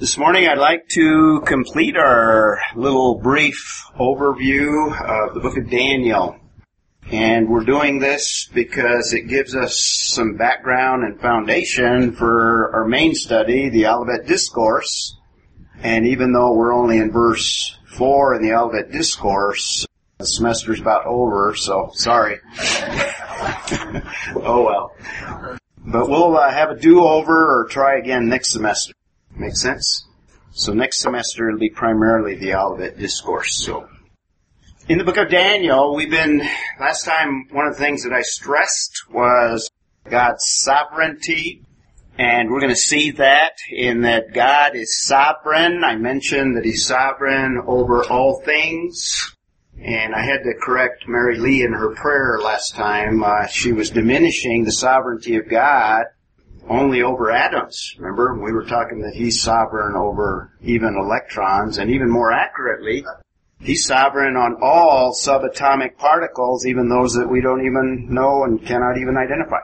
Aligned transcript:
This 0.00 0.16
morning 0.16 0.48
I'd 0.48 0.56
like 0.56 0.88
to 0.94 1.42
complete 1.44 1.94
our 1.94 2.58
little 2.74 3.16
brief 3.16 3.84
overview 3.98 4.98
of 4.98 5.34
the 5.34 5.40
book 5.40 5.58
of 5.58 5.68
Daniel. 5.68 6.40
And 7.12 7.50
we're 7.50 7.64
doing 7.64 7.98
this 7.98 8.48
because 8.54 9.12
it 9.12 9.28
gives 9.28 9.54
us 9.54 9.78
some 9.78 10.38
background 10.38 11.04
and 11.04 11.20
foundation 11.20 12.12
for 12.12 12.74
our 12.74 12.86
main 12.88 13.14
study, 13.14 13.68
the 13.68 13.88
Olivet 13.88 14.26
Discourse. 14.26 15.18
And 15.82 16.06
even 16.06 16.32
though 16.32 16.54
we're 16.54 16.72
only 16.72 16.96
in 16.96 17.10
verse 17.10 17.78
4 17.98 18.36
in 18.36 18.42
the 18.42 18.54
Olivet 18.54 18.90
Discourse, 18.90 19.86
the 20.16 20.24
semester's 20.24 20.80
about 20.80 21.04
over, 21.04 21.54
so 21.54 21.90
sorry. 21.92 22.38
oh 24.36 24.64
well. 24.64 24.96
But 25.76 26.08
we'll 26.08 26.38
uh, 26.38 26.50
have 26.50 26.70
a 26.70 26.76
do-over 26.78 27.60
or 27.60 27.66
try 27.66 27.98
again 27.98 28.30
next 28.30 28.52
semester. 28.52 28.94
Make 29.40 29.56
sense? 29.56 30.06
So 30.50 30.74
next 30.74 31.00
semester 31.00 31.48
it'll 31.48 31.58
be 31.58 31.70
primarily 31.70 32.34
the 32.34 32.54
Olivet 32.54 32.98
Discourse. 32.98 33.64
So 33.64 33.88
in 34.86 34.98
the 34.98 35.04
book 35.04 35.16
of 35.16 35.30
Daniel, 35.30 35.94
we've 35.94 36.10
been, 36.10 36.46
last 36.78 37.06
time 37.06 37.46
one 37.50 37.66
of 37.66 37.72
the 37.72 37.82
things 37.82 38.02
that 38.02 38.12
I 38.12 38.20
stressed 38.20 39.04
was 39.10 39.70
God's 40.04 40.44
sovereignty. 40.44 41.62
And 42.18 42.50
we're 42.50 42.60
going 42.60 42.74
to 42.74 42.76
see 42.76 43.12
that 43.12 43.52
in 43.70 44.02
that 44.02 44.34
God 44.34 44.76
is 44.76 45.00
sovereign. 45.00 45.84
I 45.84 45.96
mentioned 45.96 46.58
that 46.58 46.66
He's 46.66 46.84
sovereign 46.84 47.62
over 47.66 48.04
all 48.04 48.42
things. 48.44 49.34
And 49.82 50.14
I 50.14 50.22
had 50.22 50.42
to 50.42 50.52
correct 50.60 51.08
Mary 51.08 51.38
Lee 51.38 51.62
in 51.62 51.72
her 51.72 51.94
prayer 51.94 52.40
last 52.44 52.74
time. 52.74 53.22
Uh, 53.24 53.46
she 53.46 53.72
was 53.72 53.88
diminishing 53.88 54.64
the 54.64 54.72
sovereignty 54.72 55.36
of 55.36 55.48
God 55.48 56.04
only 56.70 57.02
over 57.02 57.32
atoms. 57.32 57.96
Remember, 57.98 58.40
we 58.40 58.52
were 58.52 58.64
talking 58.64 59.00
that 59.00 59.14
he's 59.14 59.42
sovereign 59.42 59.96
over 59.96 60.52
even 60.62 60.96
electrons, 60.96 61.78
and 61.78 61.90
even 61.90 62.08
more 62.08 62.32
accurately, 62.32 63.04
he's 63.60 63.84
sovereign 63.84 64.36
on 64.36 64.56
all 64.62 65.12
subatomic 65.12 65.98
particles, 65.98 66.64
even 66.66 66.88
those 66.88 67.14
that 67.14 67.28
we 67.28 67.40
don't 67.40 67.66
even 67.66 68.06
know 68.08 68.44
and 68.44 68.64
cannot 68.64 68.98
even 68.98 69.16
identify. 69.16 69.58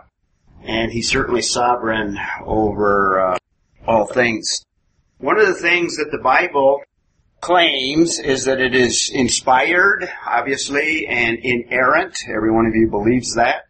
And 0.64 0.90
he's 0.90 1.08
certainly 1.08 1.42
sovereign 1.42 2.18
over 2.44 3.20
uh, 3.20 3.38
all 3.86 4.06
things. 4.06 4.64
One 5.18 5.38
of 5.38 5.46
the 5.46 5.54
things 5.54 5.96
that 5.98 6.10
the 6.10 6.18
Bible 6.18 6.82
claims 7.40 8.18
is 8.18 8.46
that 8.46 8.60
it 8.60 8.74
is 8.74 9.10
inspired, 9.14 10.10
obviously, 10.26 11.06
and 11.06 11.38
inerrant. 11.38 12.18
Every 12.28 12.50
one 12.50 12.66
of 12.66 12.74
you 12.74 12.88
believes 12.90 13.36
that. 13.36 13.65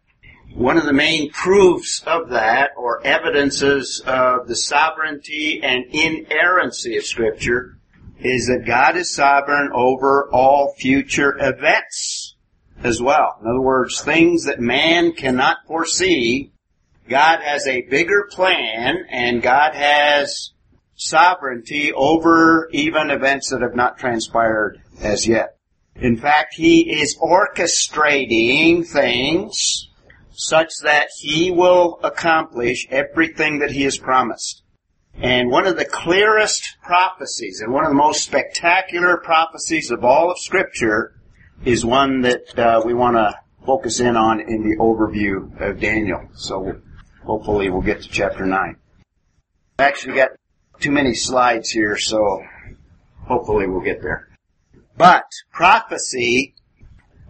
One 0.57 0.79
of 0.79 0.85
the 0.85 0.91
main 0.93 1.29
proofs 1.29 2.01
of 2.07 2.29
that, 2.29 2.71
or 2.75 3.05
evidences 3.05 4.01
of 4.07 4.47
the 4.47 4.55
sovereignty 4.55 5.61
and 5.61 5.85
inerrancy 5.91 6.97
of 6.97 7.05
Scripture, 7.05 7.77
is 8.19 8.47
that 8.47 8.65
God 8.65 8.97
is 8.97 9.13
sovereign 9.13 9.69
over 9.71 10.27
all 10.31 10.73
future 10.79 11.37
events 11.39 12.35
as 12.83 12.99
well. 12.99 13.37
In 13.39 13.47
other 13.47 13.61
words, 13.61 14.01
things 14.01 14.45
that 14.45 14.59
man 14.59 15.11
cannot 15.11 15.57
foresee, 15.67 16.53
God 17.07 17.41
has 17.41 17.67
a 17.67 17.83
bigger 17.83 18.27
plan 18.31 19.05
and 19.11 19.43
God 19.43 19.75
has 19.75 20.53
sovereignty 20.95 21.93
over 21.93 22.67
even 22.71 23.11
events 23.11 23.51
that 23.51 23.61
have 23.61 23.75
not 23.75 23.99
transpired 23.99 24.81
as 25.01 25.27
yet. 25.27 25.59
In 25.97 26.17
fact, 26.17 26.55
He 26.55 26.99
is 26.99 27.15
orchestrating 27.19 28.87
things 28.87 29.86
such 30.37 30.71
that 30.83 31.09
he 31.17 31.49
will 31.49 31.99
accomplish 32.03 32.87
everything 32.91 33.59
that 33.59 33.71
he 33.71 33.81
has 33.83 33.97
promised. 33.97 34.61
And 35.15 35.49
one 35.49 35.65
of 35.65 35.77
the 35.77 35.85
clearest 35.85 36.77
prophecies 36.83 37.59
and 37.59 37.73
one 37.73 37.83
of 37.83 37.89
the 37.89 37.95
most 37.95 38.23
spectacular 38.23 39.17
prophecies 39.17 39.89
of 39.89 40.05
all 40.05 40.29
of 40.29 40.37
Scripture 40.37 41.19
is 41.65 41.83
one 41.83 42.21
that 42.21 42.57
uh, 42.57 42.83
we 42.85 42.93
want 42.93 43.17
to 43.17 43.33
focus 43.65 43.99
in 43.99 44.15
on 44.15 44.39
in 44.39 44.69
the 44.69 44.77
overview 44.77 45.59
of 45.59 45.79
Daniel. 45.79 46.29
So 46.35 46.81
hopefully 47.23 47.71
we'll 47.71 47.81
get 47.81 48.03
to 48.03 48.09
chapter 48.09 48.45
9. 48.45 48.75
I 49.79 49.83
actually 49.83 50.15
got 50.15 50.29
too 50.79 50.91
many 50.91 51.15
slides 51.15 51.71
here, 51.71 51.97
so 51.97 52.43
hopefully 53.25 53.65
we'll 53.65 53.81
get 53.81 54.03
there. 54.03 54.27
But 54.95 55.25
prophecy 55.51 56.53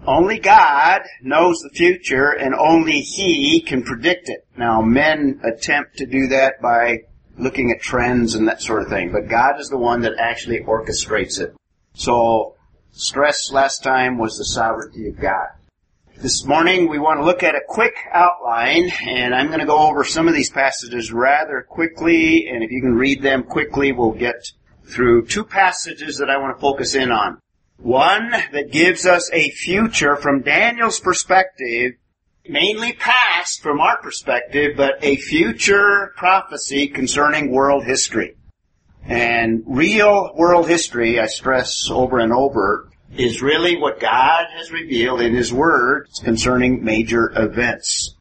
only 0.08 0.40
God 0.40 1.02
knows 1.22 1.60
the 1.60 1.70
future 1.70 2.32
and 2.32 2.56
only 2.56 3.02
He 3.02 3.62
can 3.62 3.84
predict 3.84 4.30
it. 4.30 4.48
Now 4.58 4.82
men 4.82 5.42
attempt 5.44 5.98
to 5.98 6.06
do 6.06 6.28
that 6.28 6.62
by 6.62 7.04
looking 7.38 7.72
at 7.72 7.82
trends 7.82 8.34
and 8.34 8.48
that 8.48 8.62
sort 8.62 8.82
of 8.82 8.90
thing, 8.90 9.12
but 9.12 9.28
God 9.30 9.60
is 9.60 9.70
the 9.70 9.78
one 9.78 10.02
that 10.02 10.14
actually 10.18 10.62
orchestrates 10.62 11.40
it. 11.40 11.54
So, 11.94 12.56
stress 12.92 13.52
last 13.52 13.84
time 13.84 14.18
was 14.18 14.38
the 14.38 14.46
sovereignty 14.46 15.08
of 15.10 15.20
God. 15.20 15.50
This 16.20 16.46
morning 16.46 16.90
we 16.90 16.98
want 16.98 17.20
to 17.20 17.26
look 17.26 17.44
at 17.44 17.54
a 17.54 17.62
quick 17.68 17.96
outline, 18.12 18.92
and 19.06 19.36
I'm 19.36 19.48
going 19.48 19.60
to 19.60 19.68
go 19.68 19.88
over 19.88 20.04
some 20.04 20.28
of 20.28 20.34
these 20.34 20.50
passages 20.50 21.14
rather 21.14 21.62
quickly, 21.62 22.48
and 22.48 22.64
if 22.64 22.72
you 22.72 22.82
can 22.82 22.96
read 22.96 23.22
them 23.22 23.44
quickly, 23.44 23.92
we'll 23.92 24.14
get 24.14 24.52
through 24.88 25.28
two 25.28 25.44
passages 25.44 26.18
that 26.18 26.30
I 26.30 26.38
want 26.38 26.58
to 26.58 26.62
focus 26.62 26.96
in 26.96 27.12
on. 27.12 27.40
One 27.78 28.32
that 28.32 28.72
gives 28.72 29.06
us 29.06 29.30
a 29.32 29.52
future 29.52 30.16
from 30.16 30.42
Daniel's 30.42 31.00
perspective, 31.00 31.94
mainly 32.50 32.94
past 32.94 33.62
from 33.62 33.80
our 33.80 34.02
perspective, 34.02 34.76
but 34.76 35.04
a 35.04 35.16
future 35.18 36.14
prophecy 36.18 36.88
concerning 36.88 37.52
world 37.52 37.86
history. 37.86 38.36
And 39.06 39.64
real 39.68 40.34
world 40.36 40.68
history, 40.68 41.20
I 41.20 41.28
stress 41.28 41.90
over 41.90 42.20
and 42.20 42.34
over, 42.34 42.90
is 43.16 43.42
really 43.42 43.78
what 43.78 44.00
God 44.00 44.46
has 44.56 44.72
revealed 44.72 45.22
in 45.22 45.36
His 45.36 45.54
Word 45.54 46.10
concerning 46.24 46.84
major 46.84 47.32
events. 47.36 48.16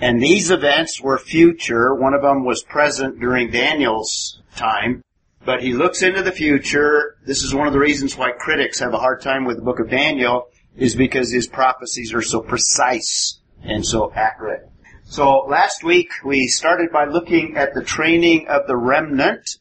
And 0.00 0.22
these 0.22 0.50
events 0.50 1.00
were 1.00 1.18
future. 1.18 1.94
One 1.94 2.14
of 2.14 2.22
them 2.22 2.44
was 2.44 2.62
present 2.62 3.18
during 3.18 3.50
Daniel's 3.50 4.40
time 4.54 5.02
but 5.48 5.62
he 5.62 5.72
looks 5.72 6.02
into 6.02 6.20
the 6.20 6.30
future. 6.30 7.16
This 7.24 7.42
is 7.42 7.54
one 7.54 7.66
of 7.66 7.72
the 7.72 7.78
reasons 7.78 8.18
why 8.18 8.32
critics 8.32 8.80
have 8.80 8.92
a 8.92 8.98
hard 8.98 9.22
time 9.22 9.46
with 9.46 9.56
the 9.56 9.62
book 9.62 9.80
of 9.80 9.88
Daniel 9.88 10.50
is 10.76 10.94
because 10.94 11.32
his 11.32 11.46
prophecies 11.46 12.12
are 12.12 12.20
so 12.20 12.42
precise 12.42 13.40
and 13.62 13.82
so 13.82 14.12
accurate. 14.14 14.68
So 15.04 15.46
last 15.48 15.82
week 15.82 16.10
we 16.22 16.48
started 16.48 16.92
by 16.92 17.06
looking 17.06 17.56
at 17.56 17.72
the 17.72 17.82
training 17.82 18.46
of 18.48 18.66
the 18.66 18.76
remnant. 18.76 19.56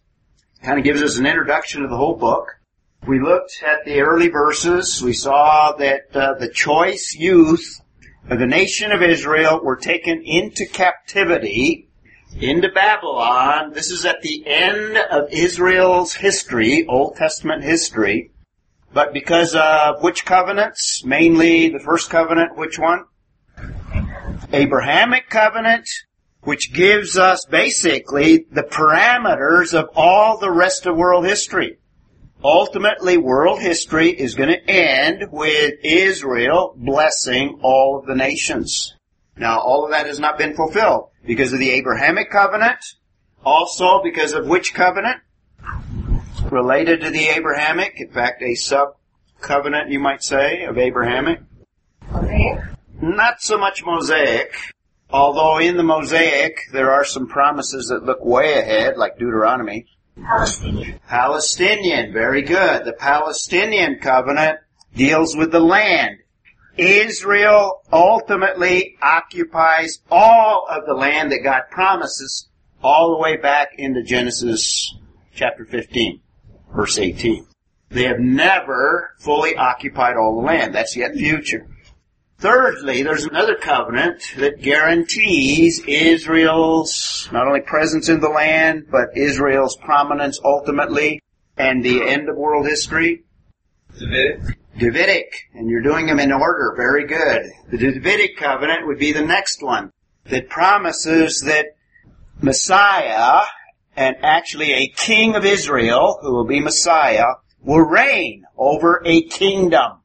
Kind 0.62 0.78
of 0.78 0.84
gives 0.84 1.02
us 1.02 1.20
an 1.20 1.26
introduction 1.26 1.84
to 1.84 1.88
the 1.88 1.96
whole 1.96 2.18
book. 2.18 2.50
We 3.08 3.22
looked 3.22 3.64
at 3.66 3.86
the 3.86 4.02
early 4.02 4.28
verses. 4.28 5.02
We 5.02 5.14
saw 5.14 5.72
that 5.78 6.14
uh, 6.14 6.34
the 6.34 6.50
choice 6.50 7.16
youth 7.18 7.80
of 8.30 8.40
the 8.40 8.46
nation 8.46 8.92
of 8.92 9.02
Israel 9.02 9.62
were 9.64 9.78
taken 9.78 10.22
into 10.26 10.66
captivity 10.66 11.87
into 12.42 12.70
Babylon. 12.70 13.74
This 13.74 13.90
is 13.90 14.06
at 14.06 14.22
the 14.22 14.44
end 14.46 14.98
of 15.10 15.32
Israel's 15.32 16.14
history, 16.14 16.86
Old 16.88 17.16
Testament 17.16 17.64
history. 17.64 18.32
But 18.94 19.14
because 19.14 19.56
of 19.56 20.04
which 20.04 20.26
covenants? 20.26 21.04
Mainly 21.04 21.70
the 21.70 21.80
first 21.80 22.10
covenant, 22.10 22.58
which 22.58 22.78
one? 22.78 23.06
Abrahamic 24.54 25.30
covenant, 25.30 25.90
which 26.42 26.74
gives 26.74 27.18
us 27.18 27.46
basically 27.46 28.46
the 28.52 28.64
parameters 28.64 29.74
of 29.74 29.90
all 29.96 30.38
the 30.38 30.52
rest 30.52 30.86
of 30.86 30.96
world 30.96 31.26
history. 31.26 31.80
Ultimately, 32.44 33.18
world 33.18 33.60
history 33.60 34.12
is 34.12 34.36
going 34.36 34.50
to 34.50 34.70
end 34.70 35.32
with 35.32 35.74
Israel 35.84 36.76
blessing 36.78 37.60
all 37.64 37.98
of 37.98 38.06
the 38.06 38.16
nations. 38.16 38.94
Now, 39.36 39.60
all 39.60 39.86
of 39.86 39.92
that 39.92 40.06
has 40.06 40.20
not 40.20 40.38
been 40.38 40.56
fulfilled 40.56 41.10
because 41.28 41.54
of 41.54 41.60
the 41.60 41.70
Abrahamic 41.72 42.32
covenant, 42.32 42.80
also 43.46 44.02
because 44.02 44.34
of 44.34 44.48
which 44.48 44.74
covenant? 44.74 45.18
Related 46.50 47.02
to 47.02 47.10
the 47.12 47.28
Abrahamic, 47.28 47.96
in 47.98 48.10
fact, 48.10 48.42
a 48.42 48.56
sub 48.56 48.96
covenant, 49.42 49.92
you 49.92 50.00
might 50.00 50.24
say, 50.24 50.64
of 50.64 50.78
Abrahamic. 50.78 51.42
Mosaic? 52.12 52.60
Not 53.02 53.42
so 53.42 53.58
much 53.58 53.84
Mosaic, 53.86 54.56
although 55.10 55.60
in 55.60 55.78
the 55.78 55.84
Mosaic 55.84 56.58
there 56.72 56.92
are 56.92 57.04
some 57.04 57.28
promises 57.28 57.90
that 57.90 58.04
look 58.04 58.24
way 58.26 58.58
ahead, 58.58 58.98
like 58.98 59.20
Deuteronomy. 59.20 59.86
Palestinian. 60.16 61.00
Palestinian, 61.08 62.14
very 62.14 62.42
good. 62.42 62.86
The 62.86 62.94
Palestinian 62.94 64.00
covenant 64.00 64.60
deals 64.96 65.36
with 65.36 65.52
the 65.52 65.60
land. 65.60 66.18
Israel 66.78 67.82
ultimately 67.92 68.98
occupies 69.02 70.00
all 70.12 70.68
of 70.70 70.86
the 70.86 70.94
land 70.94 71.32
that 71.32 71.44
God 71.44 71.64
promises 71.72 72.48
all 72.84 73.12
the 73.12 73.22
way 73.22 73.38
back 73.38 73.70
into 73.78 74.04
Genesis 74.04 74.96
chapter 75.34 75.66
15, 75.66 76.22
verse 76.76 76.98
18. 76.98 77.46
They 77.90 78.04
have 78.04 78.20
never 78.20 79.12
fully 79.20 79.56
occupied 79.56 80.18
all 80.18 80.40
the 80.40 80.46
land. 80.46 80.76
That's 80.76 80.96
yet 80.96 81.16
future. 81.16 81.68
Thirdly, 82.40 83.02
there's 83.02 83.24
another 83.24 83.56
covenant 83.56 84.22
that 84.38 84.62
guarantees 84.62 85.82
Israel's 85.88 87.28
not 87.32 87.48
only 87.48 87.62
presence 87.62 88.10
in 88.10 88.20
the 88.20 88.30
land, 88.30 88.88
but 88.92 89.18
Israel's 89.18 89.76
prominence 89.78 90.40
ultimately 90.44 91.22
and 91.58 91.84
the 91.84 92.08
end 92.08 92.30
of 92.30 92.36
world 92.36 92.68
history. 92.68 93.24
Davidic. 93.98 94.60
Davidic, 94.78 95.32
and 95.54 95.70
you're 95.70 95.82
doing 95.82 96.06
them 96.06 96.20
in 96.20 96.32
order. 96.32 96.74
Very 96.76 97.06
good. 97.06 97.52
The 97.72 97.78
Davidic 97.78 98.38
covenant 98.38 98.86
would 98.86 99.00
be 99.00 99.12
the 99.12 99.26
next 99.26 99.64
one 99.64 99.92
that 100.26 100.50
promises 100.50 101.42
that 101.46 101.68
Messiah 102.42 103.42
and 103.96 104.16
actually 104.22 104.74
a 104.74 104.88
king 104.88 105.36
of 105.36 105.46
Israel, 105.46 106.20
who 106.22 106.34
will 106.34 106.46
be 106.46 106.60
Messiah, 106.60 107.26
will 107.62 107.82
reign 107.82 108.46
over 108.56 109.02
a 109.04 109.24
kingdom. 109.24 110.04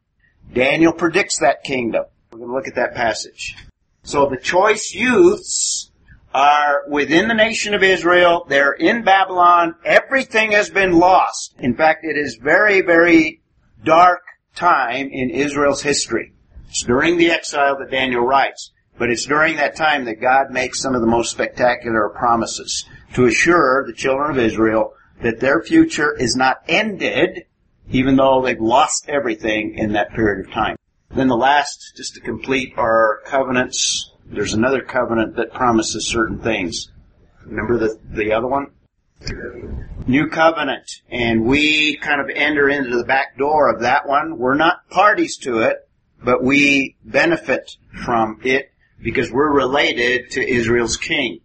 Daniel 0.53 0.93
predicts 0.93 1.39
that 1.41 1.63
kingdom. 1.63 2.05
We're 2.31 2.39
going 2.39 2.51
to 2.51 2.55
look 2.55 2.69
at 2.69 2.77
that 2.77 2.95
passage. 2.95 3.55
So 4.03 4.27
the 4.27 4.39
choice 4.39 4.95
youths 4.95 5.91
are 6.35 6.85
within 6.89 7.29
the 7.29 7.35
nation 7.35 7.75
of 7.75 7.83
Israel. 7.83 8.47
They're 8.49 8.73
in 8.73 9.05
Babylon. 9.05 9.75
Everything 9.85 10.53
has 10.53 10.71
been 10.71 10.93
lost. 10.93 11.55
In 11.59 11.77
fact, 11.77 12.05
it 12.05 12.17
is 12.17 12.39
very, 12.43 12.81
very 12.81 13.43
dark 13.85 14.23
time 14.55 15.09
in 15.11 15.31
Israel's 15.31 15.83
history. 15.83 16.33
It's 16.69 16.83
during 16.83 17.19
the 17.19 17.31
exile 17.31 17.79
that 17.79 17.91
Daniel 17.91 18.25
writes. 18.25 18.71
But 18.99 19.11
it's 19.11 19.25
during 19.25 19.57
that 19.57 19.75
time 19.75 20.05
that 20.05 20.21
God 20.21 20.51
makes 20.51 20.81
some 20.81 20.95
of 20.95 21.01
the 21.01 21.07
most 21.07 21.31
spectacular 21.31 22.11
promises 22.11 22.85
to 23.15 23.27
assure 23.27 23.85
the 23.87 23.93
children 23.93 24.31
of 24.31 24.39
Israel 24.39 24.95
that 25.23 25.41
their 25.41 25.63
future 25.63 26.15
is 26.17 26.37
not 26.37 26.63
ended, 26.69 27.45
even 27.91 28.17
though 28.17 28.43
they've 28.43 28.61
lost 28.61 29.09
everything 29.09 29.75
in 29.77 29.93
that 29.93 30.13
period 30.13 30.47
of 30.47 30.53
time. 30.53 30.77
Then 31.15 31.29
the 31.29 31.37
last, 31.37 31.93
just 31.97 32.15
to 32.15 32.21
complete 32.21 32.75
our 32.77 33.21
covenants, 33.27 34.13
there's 34.27 34.55
another 34.55 34.83
covenant 34.83 35.37
that 35.37 35.53
promises 35.53 36.07
certain 36.07 36.39
things. 36.39 36.91
Remember 37.45 37.79
the, 37.79 37.99
the 38.11 38.33
other 38.33 38.47
one? 38.47 38.67
New 40.07 40.29
covenant. 40.29 41.03
And 41.11 41.45
we 41.45 41.97
kind 41.97 42.21
of 42.21 42.29
enter 42.35 42.69
into 42.69 42.97
the 42.97 43.05
back 43.05 43.39
door 43.39 43.69
of 43.69 43.81
that 43.83 44.07
one. 44.07 44.39
We're 44.39 44.57
not 44.57 44.89
parties 44.91 45.37
to 45.39 45.61
it, 45.61 45.89
but 46.23 46.43
we 46.43 46.97
benefit 47.05 47.77
from 48.05 48.41
it 48.45 48.73
because 49.03 49.31
we're 49.31 49.53
related 49.53 50.31
to 50.33 50.49
Israel's 50.49 50.97
king. 50.97 51.41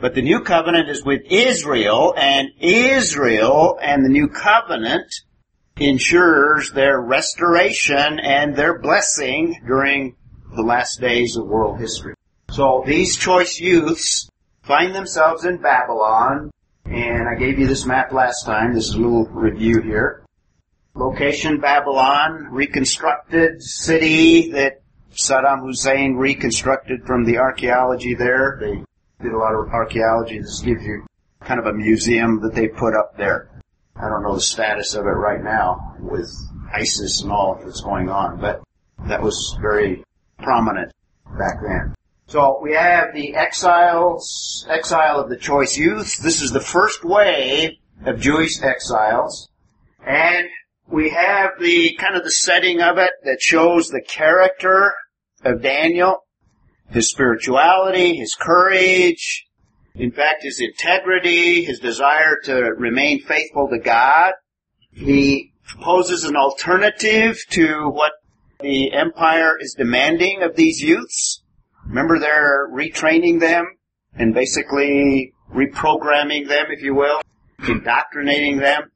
But 0.00 0.14
the 0.14 0.22
new 0.22 0.40
covenant 0.40 0.88
is 0.88 1.04
with 1.04 1.22
Israel, 1.30 2.14
and 2.16 2.48
Israel 2.60 3.78
and 3.80 4.04
the 4.04 4.10
new 4.10 4.28
covenant 4.28 5.14
ensures 5.76 6.72
their 6.72 7.00
restoration 7.00 8.18
and 8.18 8.54
their 8.54 8.78
blessing 8.78 9.60
during 9.66 10.16
the 10.54 10.62
last 10.62 11.00
days 11.00 11.36
of 11.36 11.46
world 11.46 11.78
history. 11.80 12.14
So 12.50 12.84
these 12.86 13.16
choice 13.16 13.58
youths 13.58 14.28
find 14.62 14.94
themselves 14.94 15.44
in 15.44 15.58
Babylon, 15.58 16.50
and 16.84 17.28
I 17.28 17.34
gave 17.38 17.58
you 17.58 17.66
this 17.66 17.86
map 17.86 18.12
last 18.12 18.44
time. 18.44 18.74
This 18.74 18.88
is 18.88 18.94
a 18.94 18.98
little 18.98 19.26
review 19.26 19.80
here. 19.80 20.24
Location 20.94 21.60
Babylon, 21.60 22.48
reconstructed 22.50 23.62
city 23.62 24.52
that 24.52 24.82
Saddam 25.12 25.60
Hussein 25.62 26.14
reconstructed 26.14 27.04
from 27.06 27.24
the 27.24 27.38
archaeology 27.38 28.14
there. 28.14 28.58
They 28.60 28.82
did 29.22 29.32
a 29.32 29.38
lot 29.38 29.54
of 29.54 29.68
archaeology. 29.68 30.38
This 30.38 30.60
gives 30.60 30.84
you 30.84 31.06
kind 31.40 31.58
of 31.58 31.66
a 31.66 31.72
museum 31.72 32.40
that 32.42 32.54
they 32.54 32.68
put 32.68 32.94
up 32.94 33.16
there. 33.16 33.50
I 33.96 34.08
don't 34.08 34.22
know 34.22 34.34
the 34.34 34.40
status 34.40 34.94
of 34.94 35.06
it 35.06 35.10
right 35.10 35.42
now 35.42 35.96
with 36.00 36.30
ISIS 36.72 37.22
and 37.22 37.30
all 37.30 37.60
that's 37.62 37.80
going 37.80 38.08
on, 38.08 38.40
but 38.40 38.62
that 39.06 39.22
was 39.22 39.56
very 39.60 40.04
prominent 40.38 40.92
back 41.38 41.56
then. 41.62 41.94
So 42.26 42.58
we 42.62 42.72
have 42.74 43.14
the 43.14 43.34
exiles, 43.34 44.66
exile 44.68 45.20
of 45.20 45.28
the 45.28 45.36
choice 45.36 45.76
youth. 45.76 46.18
This 46.18 46.40
is 46.40 46.52
the 46.52 46.60
first 46.60 47.04
wave 47.04 47.72
of 48.04 48.20
Jewish 48.20 48.62
exiles. 48.62 49.50
And 50.06 50.48
we 50.88 51.10
have 51.10 51.52
the 51.60 51.94
kind 51.94 52.16
of 52.16 52.24
the 52.24 52.30
setting 52.30 52.80
of 52.80 52.98
it 52.98 53.10
that 53.24 53.40
shows 53.40 53.88
the 53.88 54.02
character 54.02 54.92
of 55.44 55.62
Daniel, 55.62 56.24
his 56.90 57.10
spirituality, 57.10 58.16
his 58.16 58.34
courage, 58.34 59.46
in 59.94 60.10
fact, 60.10 60.42
his 60.42 60.60
integrity, 60.60 61.64
his 61.64 61.78
desire 61.78 62.36
to 62.44 62.54
remain 62.76 63.22
faithful 63.22 63.68
to 63.68 63.78
God. 63.78 64.32
He 64.92 65.52
proposes 65.66 66.24
an 66.24 66.36
alternative 66.36 67.38
to 67.50 67.88
what 67.88 68.12
the 68.60 68.92
empire 68.92 69.56
is 69.58 69.74
demanding 69.74 70.42
of 70.42 70.56
these 70.56 70.80
youths. 70.80 71.43
Remember, 71.86 72.18
they're 72.18 72.68
retraining 72.70 73.40
them 73.40 73.66
and 74.14 74.34
basically 74.34 75.32
reprogramming 75.52 76.48
them, 76.48 76.66
if 76.70 76.82
you 76.82 76.94
will, 76.94 77.20
indoctrinating 77.68 78.58
them. 78.58 78.90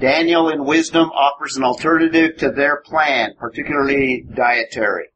Daniel 0.00 0.48
in 0.48 0.64
wisdom 0.64 1.10
offers 1.10 1.56
an 1.56 1.64
alternative 1.64 2.36
to 2.38 2.50
their 2.50 2.78
plan, 2.78 3.34
particularly 3.38 4.26
dietary. 4.34 5.08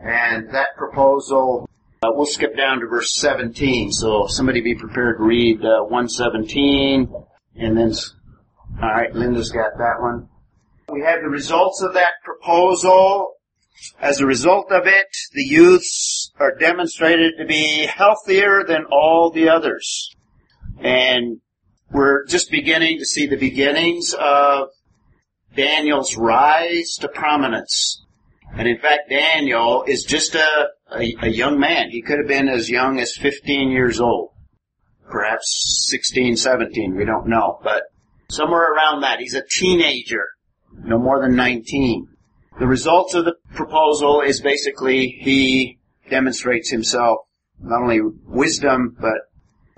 And 0.00 0.50
that 0.50 0.76
proposal, 0.76 1.68
uh, 2.02 2.08
we'll 2.12 2.26
skip 2.26 2.56
down 2.56 2.80
to 2.80 2.86
verse 2.86 3.14
17. 3.14 3.92
So 3.92 4.26
somebody 4.26 4.60
be 4.60 4.74
prepared 4.74 5.18
to 5.18 5.24
read 5.24 5.64
uh, 5.64 5.82
117, 5.82 7.12
and 7.56 7.76
then, 7.76 7.92
all 8.82 8.88
right, 8.88 9.14
Linda's 9.14 9.50
got 9.50 9.78
that 9.78 10.00
one. 10.00 10.28
We 10.90 11.02
have 11.02 11.20
the 11.20 11.28
results 11.28 11.82
of 11.82 11.94
that 11.94 12.12
proposal. 12.24 13.34
As 14.00 14.20
a 14.20 14.26
result 14.26 14.72
of 14.72 14.86
it, 14.86 15.06
the 15.32 15.44
youths 15.44 16.17
are 16.38 16.54
demonstrated 16.54 17.34
to 17.38 17.44
be 17.44 17.86
healthier 17.86 18.64
than 18.66 18.84
all 18.90 19.30
the 19.30 19.48
others. 19.48 20.14
And 20.80 21.40
we're 21.90 22.26
just 22.26 22.50
beginning 22.50 22.98
to 22.98 23.04
see 23.04 23.26
the 23.26 23.36
beginnings 23.36 24.14
of 24.18 24.68
Daniel's 25.56 26.16
rise 26.16 26.96
to 27.00 27.08
prominence. 27.08 28.04
And 28.56 28.68
in 28.68 28.78
fact, 28.78 29.10
Daniel 29.10 29.84
is 29.86 30.04
just 30.04 30.34
a, 30.34 30.68
a, 30.92 31.14
a, 31.22 31.28
young 31.28 31.58
man. 31.58 31.90
He 31.90 32.02
could 32.02 32.18
have 32.18 32.28
been 32.28 32.48
as 32.48 32.70
young 32.70 32.98
as 32.98 33.16
15 33.16 33.70
years 33.70 34.00
old. 34.00 34.30
Perhaps 35.10 35.86
16, 35.88 36.36
17, 36.36 36.96
we 36.96 37.04
don't 37.04 37.26
know. 37.26 37.60
But 37.62 37.84
somewhere 38.30 38.72
around 38.72 39.02
that. 39.02 39.20
He's 39.20 39.34
a 39.34 39.42
teenager. 39.42 40.28
No 40.72 40.98
more 40.98 41.20
than 41.20 41.34
19. 41.34 42.08
The 42.58 42.66
results 42.66 43.14
of 43.14 43.24
the 43.24 43.34
proposal 43.54 44.20
is 44.20 44.40
basically 44.40 45.18
he 45.20 45.78
demonstrates 46.10 46.70
himself 46.70 47.18
not 47.60 47.82
only 47.82 48.00
wisdom, 48.26 48.96
but 49.00 49.30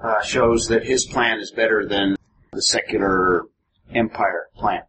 uh, 0.03 0.23
shows 0.23 0.69
that 0.69 0.85
his 0.85 1.07
plan 1.07 1.39
is 1.39 1.51
better 1.51 1.87
than 1.87 2.17
the 2.53 2.63
secular 2.63 3.45
empire 3.95 4.49
plan. 4.57 4.83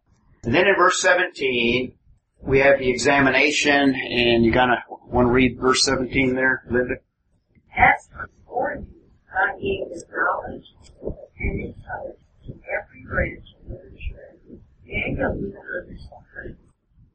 And 0.44 0.54
then 0.54 0.66
in 0.66 0.74
verse 0.76 1.00
17, 1.00 1.94
we 2.42 2.58
have 2.58 2.78
the 2.78 2.90
examination, 2.90 3.94
and 3.94 4.44
you 4.44 4.52
gotta 4.52 4.82
want 5.06 5.28
to 5.28 5.32
read 5.32 5.58
verse 5.60 5.84
17 5.84 6.34
there, 6.34 6.64
Linda? 6.70 6.94
As 7.76 8.08
for 8.46 8.74
you, 8.74 8.86
God 9.32 9.60
gave 9.60 9.92
his 9.92 10.04
knowledge 10.10 10.66
and 11.38 11.60
insight 11.60 12.18
to 12.46 12.52
every 12.52 13.04
branch 13.06 13.44
of 13.60 13.70
literature. 13.70 14.60
Daniel 14.86 15.34
knew 15.34 15.52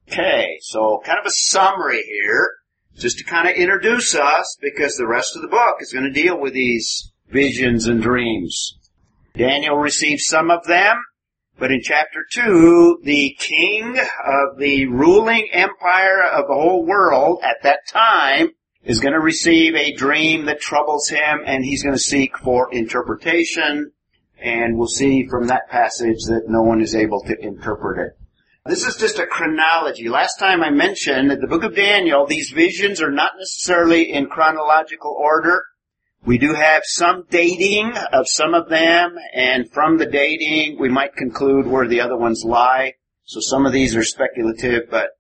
Okay, 0.09 0.57
so 0.61 1.01
kind 1.05 1.19
of 1.19 1.25
a 1.25 1.31
summary 1.31 2.01
here, 2.01 2.55
just 2.97 3.17
to 3.19 3.23
kind 3.23 3.47
of 3.47 3.55
introduce 3.55 4.15
us, 4.15 4.57
because 4.61 4.95
the 4.95 5.07
rest 5.07 5.35
of 5.35 5.41
the 5.41 5.47
book 5.47 5.77
is 5.79 5.93
going 5.93 6.05
to 6.05 6.11
deal 6.11 6.39
with 6.39 6.53
these 6.53 7.11
visions 7.29 7.87
and 7.87 8.01
dreams. 8.01 8.77
Daniel 9.35 9.77
received 9.77 10.21
some 10.21 10.49
of 10.49 10.65
them, 10.65 11.03
but 11.59 11.71
in 11.71 11.81
chapter 11.81 12.25
2, 12.31 13.01
the 13.03 13.35
king 13.39 13.97
of 13.99 14.57
the 14.57 14.85
ruling 14.87 15.47
empire 15.51 16.23
of 16.23 16.47
the 16.47 16.53
whole 16.53 16.85
world 16.85 17.39
at 17.43 17.57
that 17.63 17.79
time 17.87 18.49
is 18.83 18.99
going 18.99 19.13
to 19.13 19.19
receive 19.19 19.75
a 19.75 19.93
dream 19.93 20.45
that 20.45 20.61
troubles 20.61 21.09
him 21.09 21.41
and 21.45 21.65
he's 21.65 21.83
going 21.83 21.95
to 21.95 21.99
seek 21.99 22.37
for 22.37 22.73
interpretation. 22.73 23.91
And 24.39 24.77
we'll 24.77 24.87
see 24.87 25.27
from 25.27 25.47
that 25.47 25.67
passage 25.69 26.23
that 26.27 26.43
no 26.47 26.61
one 26.61 26.81
is 26.81 26.95
able 26.95 27.21
to 27.23 27.35
interpret 27.39 28.07
it. 28.07 28.26
This 28.67 28.85
is 28.85 28.97
just 28.97 29.17
a 29.17 29.25
chronology. 29.25 30.09
Last 30.09 30.39
time 30.39 30.61
I 30.61 30.71
mentioned 30.71 31.31
that 31.31 31.39
the 31.39 31.47
book 31.47 31.63
of 31.63 31.73
Daniel, 31.73 32.25
these 32.25 32.49
visions 32.49 33.01
are 33.01 33.09
not 33.09 33.31
necessarily 33.37 34.11
in 34.11 34.27
chronological 34.27 35.11
order. 35.17 35.63
We 36.25 36.37
do 36.37 36.53
have 36.53 36.81
some 36.83 37.23
dating 37.29 37.93
of 38.11 38.27
some 38.27 38.53
of 38.53 38.67
them, 38.67 39.15
and 39.33 39.71
from 39.71 39.97
the 39.97 40.05
dating, 40.05 40.79
we 40.79 40.89
might 40.89 41.15
conclude 41.15 41.65
where 41.65 41.87
the 41.87 42.01
other 42.01 42.17
ones 42.17 42.43
lie. 42.43 42.95
So 43.23 43.39
some 43.39 43.65
of 43.65 43.71
these 43.71 43.95
are 43.95 44.03
speculative, 44.03 44.89
but 44.91 45.11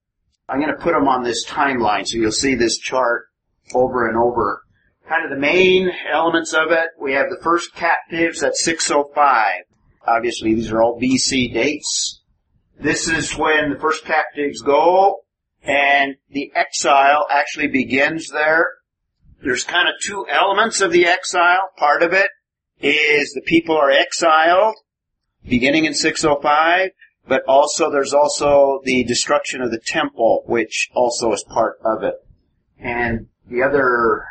I'm 0.49 0.59
going 0.59 0.75
to 0.75 0.83
put 0.83 0.91
them 0.91 1.07
on 1.07 1.23
this 1.23 1.45
timeline 1.45 2.05
so 2.05 2.17
you'll 2.17 2.33
see 2.33 2.55
this 2.55 2.77
chart 2.77 3.27
over 3.73 4.09
and 4.09 4.17
over. 4.17 4.63
Kind 5.07 5.23
of 5.23 5.29
the 5.29 5.39
main 5.39 5.89
elements 6.11 6.51
of 6.51 6.71
it, 6.71 6.87
we 6.99 7.13
have 7.13 7.29
the 7.29 7.41
first 7.41 7.73
captives 7.75 8.43
at 8.43 8.57
605. 8.57 9.63
Obviously, 10.05 10.53
these 10.53 10.69
are 10.69 10.81
all 10.81 10.99
BC 10.99 11.53
dates. 11.53 12.16
This 12.79 13.09
is 13.09 13.37
when 13.37 13.71
the 13.71 13.79
first 13.79 14.05
captives 14.05 14.61
go, 14.61 15.21
And 15.63 16.15
the 16.29 16.51
exile 16.55 17.25
actually 17.29 17.67
begins 17.67 18.29
there. 18.29 18.67
There's 19.41 19.63
kind 19.63 19.87
of 19.87 19.95
two 20.01 20.25
elements 20.29 20.81
of 20.81 20.91
the 20.91 21.05
exile. 21.05 21.69
Part 21.77 22.03
of 22.03 22.13
it 22.13 22.29
is 22.79 23.33
the 23.33 23.41
people 23.41 23.75
are 23.75 23.91
exiled 23.91 24.75
beginning 25.47 25.85
in 25.85 25.93
605, 25.93 26.89
but 27.27 27.43
also 27.47 27.89
there's 27.91 28.13
also 28.13 28.81
the 28.83 29.03
destruction 29.03 29.61
of 29.61 29.71
the 29.71 29.79
temple, 29.79 30.43
which 30.45 30.89
also 30.93 31.31
is 31.33 31.43
part 31.43 31.79
of 31.83 32.03
it. 32.03 32.15
And 32.79 33.27
the 33.49 33.63
other, 33.63 34.25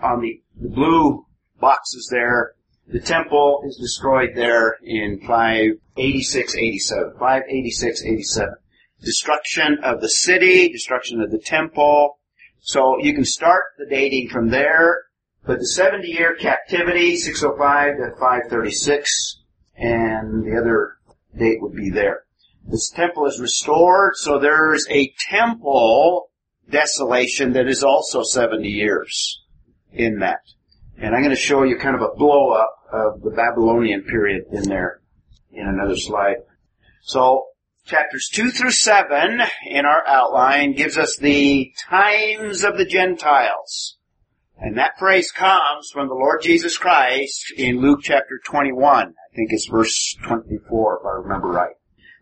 on 0.00 0.20
the, 0.20 0.42
the 0.60 0.68
blue 0.68 1.26
boxes 1.60 2.08
there, 2.10 2.54
the 2.88 3.00
temple 3.00 3.62
is 3.66 3.76
destroyed 3.76 4.30
there 4.36 4.76
in 4.82 5.20
586, 5.20 6.54
87. 6.54 7.12
586, 7.18 8.04
87. 8.04 8.54
Destruction 9.02 9.78
of 9.82 10.00
the 10.00 10.08
city, 10.08 10.68
destruction 10.68 11.20
of 11.20 11.30
the 11.30 11.38
temple. 11.38 12.18
So 12.60 12.98
you 13.00 13.12
can 13.12 13.24
start 13.24 13.64
the 13.78 13.86
dating 13.86 14.28
from 14.28 14.50
there, 14.50 15.04
but 15.44 15.58
the 15.58 15.66
70 15.66 16.08
year 16.08 16.36
captivity, 16.36 17.16
605 17.16 17.96
to 17.96 18.10
536, 18.20 19.42
and 19.76 20.44
the 20.44 20.58
other 20.58 20.96
date 21.36 21.60
would 21.60 21.74
be 21.74 21.90
there. 21.90 22.22
This 22.68 22.90
temple 22.90 23.26
is 23.26 23.40
restored, 23.40 24.16
so 24.16 24.38
there's 24.38 24.86
a 24.90 25.12
temple 25.28 26.30
desolation 26.70 27.52
that 27.52 27.68
is 27.68 27.82
also 27.82 28.22
70 28.22 28.68
years 28.68 29.42
in 29.92 30.18
that. 30.20 30.40
And 30.98 31.14
I'm 31.14 31.22
going 31.22 31.34
to 31.34 31.40
show 31.40 31.62
you 31.62 31.76
kind 31.76 31.94
of 31.94 32.02
a 32.02 32.14
blow 32.16 32.50
up 32.50 32.75
of 32.96 33.22
the 33.22 33.30
Babylonian 33.30 34.02
period 34.02 34.44
in 34.52 34.64
there 34.68 35.00
in 35.52 35.66
another 35.66 35.96
slide. 35.96 36.36
So 37.02 37.46
chapters 37.84 38.28
2 38.32 38.50
through 38.50 38.72
7 38.72 39.40
in 39.66 39.84
our 39.84 40.06
outline 40.06 40.74
gives 40.74 40.98
us 40.98 41.16
the 41.16 41.72
times 41.88 42.64
of 42.64 42.76
the 42.76 42.86
Gentiles. 42.86 43.96
And 44.58 44.78
that 44.78 44.98
phrase 44.98 45.30
comes 45.32 45.90
from 45.92 46.08
the 46.08 46.14
Lord 46.14 46.40
Jesus 46.42 46.78
Christ 46.78 47.52
in 47.56 47.80
Luke 47.80 48.00
chapter 48.02 48.40
21. 48.44 49.08
I 49.08 49.36
think 49.36 49.50
it's 49.52 49.66
verse 49.66 50.16
24 50.26 51.00
if 51.00 51.06
I 51.06 51.22
remember 51.22 51.48
right. 51.48 51.74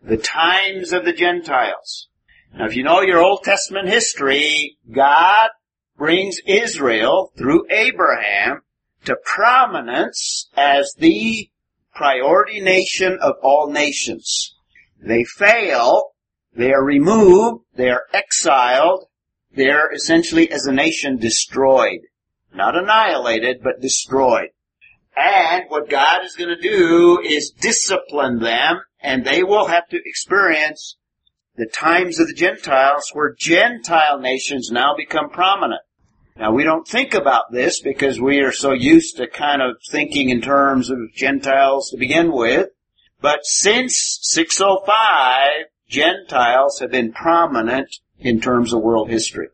The 0.03 0.17
times 0.17 0.91
of 0.91 1.05
the 1.05 1.13
Gentiles. 1.13 2.09
Now 2.53 2.65
if 2.65 2.75
you 2.75 2.83
know 2.83 3.01
your 3.01 3.23
Old 3.23 3.43
Testament 3.43 3.87
history, 3.87 4.77
God 4.93 5.49
brings 5.97 6.39
Israel 6.45 7.31
through 7.37 7.65
Abraham 7.69 8.61
to 9.05 9.15
prominence 9.23 10.49
as 10.55 10.93
the 10.97 11.49
priority 11.93 12.59
nation 12.59 13.17
of 13.21 13.35
all 13.41 13.71
nations. 13.71 14.55
They 15.01 15.23
fail, 15.23 16.11
they 16.55 16.71
are 16.71 16.83
removed, 16.83 17.63
they 17.75 17.89
are 17.89 18.03
exiled, 18.13 19.05
they 19.53 19.69
are 19.69 19.91
essentially 19.93 20.51
as 20.51 20.65
a 20.65 20.73
nation 20.73 21.17
destroyed. 21.17 22.01
Not 22.53 22.77
annihilated, 22.77 23.61
but 23.63 23.81
destroyed. 23.81 24.49
And 25.15 25.65
what 25.69 25.89
God 25.89 26.25
is 26.25 26.35
going 26.35 26.49
to 26.49 26.61
do 26.61 27.21
is 27.23 27.51
discipline 27.51 28.39
them, 28.39 28.81
and 28.99 29.23
they 29.23 29.43
will 29.43 29.67
have 29.67 29.87
to 29.89 30.01
experience 30.03 30.97
the 31.55 31.65
times 31.65 32.19
of 32.19 32.27
the 32.27 32.33
Gentiles 32.33 33.11
where 33.13 33.35
Gentile 33.37 34.19
nations 34.19 34.71
now 34.71 34.93
become 34.95 35.29
prominent. 35.29 35.81
Now 36.37 36.51
we 36.51 36.63
don't 36.63 36.85
think 36.85 37.13
about 37.13 37.53
this 37.53 37.79
because 37.79 38.19
we 38.19 38.39
are 38.39 38.51
so 38.51 38.73
used 38.73 39.17
to 39.17 39.27
kind 39.27 39.61
of 39.61 39.77
thinking 39.89 40.29
in 40.29 40.41
terms 40.41 40.89
of 40.89 40.97
Gentiles 41.15 41.89
to 41.91 41.97
begin 41.97 42.33
with. 42.33 42.69
But 43.21 43.45
since 43.45 44.19
605, 44.21 45.67
Gentiles 45.87 46.79
have 46.79 46.91
been 46.91 47.13
prominent 47.13 47.87
in 48.19 48.41
terms 48.41 48.73
of 48.73 48.81
world 48.81 49.09
history. 49.09 49.47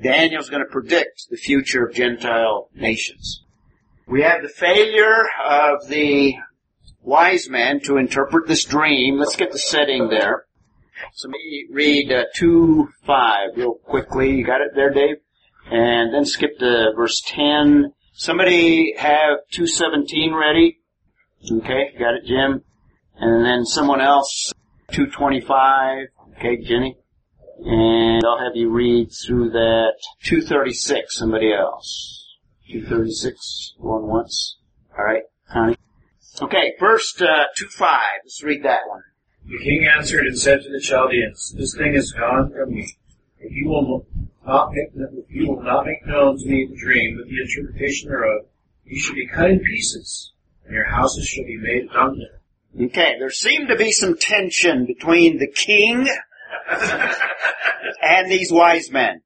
Daniel's 0.00 0.50
going 0.50 0.64
to 0.64 0.70
predict 0.70 1.30
the 1.30 1.36
future 1.36 1.84
of 1.84 1.94
Gentile 1.94 2.68
nations. 2.74 3.42
We 4.06 4.22
have 4.22 4.42
the 4.42 4.48
failure 4.48 5.24
of 5.44 5.88
the 5.88 6.34
wise 7.02 7.48
men 7.48 7.80
to 7.80 7.96
interpret 7.96 8.46
this 8.46 8.64
dream. 8.64 9.18
Let's 9.18 9.36
get 9.36 9.50
the 9.50 9.58
setting 9.58 10.10
there. 10.10 10.46
So 11.14 11.28
let 11.28 11.32
me 11.32 11.66
read 11.72 12.12
uh, 12.12 12.24
2 12.34 12.88
5 13.04 13.56
real 13.56 13.74
quickly. 13.74 14.36
You 14.36 14.44
got 14.44 14.60
it 14.60 14.76
there, 14.76 14.90
Dave? 14.90 15.16
And 15.70 16.12
then 16.12 16.24
skip 16.24 16.58
to 16.58 16.92
verse 16.94 17.22
10. 17.26 17.92
Somebody 18.12 18.94
have 18.96 19.38
217 19.50 20.34
ready? 20.34 20.78
Okay, 21.50 21.94
got 21.98 22.14
it, 22.14 22.26
Jim? 22.26 22.62
And 23.16 23.44
then 23.44 23.64
someone 23.64 24.00
else, 24.00 24.52
225. 24.92 26.08
Okay, 26.36 26.62
Jenny? 26.62 26.96
And 27.64 28.22
I'll 28.24 28.38
have 28.38 28.56
you 28.56 28.70
read 28.70 29.10
through 29.12 29.50
that 29.50 29.94
236, 30.24 31.16
somebody 31.16 31.52
else. 31.52 32.36
236, 32.70 33.74
going 33.80 34.06
once. 34.06 34.56
Alright, 34.96 35.24
Connie. 35.50 35.76
Okay, 36.42 36.74
first, 36.78 37.22
uh, 37.22 37.44
2-5. 37.60 38.00
Let's 38.24 38.42
read 38.42 38.64
that 38.64 38.80
one. 38.88 39.02
The 39.46 39.58
king 39.62 39.86
answered 39.86 40.26
and 40.26 40.38
said 40.38 40.62
to 40.62 40.70
the 40.70 40.80
Chaldeans, 40.80 41.54
This 41.56 41.76
thing 41.76 41.94
is 41.94 42.12
gone 42.12 42.50
from 42.50 42.74
me. 42.74 42.88
If 43.38 43.52
you 43.52 43.68
will 43.68 44.06
not 44.46 44.72
make, 44.72 44.88
you 45.28 45.48
will 45.48 45.62
not 45.62 45.86
make 45.86 46.06
known 46.06 46.38
to 46.38 46.46
me 46.46 46.66
the 46.70 46.76
dream 46.76 47.16
with 47.16 47.28
the 47.28 47.40
interpretation 47.40 48.08
thereof, 48.08 48.46
you 48.84 49.00
shall 49.00 49.14
be 49.14 49.26
cut 49.26 49.50
in 49.50 49.60
pieces, 49.60 50.32
and 50.64 50.74
your 50.74 50.84
houses 50.84 51.26
shall 51.26 51.44
be 51.44 51.56
made 51.56 51.88
dunghill. 51.90 52.26
Okay, 52.80 53.14
there 53.18 53.30
seemed 53.30 53.68
to 53.68 53.76
be 53.76 53.92
some 53.92 54.16
tension 54.16 54.84
between 54.84 55.38
the 55.38 55.46
king 55.46 56.08
and 58.02 58.30
these 58.30 58.50
wise 58.50 58.90
men. 58.90 59.22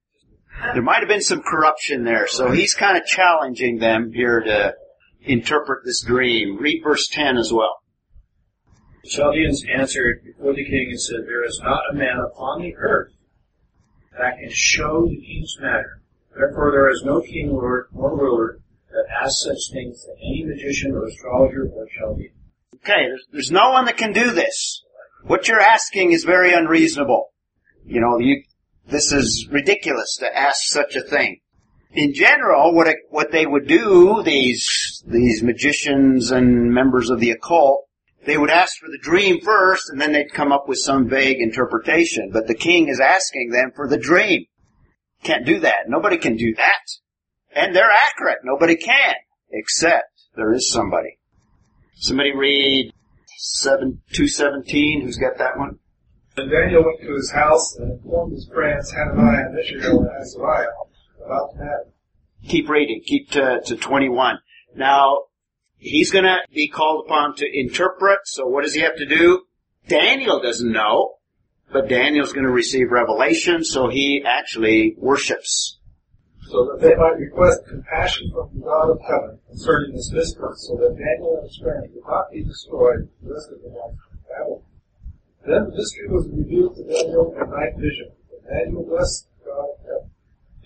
There 0.74 0.82
might 0.82 1.00
have 1.00 1.08
been 1.08 1.22
some 1.22 1.42
corruption 1.42 2.04
there, 2.04 2.26
so 2.26 2.50
he's 2.50 2.74
kind 2.74 2.98
of 2.98 3.06
challenging 3.06 3.78
them 3.78 4.12
here 4.12 4.40
to 4.40 4.74
interpret 5.20 5.84
this 5.84 6.02
dream. 6.02 6.58
Read 6.58 6.82
verse 6.82 7.08
10 7.08 7.38
as 7.38 7.52
well. 7.52 7.76
The 9.04 9.10
Chaldeans 9.10 9.64
answered 9.72 10.22
before 10.24 10.54
the 10.54 10.64
king 10.64 10.88
and 10.90 11.00
said, 11.00 11.20
There 11.26 11.44
is 11.44 11.60
not 11.62 11.80
a 11.90 11.94
man 11.94 12.18
upon 12.18 12.62
the 12.62 12.74
earth 12.76 13.12
that 14.18 14.38
can 14.38 14.50
show 14.52 15.06
the 15.06 15.16
king's 15.16 15.56
matter. 15.60 16.00
Therefore 16.34 16.70
there 16.70 16.90
is 16.90 17.02
no 17.04 17.20
king 17.20 17.50
or 17.50 17.88
nor 17.92 18.16
ruler 18.16 18.58
that 18.90 19.04
asks 19.22 19.44
such 19.44 19.72
things 19.72 20.04
to 20.04 20.12
any 20.20 20.44
magician 20.44 20.92
or 20.92 21.06
astrologer 21.06 21.68
or 21.74 21.86
Chaldean. 21.98 22.30
Okay, 22.76 23.06
there's, 23.06 23.26
there's 23.32 23.50
no 23.50 23.70
one 23.70 23.86
that 23.86 23.96
can 23.96 24.12
do 24.12 24.30
this. 24.30 24.82
What 25.24 25.48
you're 25.48 25.60
asking 25.60 26.12
is 26.12 26.24
very 26.24 26.52
unreasonable. 26.52 27.32
You 27.84 28.00
know, 28.00 28.18
you, 28.18 28.42
this 28.86 29.12
is 29.12 29.48
ridiculous 29.50 30.16
to 30.20 30.36
ask 30.36 30.62
such 30.64 30.96
a 30.96 31.02
thing. 31.02 31.40
In 31.92 32.14
general, 32.14 32.74
what 32.74 32.86
it, 32.86 32.96
what 33.10 33.32
they 33.32 33.46
would 33.46 33.66
do, 33.66 34.22
these 34.22 35.02
these 35.06 35.42
magicians 35.42 36.30
and 36.30 36.72
members 36.72 37.08
of 37.10 37.18
the 37.18 37.30
occult, 37.30 37.87
they 38.28 38.36
would 38.36 38.50
ask 38.50 38.78
for 38.78 38.88
the 38.88 38.98
dream 38.98 39.40
first, 39.40 39.88
and 39.88 40.00
then 40.00 40.12
they'd 40.12 40.32
come 40.32 40.52
up 40.52 40.68
with 40.68 40.78
some 40.78 41.08
vague 41.08 41.40
interpretation. 41.40 42.30
But 42.32 42.46
the 42.46 42.54
king 42.54 42.88
is 42.88 43.00
asking 43.00 43.50
them 43.50 43.72
for 43.74 43.88
the 43.88 43.96
dream. 43.96 44.44
Can't 45.22 45.46
do 45.46 45.60
that. 45.60 45.88
Nobody 45.88 46.18
can 46.18 46.36
do 46.36 46.54
that. 46.56 46.82
And 47.54 47.74
they're 47.74 47.90
accurate. 47.90 48.38
Nobody 48.44 48.76
can. 48.76 49.14
Except 49.50 50.04
there 50.36 50.52
is 50.52 50.70
somebody. 50.70 51.18
Somebody 51.96 52.34
read 52.34 52.92
seven 53.38 54.02
two 54.12 54.28
seventeen. 54.28 55.02
Who's 55.02 55.16
got 55.16 55.38
that 55.38 55.56
one? 55.56 55.78
And 56.36 56.50
Daniel 56.50 56.84
went 56.84 57.00
to 57.00 57.14
his 57.14 57.32
house 57.32 57.76
and 57.76 57.92
informed 57.92 58.32
his 58.32 58.48
friends 58.52 58.92
Hananiah, 58.92 59.50
Mishael, 59.52 60.00
and 60.00 60.10
Azariah 60.20 60.66
about 61.24 61.52
the 61.52 61.58
matter. 61.58 61.92
Keep 62.46 62.68
reading. 62.68 63.02
Keep 63.04 63.30
to, 63.32 63.60
to 63.66 63.76
21. 63.76 64.38
Now, 64.76 65.24
he's 65.78 66.10
gonna 66.10 66.38
be 66.52 66.68
called 66.68 67.06
upon 67.06 67.34
to 67.36 67.46
interpret, 67.50 68.20
so 68.24 68.46
what 68.46 68.64
does 68.64 68.74
he 68.74 68.80
have 68.80 68.96
to 68.96 69.06
do? 69.06 69.42
Daniel 69.88 70.40
doesn't 70.40 70.70
know, 70.70 71.14
but 71.72 71.88
Daniel's 71.88 72.32
gonna 72.32 72.50
receive 72.50 72.90
revelation, 72.90 73.64
so 73.64 73.88
he 73.88 74.22
actually 74.24 74.94
worships. 74.98 75.78
so 76.50 76.64
that 76.64 76.80
they 76.80 76.94
might 76.94 77.18
request 77.18 77.60
compassion 77.68 78.30
from 78.32 78.48
the 78.54 78.64
God 78.64 78.90
of 78.90 79.00
heaven 79.02 79.38
concerning 79.48 79.94
this 79.94 80.10
mystery, 80.12 80.48
so 80.56 80.76
that 80.76 80.96
Daniel 80.96 81.36
and 81.36 81.46
his 81.46 81.58
friends 81.58 81.92
would 81.94 82.04
not 82.06 82.30
be 82.32 82.42
destroyed 82.42 83.08
the 83.22 83.34
rest 83.34 83.52
of 83.52 83.60
the 83.60 83.68
life 83.68 83.92
of 83.92 84.28
Babylon. 84.28 84.62
Then 85.44 85.64
the 85.68 85.76
mystery 85.76 86.08
was 86.08 86.26
revealed 86.32 86.76
to 86.76 86.84
Daniel 86.84 87.34
in 87.36 87.50
night 87.50 87.76
vision. 87.76 88.12
And 88.32 88.42
Daniel 88.48 88.84
blessed 88.84 89.28
God 89.44 89.68
of 89.76 89.80
heaven. 89.84 90.10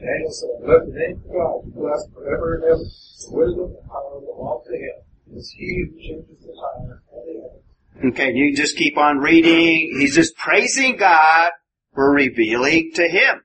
Daniel 0.03 0.33
said, 0.33 0.51
Let 0.67 0.87
the 0.87 0.93
name 0.93 1.23
of 1.25 1.33
God 1.33 1.65
be 1.65 1.71
blessed 1.79 2.13
forever 2.13 2.55
and 2.57 2.65
ever. 2.65 2.83
The 2.83 3.31
wisdom 3.31 3.77
and 3.79 3.89
power 3.89 4.21
belong 4.21 4.63
to 4.67 4.75
him. 4.75 4.99
It 5.31 5.39
is 5.39 5.55
he 5.57 5.87
who 5.87 6.01
changes 6.01 6.45
the 6.45 6.53
time 6.53 7.01
and 7.13 7.23
the 7.25 8.05
end. 8.05 8.13
Okay, 8.13 8.33
you 8.33 8.57
just 8.57 8.77
keep 8.77 8.99
on 8.99 9.19
reading. 9.19 9.97
He's 9.99 10.15
just 10.15 10.37
praising 10.37 10.97
God 10.97 11.53
for 11.95 12.11
revealing 12.11 12.91
to 12.95 13.07
him. 13.09 13.43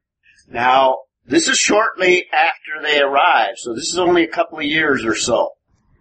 Now, 0.49 0.99
this 1.25 1.47
is 1.47 1.57
shortly 1.57 2.25
after 2.33 2.81
they 2.81 3.01
arrive, 3.01 3.55
so 3.57 3.73
this 3.73 3.91
is 3.91 3.99
only 3.99 4.23
a 4.23 4.27
couple 4.27 4.57
of 4.57 4.65
years 4.65 5.05
or 5.05 5.13
so. 5.15 5.51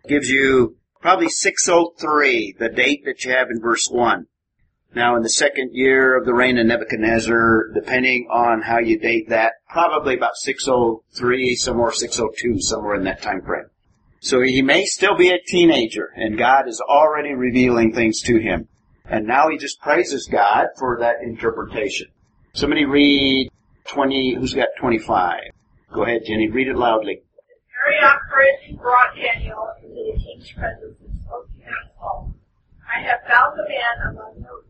Gives 0.09 0.31
you 0.31 0.77
probably 1.03 1.29
603, 1.29 2.55
the 2.59 2.69
date 2.69 3.03
that 3.05 3.25
you 3.25 3.33
have 3.33 3.51
in 3.51 3.61
verse 3.61 3.89
1. 3.91 4.27
Now 4.97 5.15
in 5.15 5.23
the 5.23 5.29
second 5.29 5.73
year 5.75 6.17
of 6.17 6.25
the 6.25 6.33
reign 6.33 6.57
of 6.57 6.65
Nebuchadnezzar, 6.65 7.73
depending 7.75 8.29
on 8.33 8.63
how 8.63 8.79
you 8.79 8.99
date 8.99 9.29
that, 9.29 9.53
probably 9.69 10.15
about 10.15 10.37
603, 10.37 11.55
somewhere 11.55 11.93
602, 11.93 12.63
somewhere 12.63 12.95
in 12.95 13.05
that 13.05 13.21
time 13.21 13.43
frame. 13.43 13.67
So 14.21 14.41
he 14.41 14.63
may 14.63 14.87
still 14.87 15.15
be 15.15 15.29
a 15.29 15.39
teenager, 15.49 16.09
and 16.17 16.39
God 16.39 16.67
is 16.67 16.81
already 16.81 17.35
revealing 17.35 17.93
things 17.93 18.23
to 18.23 18.39
him. 18.39 18.69
And 19.05 19.27
now 19.27 19.51
he 19.51 19.59
just 19.59 19.83
praises 19.83 20.31
God 20.33 20.69
for 20.79 20.97
that 21.01 21.17
interpretation. 21.23 22.07
Somebody 22.55 22.87
read 22.87 23.51
20, 23.89 24.37
who's 24.37 24.55
got 24.55 24.69
25? 24.81 25.41
Go 25.93 26.05
ahead, 26.05 26.23
Jenny, 26.27 26.49
read 26.49 26.69
it 26.69 26.77
loudly. 26.77 27.21
Arioch 27.87 28.81
brought 28.81 29.15
Daniel 29.15 29.69
into 29.83 29.95
the 29.95 30.19
king's 30.25 30.51
presence 30.53 30.97
and 31.07 31.21
spoke 31.21 31.49
to 31.53 31.65
him. 31.65 32.35
I 32.89 33.03
have 33.03 33.21
found 33.29 33.61
a 33.61 33.69
man 33.69 34.11
among 34.11 34.43
uh, 34.43 34.66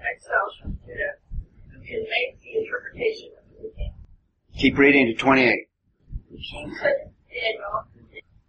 exiles 0.00 0.54
from 0.60 0.78
Judah 0.86 1.20
who 1.72 1.80
can 1.84 2.02
make 2.02 2.40
the 2.40 2.58
interpretation 2.60 3.30
of 3.38 3.44
the 3.62 3.70
king. 3.76 3.94
Keep 4.58 4.78
reading 4.78 5.06
to 5.06 5.14
28. 5.14 5.68
The 6.30 6.36
king 6.36 6.74
said 6.80 6.96
to 7.04 7.10
Daniel, 7.28 7.86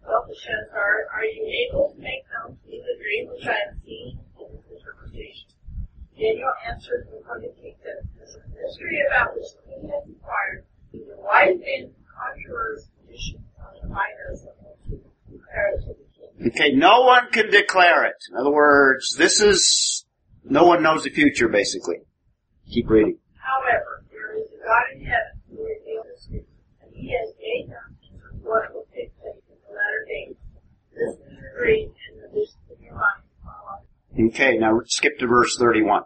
Belteshazzar, 0.04 1.08
are 1.14 1.26
you 1.26 1.68
able 1.70 1.94
to 1.96 2.02
make 2.02 2.24
known 2.34 2.58
to 2.58 2.64
me 2.68 2.82
the 2.82 2.96
dream 3.02 3.30
which 3.30 3.46
I 3.46 3.56
have 3.70 3.78
seen 3.86 4.20
and 4.40 4.60
its 4.60 4.68
interpretation? 4.72 5.48
Daniel 6.18 6.54
answered 6.68 7.08
before 7.10 7.40
the 7.40 7.54
king 7.62 7.76
that 7.84 8.04
this 8.20 8.38
mystery 8.54 9.00
about 9.08 9.36
which 9.36 9.50
the 9.56 9.72
king 9.72 9.90
has 9.90 10.04
inquired, 10.08 10.66
neither 10.94 11.18
wise 11.18 11.58
men, 11.58 11.92
conjurers, 12.12 12.88
magicians, 13.06 13.46
nor 13.58 13.72
diviners 13.82 14.44
have 14.44 14.90
to 14.90 15.00
declare 15.32 15.78
the 15.80 15.96
king. 16.18 16.52
Okay, 16.52 16.72
no 16.76 17.02
one 17.02 17.32
can 17.32 17.50
declare 17.50 18.06
it. 18.06 18.18
In 18.30 18.38
other 18.38 18.52
words, 18.52 19.16
this 19.18 19.42
is, 19.42 20.06
no 20.44 20.66
one 20.66 20.84
knows 20.84 21.04
the 21.04 21.10
future, 21.10 21.48
basically. 21.48 21.98
Keep 22.70 22.90
reading. 22.90 23.18
However, 23.36 24.04
there 24.12 24.38
is 24.38 24.48
a 24.52 24.66
God 24.66 24.84
in 24.96 25.06
heaven 25.06 25.42
who 25.50 25.64
reveals 25.64 26.06
the 26.08 26.22
secret, 26.22 26.48
and 26.82 26.92
he 26.94 27.12
has 27.12 27.34
made 27.40 27.70
known 27.70 28.42
what 28.44 28.74
will 28.74 28.88
take 28.94 29.18
place 29.20 29.42
in 29.50 29.56
the 29.68 29.74
latter 29.74 30.06
days. 30.08 30.36
This 30.94 31.16
is 31.16 31.20
the 31.20 31.60
dream 31.60 31.94
and 32.12 32.24
the 32.24 32.28
vision 32.30 32.60
of 32.72 32.82
your 32.82 32.94
mind. 32.96 34.32
Okay, 34.34 34.58
now 34.58 34.82
skip 34.86 35.18
to 35.20 35.28
verse 35.28 35.58
31. 35.58 36.04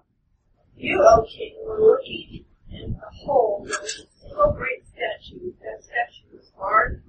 You, 0.77 1.01
O 1.01 1.25
king, 1.29 1.55
were 1.65 1.79
looking, 1.79 2.45
and 2.71 2.95
behold, 2.99 3.67
there 3.67 3.79
was 3.81 4.05
a 4.05 4.19
single 4.21 4.51
great 4.53 4.83
statue. 4.87 5.51
That 5.61 5.83
statue 5.83 6.37
was 6.37 6.51
large 6.59 6.99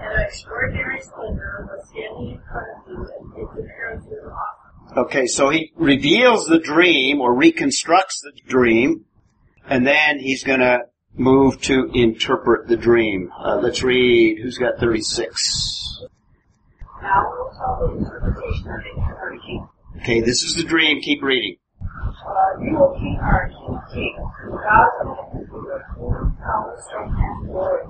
and 0.00 0.12
of 0.12 0.20
extraordinary 0.20 1.00
splendor, 1.00 1.68
was 1.70 1.88
standing 1.88 2.30
in 2.36 2.40
front 2.50 2.66
of 2.70 2.88
you, 2.88 2.96
and 2.96 3.32
its 3.36 3.52
appearance 3.52 4.04
was 4.06 4.22
awesome. 4.30 4.57
Okay, 4.96 5.26
so 5.26 5.50
he 5.50 5.72
reveals 5.76 6.46
the 6.46 6.58
dream 6.58 7.20
or 7.20 7.34
reconstructs 7.34 8.20
the 8.22 8.32
dream, 8.48 9.04
and 9.68 9.86
then 9.86 10.18
he's 10.18 10.42
gonna 10.42 10.80
move 11.14 11.60
to 11.62 11.90
interpret 11.94 12.68
the 12.68 12.76
dream. 12.76 13.30
Uh, 13.38 13.56
let's 13.56 13.82
read, 13.82 14.38
who's 14.40 14.56
got 14.56 14.78
36? 14.78 16.04
Now 17.02 17.08
I 17.08 17.22
will 17.22 17.52
tell 17.56 17.88
the 17.88 17.98
interpretation 17.98 18.68
of 18.70 18.82
the 19.32 19.40
king. 19.46 19.68
Okay, 19.98 20.20
this 20.20 20.42
is 20.42 20.54
the 20.54 20.64
dream, 20.64 21.00
keep 21.00 21.22
reading. 21.22 21.56
Uh, 21.80 22.60
you, 22.62 22.76
O 22.78 22.94
king, 22.98 23.18
are 23.20 23.50
king 23.92 24.16
the 24.44 24.56
God 24.56 24.88
of 25.02 25.16
heaven, 25.16 25.46
who 25.50 25.68
are 25.68 25.84
full 25.94 26.14
of 26.14 26.38
power, 26.38 26.76
strength, 26.86 27.14
and 27.16 27.46
glory. 27.46 27.82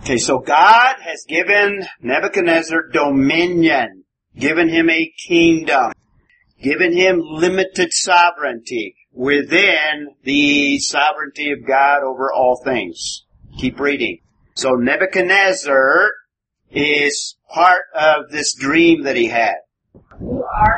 Okay, 0.00 0.18
so 0.18 0.38
God 0.38 0.96
has 1.00 1.24
given 1.28 1.82
Nebuchadnezzar 2.00 2.88
dominion, 2.92 4.04
given 4.36 4.68
him 4.68 4.88
a 4.90 5.12
kingdom, 5.26 5.92
given 6.62 6.96
him 6.96 7.20
limited 7.20 7.92
sovereignty 7.92 8.94
within 9.12 10.14
the 10.22 10.78
sovereignty 10.78 11.50
of 11.52 11.66
God 11.66 12.02
over 12.02 12.32
all 12.32 12.60
things. 12.62 13.24
Keep 13.58 13.80
reading. 13.80 14.20
So 14.54 14.74
Nebuchadnezzar 14.74 16.10
is 16.70 17.36
part 17.52 17.82
of 17.94 18.30
this 18.30 18.54
dream 18.54 19.04
that 19.04 19.16
he 19.16 19.26
had. 19.26 19.56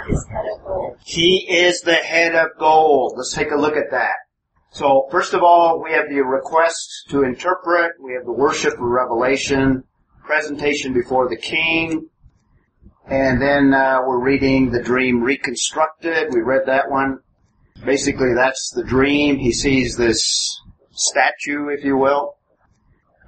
His 0.07 0.27
head 0.29 0.45
of 0.55 0.65
gold. 0.65 0.97
He 1.05 1.47
is 1.49 1.81
the 1.81 1.95
head 1.95 2.35
of 2.35 2.49
gold. 2.59 3.15
Let's 3.17 3.33
take 3.33 3.51
a 3.51 3.57
look 3.57 3.77
at 3.77 3.91
that. 3.91 4.15
So 4.71 5.09
first 5.11 5.35
of 5.35 5.43
all, 5.43 5.83
we 5.83 5.93
have 5.93 6.09
the 6.09 6.21
request 6.21 7.07
to 7.11 7.23
interpret, 7.23 7.93
we 8.03 8.13
have 8.13 8.25
the 8.25 8.33
worship 8.33 8.75
of 8.75 8.81
revelation, 8.81 9.85
presentation 10.25 10.93
before 10.93 11.29
the 11.29 11.37
king, 11.37 12.09
and 13.07 13.41
then 13.41 13.73
uh, 13.73 14.01
we're 14.07 14.23
reading 14.23 14.71
the 14.71 14.83
dream 14.83 15.23
reconstructed. 15.23 16.35
We 16.35 16.41
read 16.41 16.67
that 16.67 16.91
one. 16.91 17.21
Basically, 17.85 18.35
that's 18.35 18.71
the 18.75 18.85
dream. 18.85 19.39
He 19.39 19.53
sees 19.53 19.97
this 19.97 20.61
statue, 20.93 21.69
if 21.69 21.85
you 21.85 21.97
will. 21.97 22.37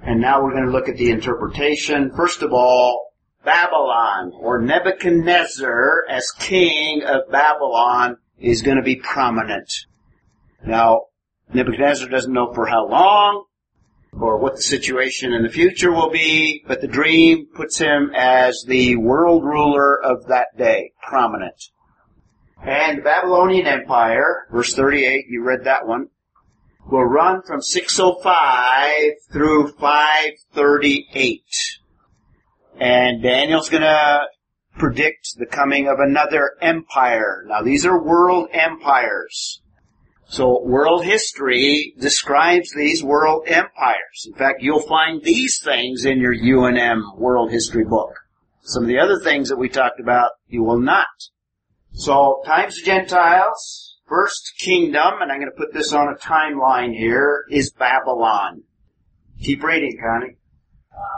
And 0.03 0.21
now 0.21 0.43
we're 0.43 0.51
going 0.51 0.65
to 0.65 0.71
look 0.71 0.89
at 0.89 0.97
the 0.97 1.09
interpretation. 1.09 2.11
First 2.15 2.43
of 2.43 2.53
all, 2.53 3.10
Babylon, 3.43 4.33
or 4.39 4.61
Nebuchadnezzar 4.61 6.05
as 6.09 6.31
king 6.31 7.03
of 7.03 7.31
Babylon 7.31 8.17
is 8.39 8.61
going 8.61 8.77
to 8.77 8.83
be 8.83 8.95
prominent. 8.95 9.71
Now, 10.65 11.05
Nebuchadnezzar 11.53 12.09
doesn't 12.09 12.33
know 12.33 12.53
for 12.53 12.67
how 12.67 12.87
long 12.87 13.45
or 14.13 14.37
what 14.37 14.57
the 14.57 14.61
situation 14.61 15.33
in 15.33 15.43
the 15.43 15.49
future 15.49 15.91
will 15.91 16.09
be, 16.09 16.63
but 16.67 16.81
the 16.81 16.87
dream 16.87 17.47
puts 17.55 17.77
him 17.77 18.11
as 18.15 18.63
the 18.67 18.95
world 18.97 19.43
ruler 19.43 20.03
of 20.03 20.27
that 20.27 20.47
day, 20.57 20.91
prominent. 21.01 21.69
And 22.63 22.99
the 22.99 23.03
Babylonian 23.03 23.65
Empire, 23.65 24.47
verse 24.51 24.75
38, 24.75 25.25
you 25.29 25.43
read 25.43 25.63
that 25.63 25.87
one, 25.87 26.09
will 26.89 27.05
run 27.05 27.41
from 27.41 27.61
605 27.61 29.13
through 29.31 29.71
538. 29.79 31.80
And 32.79 33.21
Daniel's 33.21 33.69
gonna 33.69 34.27
predict 34.77 35.37
the 35.37 35.45
coming 35.45 35.87
of 35.87 35.99
another 35.99 36.51
empire. 36.61 37.43
Now 37.47 37.61
these 37.61 37.85
are 37.85 38.01
world 38.01 38.49
empires. 38.51 39.61
So 40.31 40.63
world 40.63 41.03
history 41.03 41.93
describes 41.99 42.71
these 42.71 43.03
world 43.03 43.43
empires. 43.47 44.25
In 44.25 44.33
fact, 44.33 44.61
you'll 44.61 44.81
find 44.81 45.21
these 45.21 45.59
things 45.61 46.05
in 46.05 46.21
your 46.21 46.33
UNM 46.33 47.17
world 47.17 47.51
history 47.51 47.83
book. 47.83 48.13
Some 48.61 48.83
of 48.83 48.87
the 48.87 48.99
other 48.99 49.19
things 49.19 49.49
that 49.49 49.57
we 49.57 49.67
talked 49.67 49.99
about, 49.99 50.31
you 50.47 50.63
will 50.63 50.79
not. 50.79 51.07
So, 51.91 52.41
times 52.45 52.77
of 52.77 52.85
Gentiles, 52.85 53.97
first 54.07 54.53
kingdom, 54.57 55.15
and 55.19 55.31
I'm 55.31 55.39
going 55.39 55.51
to 55.51 55.57
put 55.57 55.73
this 55.73 55.91
on 55.91 56.07
a 56.07 56.15
timeline 56.15 56.95
here, 56.95 57.43
is 57.49 57.73
Babylon. 57.73 58.63
Keep 59.41 59.63
reading, 59.63 59.97
Connie. 60.01 60.37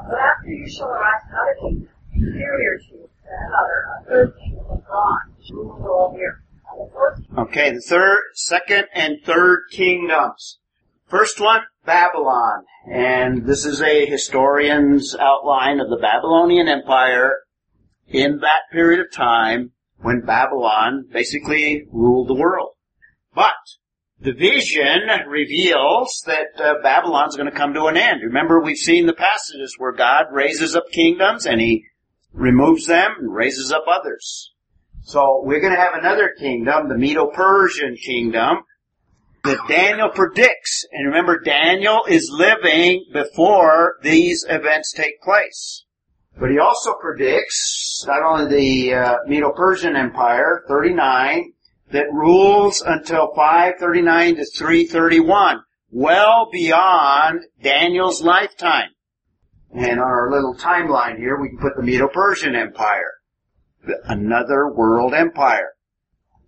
But 0.09 0.19
after 0.19 0.49
you 0.49 0.69
shall 0.69 0.88
arise 0.88 1.21
another 1.29 1.55
kingdom, 1.59 1.89
inferior 2.13 2.77
to 2.77 3.09
that 3.25 3.51
other, 3.59 3.86
a 3.99 4.05
third 4.05 4.33
kingdom 4.38 4.65
of 4.69 4.86
bronze, 4.86 6.15
here. 6.15 6.43
The 6.75 7.41
Okay, 7.41 7.71
the 7.71 7.81
third, 7.81 8.19
second 8.33 8.86
and 8.93 9.17
third 9.23 9.65
kingdoms. 9.71 10.59
First 11.07 11.39
one, 11.39 11.62
Babylon. 11.86 12.65
And 12.91 13.45
this 13.45 13.65
is 13.65 13.81
a 13.81 14.05
historian's 14.05 15.15
outline 15.15 15.79
of 15.79 15.89
the 15.89 15.97
Babylonian 15.97 16.67
Empire 16.67 17.43
in 18.07 18.39
that 18.39 18.71
period 18.71 18.99
of 18.99 19.12
time 19.12 19.71
when 19.97 20.21
Babylon 20.21 21.05
basically 21.12 21.86
ruled 21.91 22.27
the 22.27 22.33
world. 22.33 22.71
But 23.33 23.53
the 24.23 24.33
vision 24.33 25.01
reveals 25.27 26.23
that 26.25 26.47
uh, 26.57 26.75
Babylon's 26.81 27.36
going 27.36 27.49
to 27.49 27.55
come 27.55 27.73
to 27.73 27.86
an 27.86 27.97
end. 27.97 28.21
Remember, 28.23 28.62
we've 28.62 28.77
seen 28.77 29.05
the 29.05 29.13
passages 29.13 29.75
where 29.77 29.91
God 29.91 30.27
raises 30.31 30.75
up 30.75 30.86
kingdoms 30.91 31.45
and 31.45 31.59
he 31.59 31.86
removes 32.31 32.88
them 32.88 33.12
and 33.19 33.33
raises 33.33 33.71
up 33.71 33.83
others. 33.91 34.51
So 35.01 35.41
we're 35.43 35.59
going 35.59 35.73
to 35.73 35.79
have 35.79 35.95
another 35.95 36.33
kingdom, 36.39 36.88
the 36.88 36.97
Medo-Persian 36.97 37.97
kingdom, 37.97 38.59
that 39.43 39.57
Daniel 39.67 40.09
predicts. 40.09 40.86
And 40.93 41.07
remember, 41.07 41.41
Daniel 41.41 42.05
is 42.07 42.31
living 42.31 43.05
before 43.12 43.97
these 44.01 44.45
events 44.47 44.93
take 44.93 45.21
place. 45.21 45.83
But 46.39 46.49
he 46.49 46.59
also 46.59 46.93
predicts 46.93 48.05
not 48.07 48.23
only 48.23 48.49
the 48.49 48.93
uh, 48.93 49.15
Medo-Persian 49.27 49.97
Empire, 49.97 50.63
39, 50.69 51.51
that 51.93 52.12
rules 52.12 52.82
until 52.82 53.34
539 53.34 54.36
to 54.36 54.45
331, 54.45 55.62
well 55.89 56.49
beyond 56.51 57.41
Daniel's 57.62 58.21
lifetime. 58.21 58.89
And 59.73 59.99
on 59.99 60.06
our 60.06 60.29
little 60.32 60.56
timeline 60.56 61.17
here, 61.17 61.39
we 61.39 61.49
can 61.49 61.58
put 61.58 61.75
the 61.75 61.84
Medo-Persian 61.84 62.56
Empire 62.56 63.13
another 64.06 64.71
world 64.71 65.13
empire. 65.13 65.73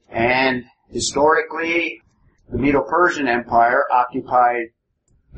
And 0.10 0.64
historically, 0.90 2.02
the 2.50 2.58
Medo-Persian 2.58 3.28
Empire 3.28 3.84
occupied 3.92 4.68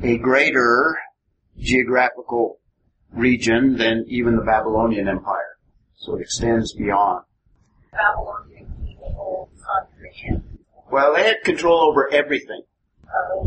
a 0.02 0.18
greater 0.18 0.96
geographical 1.58 2.60
region 3.12 3.76
than 3.76 4.04
even 4.08 4.36
the 4.36 4.42
Babylonian 4.42 5.08
Empire. 5.08 5.56
So 5.96 6.16
it 6.16 6.20
extends 6.20 6.74
beyond. 6.74 7.24
Country. 7.92 8.66
Well, 10.90 11.14
they 11.14 11.24
had 11.24 11.42
control 11.44 11.88
over 11.88 12.12
everything. 12.12 12.62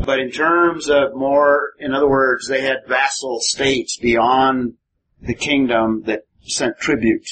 But 0.05 0.19
in 0.19 0.31
terms 0.31 0.89
of 0.89 1.15
more, 1.15 1.73
in 1.79 1.93
other 1.93 2.09
words, 2.09 2.47
they 2.47 2.61
had 2.61 2.87
vassal 2.87 3.39
states 3.39 3.97
beyond 3.97 4.73
the 5.21 5.35
kingdom 5.35 6.03
that 6.05 6.21
sent 6.41 6.77
tribute. 6.79 7.27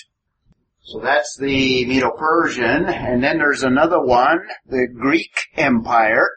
So 0.81 0.99
that's 0.99 1.37
the 1.37 1.85
Medo-Persian, 1.85 2.85
and 2.85 3.23
then 3.23 3.37
there's 3.37 3.63
another 3.63 4.01
one, 4.01 4.39
the 4.65 4.87
Greek 4.87 5.31
Empire, 5.55 6.27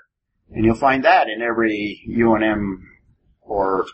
and 0.51 0.65
you'll 0.65 0.75
find 0.75 1.05
that 1.05 1.29
in 1.29 1.41
every 1.41 2.03
UNM 2.07 2.83
or 3.41 3.87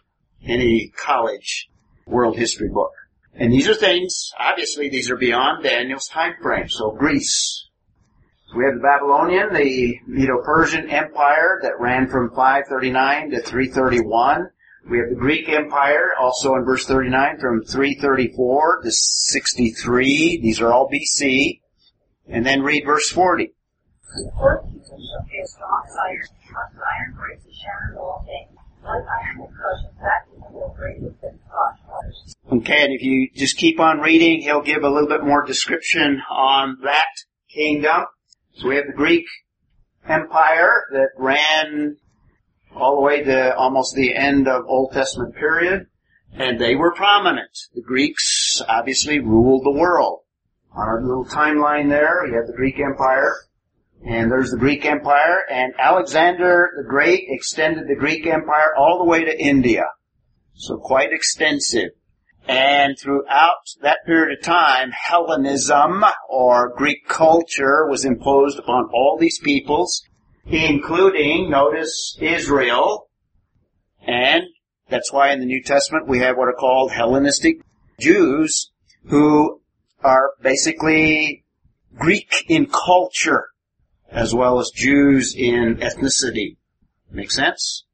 any 0.44 0.92
college 0.96 1.68
world 2.06 2.36
history 2.36 2.68
book. 2.68 2.92
And 3.34 3.52
these 3.52 3.68
are 3.68 3.74
things, 3.74 4.32
obviously 4.38 4.88
these 4.88 5.10
are 5.10 5.16
beyond 5.16 5.62
Daniel's 5.62 6.08
time 6.08 6.34
frame. 6.42 6.68
So 6.68 6.90
Greece. 6.90 7.67
So 8.50 8.56
we 8.56 8.64
have 8.64 8.74
the 8.74 8.80
Babylonian, 8.80 9.52
the 9.52 9.98
Medo-Persian 10.06 10.88
Empire 10.88 11.60
that 11.62 11.78
ran 11.78 12.08
from 12.08 12.30
539 12.30 13.30
to 13.32 13.42
331. 13.42 14.48
We 14.88 14.98
have 15.00 15.10
the 15.10 15.16
Greek 15.16 15.50
Empire, 15.50 16.12
also 16.18 16.54
in 16.54 16.64
verse 16.64 16.86
39, 16.86 17.40
from 17.40 17.62
334 17.62 18.82
to 18.84 18.90
63. 18.90 20.40
These 20.40 20.62
are 20.62 20.72
all 20.72 20.88
BC. 20.88 21.60
And 22.26 22.46
then 22.46 22.62
read 22.62 22.84
verse 22.86 23.10
40. 23.10 23.52
the 23.52 24.32
fourth 24.38 24.64
shall 24.64 25.26
be 25.30 25.40
a 25.42 25.46
strong 25.46 25.84
iron, 26.08 26.22
strong 26.46 26.70
iron 26.74 27.16
breaks 27.16 27.44
the 27.44 27.52
shattered 27.52 27.98
all 27.98 28.24
things. 28.24 28.58
Like 28.82 29.04
iron 29.24 29.38
will 29.38 29.48
crush 29.48 29.84
and 29.84 29.96
fatten 29.98 30.42
and 30.42 30.54
will 30.54 30.74
break 30.78 31.00
with 31.00 31.20
the 31.20 31.38
Okay, 32.50 32.82
and 32.82 32.94
if 32.94 33.02
you 33.02 33.28
just 33.34 33.58
keep 33.58 33.78
on 33.78 34.00
reading, 34.00 34.40
he'll 34.40 34.62
give 34.62 34.82
a 34.82 34.88
little 34.88 35.08
bit 35.08 35.22
more 35.22 35.44
description 35.44 36.22
on 36.30 36.78
that 36.82 37.08
kingdom. 37.52 38.06
So 38.58 38.66
we 38.66 38.74
have 38.74 38.86
the 38.88 38.92
Greek 38.92 39.24
Empire 40.08 40.82
that 40.90 41.10
ran 41.16 41.96
all 42.74 42.96
the 42.96 43.02
way 43.02 43.22
to 43.22 43.54
almost 43.54 43.94
the 43.94 44.16
end 44.16 44.48
of 44.48 44.64
Old 44.66 44.90
Testament 44.92 45.36
period, 45.36 45.86
and 46.32 46.60
they 46.60 46.74
were 46.74 46.92
prominent. 46.92 47.56
The 47.76 47.82
Greeks 47.82 48.60
obviously 48.68 49.20
ruled 49.20 49.64
the 49.64 49.78
world. 49.78 50.22
On 50.72 50.88
our 50.88 51.00
little 51.00 51.24
timeline 51.24 51.88
there, 51.88 52.26
you 52.26 52.34
have 52.34 52.48
the 52.48 52.56
Greek 52.56 52.80
Empire, 52.80 53.32
and 54.04 54.28
there's 54.28 54.50
the 54.50 54.58
Greek 54.58 54.84
Empire, 54.84 55.42
and 55.48 55.72
Alexander 55.78 56.70
the 56.76 56.88
Great 56.88 57.26
extended 57.28 57.86
the 57.86 57.94
Greek 57.94 58.26
Empire 58.26 58.74
all 58.76 58.98
the 58.98 59.08
way 59.08 59.24
to 59.24 59.40
India. 59.40 59.84
So 60.54 60.78
quite 60.78 61.12
extensive. 61.12 61.90
And 62.48 62.98
throughout 62.98 63.74
that 63.82 63.98
period 64.06 64.38
of 64.38 64.42
time, 64.42 64.90
Hellenism 64.90 66.02
or 66.30 66.72
Greek 66.74 67.06
culture 67.06 67.86
was 67.86 68.06
imposed 68.06 68.58
upon 68.58 68.88
all 68.90 69.18
these 69.20 69.38
peoples, 69.38 70.02
including, 70.46 71.50
notice, 71.50 72.16
Israel. 72.22 73.10
And 74.06 74.44
that's 74.88 75.12
why 75.12 75.32
in 75.32 75.40
the 75.40 75.46
New 75.46 75.62
Testament 75.62 76.08
we 76.08 76.20
have 76.20 76.38
what 76.38 76.48
are 76.48 76.54
called 76.54 76.90
Hellenistic 76.90 77.56
Jews 78.00 78.70
who 79.04 79.60
are 80.02 80.30
basically 80.42 81.44
Greek 81.94 82.46
in 82.48 82.66
culture 82.66 83.48
as 84.10 84.34
well 84.34 84.58
as 84.58 84.70
Jews 84.74 85.34
in 85.36 85.76
ethnicity. 85.76 86.56
Make 87.10 87.30
sense? 87.30 87.84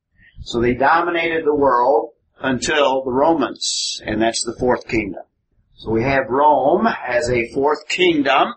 So 0.43 0.61
they 0.61 0.75
dominated 0.75 1.45
the 1.45 1.55
world 1.55 2.11
until 2.45 3.03
the 3.03 3.11
Romans, 3.11 4.03
and 4.05 4.21
that's 4.21 4.45
the 4.45 4.55
fourth 4.61 4.87
kingdom. 4.87 5.23
So 5.77 5.91
we 5.91 6.03
have 6.03 6.29
Rome 6.29 6.87
as 6.87 7.31
a 7.31 7.51
fourth 7.55 7.89
kingdom, 7.89 8.55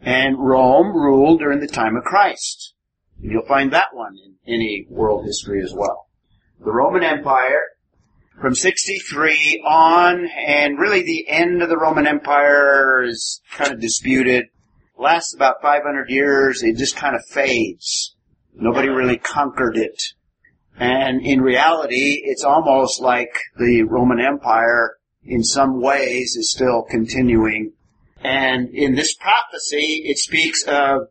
and 0.00 0.38
Rome 0.38 0.94
ruled 0.94 1.40
during 1.40 1.58
the 1.58 1.66
time 1.66 1.96
of 1.96 2.04
Christ. 2.04 2.74
And 3.20 3.32
you'll 3.32 3.44
find 3.46 3.72
that 3.72 3.88
one 3.92 4.16
in 4.24 4.36
any 4.46 4.86
world 4.88 5.24
history 5.24 5.60
as 5.62 5.74
well. 5.74 6.06
The 6.64 6.72
Roman 6.72 7.02
Empire, 7.02 7.60
from 8.40 8.54
63 8.54 9.64
on, 9.66 10.28
and 10.46 10.78
really 10.78 11.02
the 11.02 11.28
end 11.28 11.60
of 11.60 11.68
the 11.68 11.76
Roman 11.76 12.06
Empire 12.06 13.02
is 13.02 13.40
kind 13.50 13.72
of 13.72 13.80
disputed. 13.80 14.46
Lasts 14.96 15.34
about 15.34 15.60
500 15.60 16.08
years, 16.08 16.62
it 16.62 16.76
just 16.76 16.94
kind 16.94 17.16
of 17.16 17.24
fades. 17.28 18.14
Nobody 18.54 18.88
really 18.88 19.18
conquered 19.18 19.76
it. 19.76 20.00
And 20.78 21.22
in 21.22 21.40
reality, 21.40 22.20
it's 22.24 22.44
almost 22.44 23.00
like 23.00 23.32
the 23.58 23.82
Roman 23.82 24.20
Empire 24.20 24.96
in 25.24 25.42
some 25.42 25.80
ways 25.80 26.36
is 26.36 26.52
still 26.52 26.84
continuing. 26.88 27.72
And 28.22 28.68
in 28.70 28.94
this 28.94 29.14
prophecy, 29.14 30.02
it 30.06 30.18
speaks 30.18 30.62
of 30.64 31.08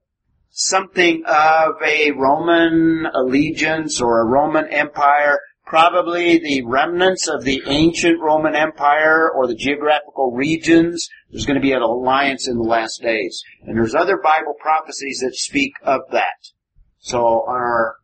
something 0.50 1.24
of 1.26 1.76
a 1.86 2.12
Roman 2.12 3.08
allegiance 3.14 4.02
or 4.02 4.22
a 4.22 4.26
Roman 4.26 4.68
empire, 4.74 5.40
probably 5.66 6.40
the 6.40 6.64
remnants 6.66 7.28
of 7.28 7.44
the 7.44 7.62
ancient 7.68 8.20
Roman 8.20 8.56
Empire 8.56 9.30
or 9.30 9.48
the 9.48 9.56
geographical 9.56 10.32
regions. 10.32 11.08
There's 11.30 11.46
going 11.46 11.60
to 11.60 11.62
be 11.62 11.74
an 11.74 11.82
alliance 11.82 12.48
in 12.48 12.58
the 12.58 12.64
last 12.64 13.02
days. 13.02 13.44
And 13.64 13.78
there's 13.78 13.96
other 13.96 14.18
Bible 14.18 14.56
prophecies 14.60 15.20
that 15.24 15.36
speak 15.36 15.74
of 15.84 16.02
that. 16.12 16.52
So 17.00 17.20
on 17.20 17.56
our 17.56 17.98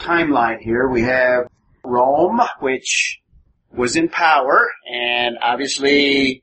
timeline 0.00 0.60
here, 0.60 0.88
we 0.88 1.02
have 1.02 1.48
Rome, 1.84 2.40
which 2.60 3.20
was 3.72 3.96
in 3.96 4.08
power, 4.08 4.68
and 4.90 5.36
obviously 5.42 6.42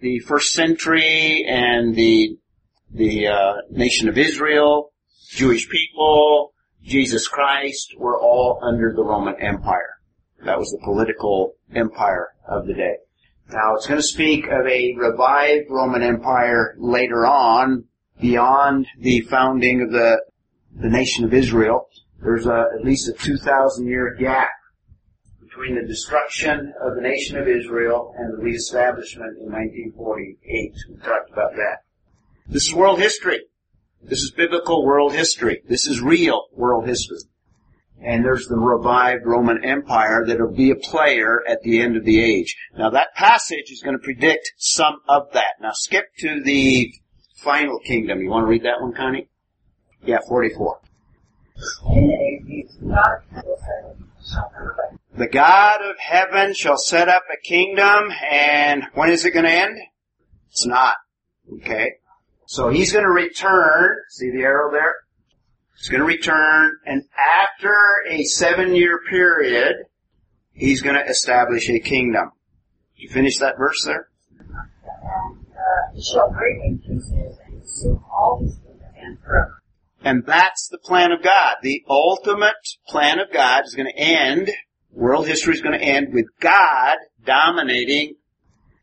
the 0.00 0.18
first 0.20 0.52
century 0.52 1.44
and 1.46 1.94
the 1.94 2.36
the 2.92 3.28
uh, 3.28 3.54
nation 3.70 4.08
of 4.08 4.18
Israel, 4.18 4.92
Jewish 5.30 5.68
people, 5.68 6.52
Jesus 6.82 7.28
Christ 7.28 7.94
were 7.96 8.18
all 8.18 8.58
under 8.62 8.92
the 8.92 9.04
Roman 9.04 9.36
Empire. 9.40 10.00
That 10.44 10.58
was 10.58 10.70
the 10.70 10.80
political 10.82 11.54
empire 11.74 12.28
of 12.48 12.66
the 12.66 12.74
day. 12.74 12.96
Now 13.52 13.74
it's 13.74 13.86
going 13.86 14.00
to 14.00 14.06
speak 14.06 14.46
of 14.46 14.66
a 14.66 14.94
revived 14.96 15.70
Roman 15.70 16.02
Empire 16.02 16.74
later 16.78 17.26
on, 17.26 17.84
beyond 18.20 18.86
the 18.98 19.20
founding 19.22 19.82
of 19.82 19.92
the 19.92 20.22
the 20.74 20.88
nation 20.88 21.24
of 21.24 21.34
Israel. 21.34 21.88
There's 22.22 22.46
a, 22.46 22.66
at 22.78 22.84
least 22.84 23.08
a 23.08 23.12
2,000 23.12 23.86
year 23.86 24.14
gap 24.18 24.50
between 25.40 25.76
the 25.76 25.86
destruction 25.86 26.72
of 26.82 26.94
the 26.94 27.00
nation 27.00 27.36
of 27.38 27.48
Israel 27.48 28.14
and 28.16 28.32
the 28.32 28.42
reestablishment 28.42 29.38
in 29.38 29.50
1948. 29.50 30.74
We 30.88 30.96
talked 30.96 31.30
about 31.30 31.52
that. 31.56 31.78
This 32.46 32.68
is 32.68 32.74
world 32.74 33.00
history. 33.00 33.40
This 34.02 34.20
is 34.20 34.30
biblical 34.30 34.84
world 34.84 35.12
history. 35.12 35.62
This 35.68 35.86
is 35.86 36.00
real 36.00 36.46
world 36.52 36.86
history. 36.86 37.18
And 38.02 38.24
there's 38.24 38.46
the 38.46 38.56
revived 38.56 39.26
Roman 39.26 39.62
Empire 39.62 40.24
that'll 40.26 40.54
be 40.54 40.70
a 40.70 40.76
player 40.76 41.42
at 41.46 41.62
the 41.62 41.80
end 41.80 41.96
of 41.96 42.04
the 42.04 42.22
age. 42.22 42.56
Now 42.76 42.90
that 42.90 43.14
passage 43.14 43.70
is 43.70 43.82
going 43.82 43.96
to 43.96 44.02
predict 44.02 44.52
some 44.56 45.00
of 45.08 45.32
that. 45.34 45.60
Now 45.60 45.72
skip 45.72 46.06
to 46.20 46.42
the 46.42 46.92
final 47.36 47.78
kingdom. 47.80 48.20
You 48.20 48.30
want 48.30 48.44
to 48.44 48.48
read 48.48 48.64
that 48.64 48.80
one, 48.80 48.94
Connie? 48.94 49.28
Yeah, 50.04 50.18
44. 50.28 50.80
The 55.16 55.28
God 55.30 55.82
of 55.82 55.98
heaven 55.98 56.54
shall 56.54 56.78
set 56.78 57.08
up 57.08 57.24
a 57.32 57.36
kingdom, 57.46 58.10
and 58.30 58.84
when 58.94 59.10
is 59.10 59.24
it 59.24 59.32
going 59.32 59.44
to 59.44 59.52
end? 59.52 59.78
It's 60.50 60.64
not. 60.64 60.96
Okay? 61.56 61.92
So 62.46 62.68
he's 62.68 62.92
going 62.92 63.04
to 63.04 63.10
return, 63.10 63.96
see 64.08 64.30
the 64.30 64.42
arrow 64.42 64.72
there? 64.72 64.94
He's 65.76 65.88
going 65.88 66.00
to 66.00 66.06
return, 66.06 66.78
and 66.86 67.04
after 67.16 67.74
a 68.08 68.24
seven 68.24 68.74
year 68.74 69.00
period, 69.08 69.76
he's 70.52 70.82
going 70.82 70.96
to 70.96 71.08
establish 71.08 71.68
a 71.68 71.80
kingdom. 71.80 72.32
You 72.96 73.08
finish 73.08 73.38
that 73.38 73.56
verse 73.56 73.82
there? 73.84 74.08
And 74.38 75.46
uh, 75.52 75.94
he 75.94 76.02
shall 76.02 76.30
break 76.30 76.56
in 76.64 76.78
pieces 76.78 77.38
and 77.44 77.60
consume 77.60 78.04
all 78.10 78.40
his 78.42 78.56
kingdom 78.56 78.88
and 78.96 79.18
forever. 79.20 79.59
And 80.02 80.24
that's 80.24 80.68
the 80.68 80.78
plan 80.78 81.12
of 81.12 81.22
God. 81.22 81.56
The 81.62 81.84
ultimate 81.88 82.54
plan 82.88 83.18
of 83.18 83.32
God 83.32 83.64
is 83.66 83.74
going 83.74 83.90
to 83.94 83.98
end, 83.98 84.50
world 84.92 85.26
history 85.26 85.54
is 85.54 85.60
going 85.60 85.78
to 85.78 85.84
end 85.84 86.14
with 86.14 86.26
God 86.40 86.96
dominating 87.24 88.14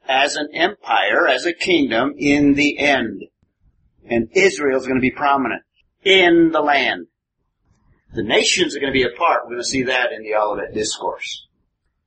as 0.08 0.36
an 0.36 0.50
empire, 0.54 1.28
as 1.28 1.46
a 1.46 1.54
kingdom 1.54 2.14
in 2.18 2.54
the 2.54 2.80
end. 2.80 3.24
And 4.10 4.30
Israel 4.34 4.80
is 4.80 4.86
going 4.86 4.98
to 4.98 5.02
be 5.02 5.12
prominent 5.12 5.64
in 6.04 6.52
the 6.52 6.62
land. 6.62 7.08
The 8.14 8.24
nations 8.24 8.76
are 8.76 8.80
going 8.80 8.94
to 8.94 8.98
be 8.98 9.04
apart. 9.04 9.42
We're 9.44 9.52
going 9.52 9.62
to 9.62 9.68
see 9.68 9.84
that 9.84 10.12
in 10.14 10.24
the 10.24 10.36
Olivet 10.36 10.74
Discourse. 10.74 11.48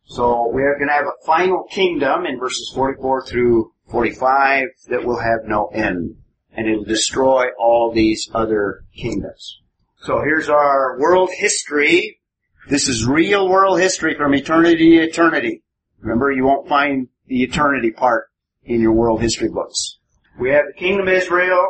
So 0.05 0.49
we're 0.51 0.77
going 0.77 0.89
to 0.89 0.95
have 0.95 1.05
a 1.05 1.27
final 1.27 1.65
kingdom 1.71 2.25
in 2.27 2.39
verses 2.39 2.73
44 2.75 3.27
through 3.27 3.73
45 3.91 4.65
that 4.89 5.05
will 5.05 5.21
have 5.21 5.41
no 5.45 5.67
end. 5.67 6.17
And 6.53 6.69
it'll 6.69 6.85
destroy 6.85 7.47
all 7.59 7.93
these 7.93 8.29
other 8.35 8.85
kingdoms. 8.95 9.61
So 10.03 10.21
here's 10.23 10.49
our 10.49 10.99
world 10.99 11.31
history. 11.33 12.21
This 12.69 12.89
is 12.89 13.07
real 13.07 13.49
world 13.49 13.81
history 13.81 14.15
from 14.17 14.35
eternity 14.35 14.97
to 14.97 15.05
eternity. 15.05 15.63
Remember, 16.01 16.33
you 16.33 16.45
won't 16.45 16.69
find 16.69 17.09
the 17.27 17.43
eternity 17.43 17.91
part 17.91 18.29
in 18.65 18.81
your 18.81 18.93
world 18.93 19.21
history 19.21 19.49
books. 19.49 19.99
We 20.39 20.51
have 20.51 20.65
the 20.67 20.79
kingdom 20.79 21.07
of 21.09 21.15
Israel, 21.15 21.67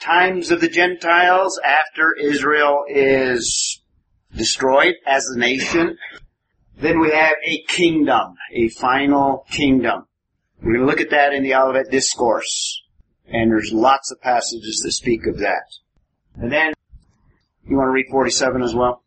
times 0.00 0.50
of 0.50 0.60
the 0.60 0.68
Gentiles 0.68 1.60
after 1.64 2.14
Israel 2.14 2.84
is 2.88 3.80
destroyed 4.36 4.94
as 5.06 5.26
a 5.26 5.38
nation. 5.38 5.98
Then 6.76 7.00
we 7.00 7.10
have 7.10 7.36
a 7.44 7.62
kingdom, 7.68 8.34
a 8.52 8.68
final 8.68 9.46
kingdom. 9.50 10.06
We're 10.62 10.74
going 10.74 10.86
to 10.86 10.90
look 10.90 11.00
at 11.00 11.10
that 11.10 11.32
in 11.32 11.42
the 11.42 11.54
Olivet 11.54 11.90
Discourse. 11.90 12.82
And 13.26 13.50
there's 13.50 13.72
lots 13.72 14.10
of 14.10 14.20
passages 14.20 14.80
that 14.84 14.92
speak 14.92 15.26
of 15.26 15.38
that. 15.38 15.64
And 16.36 16.52
then, 16.52 16.74
you 17.66 17.76
want 17.76 17.88
to 17.88 17.92
read 17.92 18.06
47 18.10 18.62
as 18.62 18.74
well? 18.74 19.02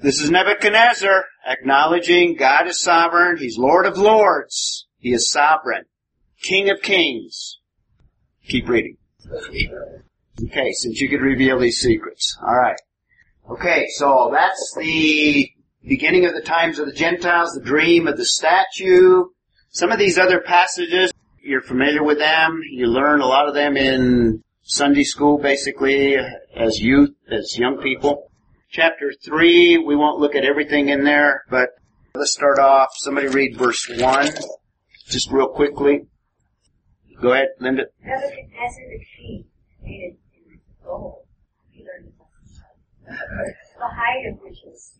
This 0.00 0.20
is 0.20 0.30
Nebuchadnezzar 0.30 1.24
acknowledging 1.46 2.36
God 2.36 2.68
is 2.68 2.80
sovereign. 2.80 3.38
He's 3.38 3.58
Lord 3.58 3.86
of 3.86 3.96
lords. 3.96 4.86
He 4.98 5.12
is 5.12 5.30
sovereign. 5.30 5.84
King 6.42 6.70
of 6.70 6.82
kings. 6.82 7.58
Keep 8.46 8.68
reading. 8.68 8.96
Okay, 10.42 10.72
since 10.72 11.00
you 11.00 11.08
could 11.08 11.20
reveal 11.20 11.58
these 11.58 11.80
secrets. 11.80 12.36
Alright. 12.42 12.80
Okay, 13.50 13.86
so 13.96 14.30
that's 14.32 14.74
the 14.78 15.50
beginning 15.84 16.26
of 16.26 16.34
the 16.34 16.42
times 16.42 16.78
of 16.78 16.86
the 16.86 16.92
Gentiles, 16.92 17.52
the 17.52 17.60
dream 17.60 18.06
of 18.06 18.16
the 18.16 18.24
statue. 18.24 19.24
Some 19.70 19.92
of 19.92 19.98
these 19.98 20.18
other 20.18 20.40
passages, 20.40 21.12
you're 21.42 21.62
familiar 21.62 22.02
with 22.02 22.18
them. 22.18 22.60
You 22.70 22.86
learn 22.86 23.20
a 23.20 23.26
lot 23.26 23.48
of 23.48 23.54
them 23.54 23.76
in 23.76 24.42
Sunday 24.62 25.04
school, 25.04 25.38
basically, 25.38 26.16
as 26.54 26.80
youth, 26.80 27.14
as 27.30 27.56
young 27.58 27.78
people. 27.78 28.30
Chapter 28.70 29.12
3, 29.24 29.78
we 29.78 29.96
won't 29.96 30.20
look 30.20 30.34
at 30.34 30.44
everything 30.44 30.90
in 30.90 31.04
there, 31.04 31.44
but 31.50 31.70
let's 32.14 32.32
start 32.32 32.58
off. 32.58 32.90
Somebody 32.94 33.28
read 33.28 33.56
verse 33.56 33.88
1, 33.88 34.28
just 35.08 35.30
real 35.32 35.48
quickly. 35.48 36.02
Go 37.20 37.32
ahead, 37.32 37.48
Linda. 37.58 37.84
The 43.04 43.88
height 43.88 44.26
of 44.30 44.38
which 44.40 44.58
on 44.64 44.99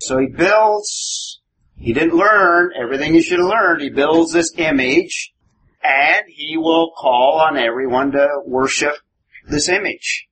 So 0.00 0.18
he 0.18 0.26
builds, 0.26 1.40
he 1.76 1.92
didn't 1.92 2.16
learn 2.16 2.72
everything 2.76 3.14
he 3.14 3.22
should 3.22 3.38
have 3.38 3.48
learned. 3.48 3.82
He 3.82 3.90
builds 3.90 4.32
this 4.32 4.52
image 4.58 5.32
and 5.82 6.24
he 6.28 6.56
will 6.56 6.92
call 6.96 7.40
on 7.40 7.56
everyone 7.56 8.12
to 8.12 8.28
worship 8.44 8.94
this 9.46 9.68
image. 9.68 10.28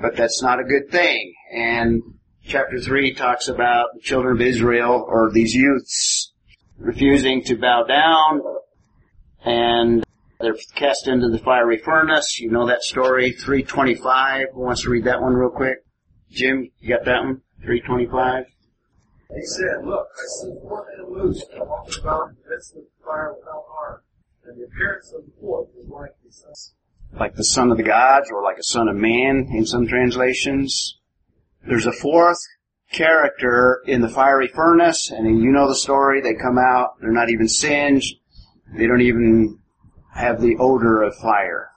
But 0.00 0.16
that's 0.16 0.42
not 0.42 0.60
a 0.60 0.64
good 0.64 0.90
thing. 0.90 1.34
And 1.52 2.02
chapter 2.44 2.78
3 2.78 3.14
talks 3.14 3.48
about 3.48 3.86
the 3.94 4.00
children 4.00 4.36
of 4.36 4.40
Israel 4.40 5.04
or 5.06 5.30
these 5.32 5.54
youths 5.54 6.32
refusing 6.78 7.42
to 7.44 7.56
bow 7.56 7.84
down 7.84 8.40
and 9.44 10.04
they're 10.40 10.56
cast 10.74 11.06
into 11.06 11.28
the 11.28 11.38
fiery 11.38 11.78
furnace. 11.78 12.38
You 12.40 12.50
know 12.50 12.66
that 12.66 12.82
story, 12.82 13.32
325. 13.32 14.48
Who 14.54 14.60
wants 14.60 14.82
to 14.82 14.90
read 14.90 15.04
that 15.04 15.20
one 15.20 15.34
real 15.34 15.50
quick? 15.50 15.84
Jim, 16.30 16.70
you 16.80 16.88
got 16.88 17.04
that 17.04 17.24
one? 17.24 17.42
325? 17.62 18.44
He 19.34 19.42
said, 19.42 19.84
Look, 19.84 20.08
I 20.16 20.26
see 20.26 20.54
four 20.62 20.86
men 20.96 21.12
loose 21.12 21.44
and 21.52 21.60
walking 21.68 22.02
about 22.02 22.30
in 22.30 22.36
the 22.42 22.50
midst 22.50 22.74
of 22.74 22.82
the 22.82 23.04
fire 23.04 23.34
without 23.38 23.64
harm, 23.68 24.00
and 24.44 24.58
the 24.58 24.64
appearance 24.64 25.12
of 25.16 25.24
the 25.24 25.32
fourth 25.40 25.68
is 25.78 25.88
like 25.88 26.10
the 26.24 26.32
sun. 26.32 26.52
Like 27.12 27.34
the 27.34 27.44
son 27.44 27.70
of 27.70 27.76
the 27.76 27.82
gods 27.82 28.30
or 28.30 28.42
like 28.42 28.58
a 28.58 28.64
son 28.64 28.88
of 28.88 28.96
man 28.96 29.48
in 29.52 29.66
some 29.66 29.86
translations. 29.86 30.98
There's 31.66 31.86
a 31.86 31.92
fourth 31.92 32.38
character 32.92 33.82
in 33.86 34.00
the 34.00 34.08
fiery 34.08 34.48
furnace, 34.48 35.10
and 35.10 35.26
you 35.42 35.52
know 35.52 35.68
the 35.68 35.74
story. 35.74 36.20
They 36.20 36.34
come 36.34 36.58
out, 36.58 37.00
they're 37.00 37.12
not 37.12 37.30
even 37.30 37.48
singed. 37.48 38.16
They 38.76 38.86
don't 38.86 39.02
even 39.02 39.58
have 40.12 40.40
the 40.40 40.56
odor 40.58 41.02
of 41.02 41.14
fire. 41.16 41.70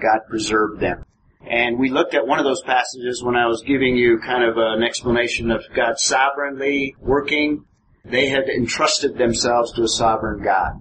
God 0.00 0.20
preserved 0.28 0.80
them. 0.80 1.04
And 1.48 1.78
we 1.78 1.90
looked 1.90 2.14
at 2.14 2.26
one 2.26 2.38
of 2.38 2.44
those 2.44 2.62
passages 2.62 3.22
when 3.22 3.36
I 3.36 3.46
was 3.46 3.62
giving 3.62 3.96
you 3.96 4.18
kind 4.18 4.44
of 4.44 4.56
an 4.56 4.82
explanation 4.82 5.50
of 5.50 5.64
God 5.74 5.98
sovereignly 5.98 6.94
working. 7.00 7.64
They 8.04 8.28
had 8.28 8.48
entrusted 8.48 9.16
themselves 9.16 9.72
to 9.72 9.82
a 9.82 9.88
sovereign 9.88 10.42
God. 10.42 10.72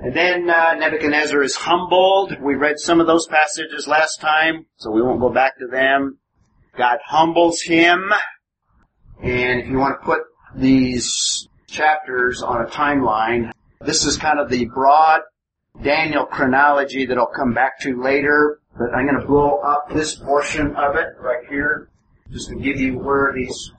And 0.00 0.14
then 0.14 0.50
uh, 0.50 0.74
Nebuchadnezzar 0.74 1.42
is 1.42 1.56
humbled. 1.56 2.36
We 2.42 2.54
read 2.54 2.78
some 2.78 3.00
of 3.00 3.06
those 3.06 3.26
passages 3.26 3.88
last 3.88 4.20
time, 4.20 4.66
so 4.76 4.90
we 4.90 5.00
won't 5.00 5.20
go 5.20 5.30
back 5.30 5.58
to 5.58 5.66
them. 5.66 6.18
God 6.76 6.98
humbles 7.04 7.62
him. 7.62 8.12
And 9.22 9.60
if 9.60 9.68
you 9.68 9.78
want 9.78 9.98
to 9.98 10.04
put 10.04 10.20
these 10.54 11.48
chapters 11.66 12.42
on 12.42 12.60
a 12.60 12.66
timeline, 12.66 13.50
this 13.80 14.04
is 14.04 14.18
kind 14.18 14.38
of 14.38 14.50
the 14.50 14.66
broad 14.66 15.22
Daniel 15.82 16.24
chronology 16.24 17.06
that 17.06 17.18
I'll 17.18 17.26
come 17.26 17.52
back 17.52 17.78
to 17.80 18.00
later, 18.02 18.60
but 18.78 18.94
I'm 18.94 19.06
going 19.06 19.20
to 19.20 19.26
blow 19.26 19.58
up 19.58 19.90
this 19.90 20.14
portion 20.14 20.74
of 20.76 20.96
it 20.96 21.08
right 21.20 21.46
here, 21.48 21.90
just 22.30 22.48
to 22.48 22.56
give 22.56 22.80
you 22.80 22.98
where 22.98 23.32
these 23.34 23.72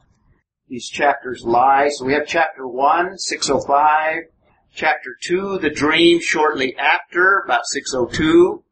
these 0.69 0.89
chapters 0.89 1.43
lie. 1.45 1.89
So 1.89 2.05
we 2.05 2.13
have 2.13 2.27
chapter 2.27 2.67
1, 2.67 3.17
605, 3.17 4.23
chapter 4.73 5.15
2, 5.23 5.60
the 5.60 5.69
dream 5.69 6.19
shortly 6.21 6.75
after, 6.77 7.41
about 7.45 7.65
602, 7.65 8.63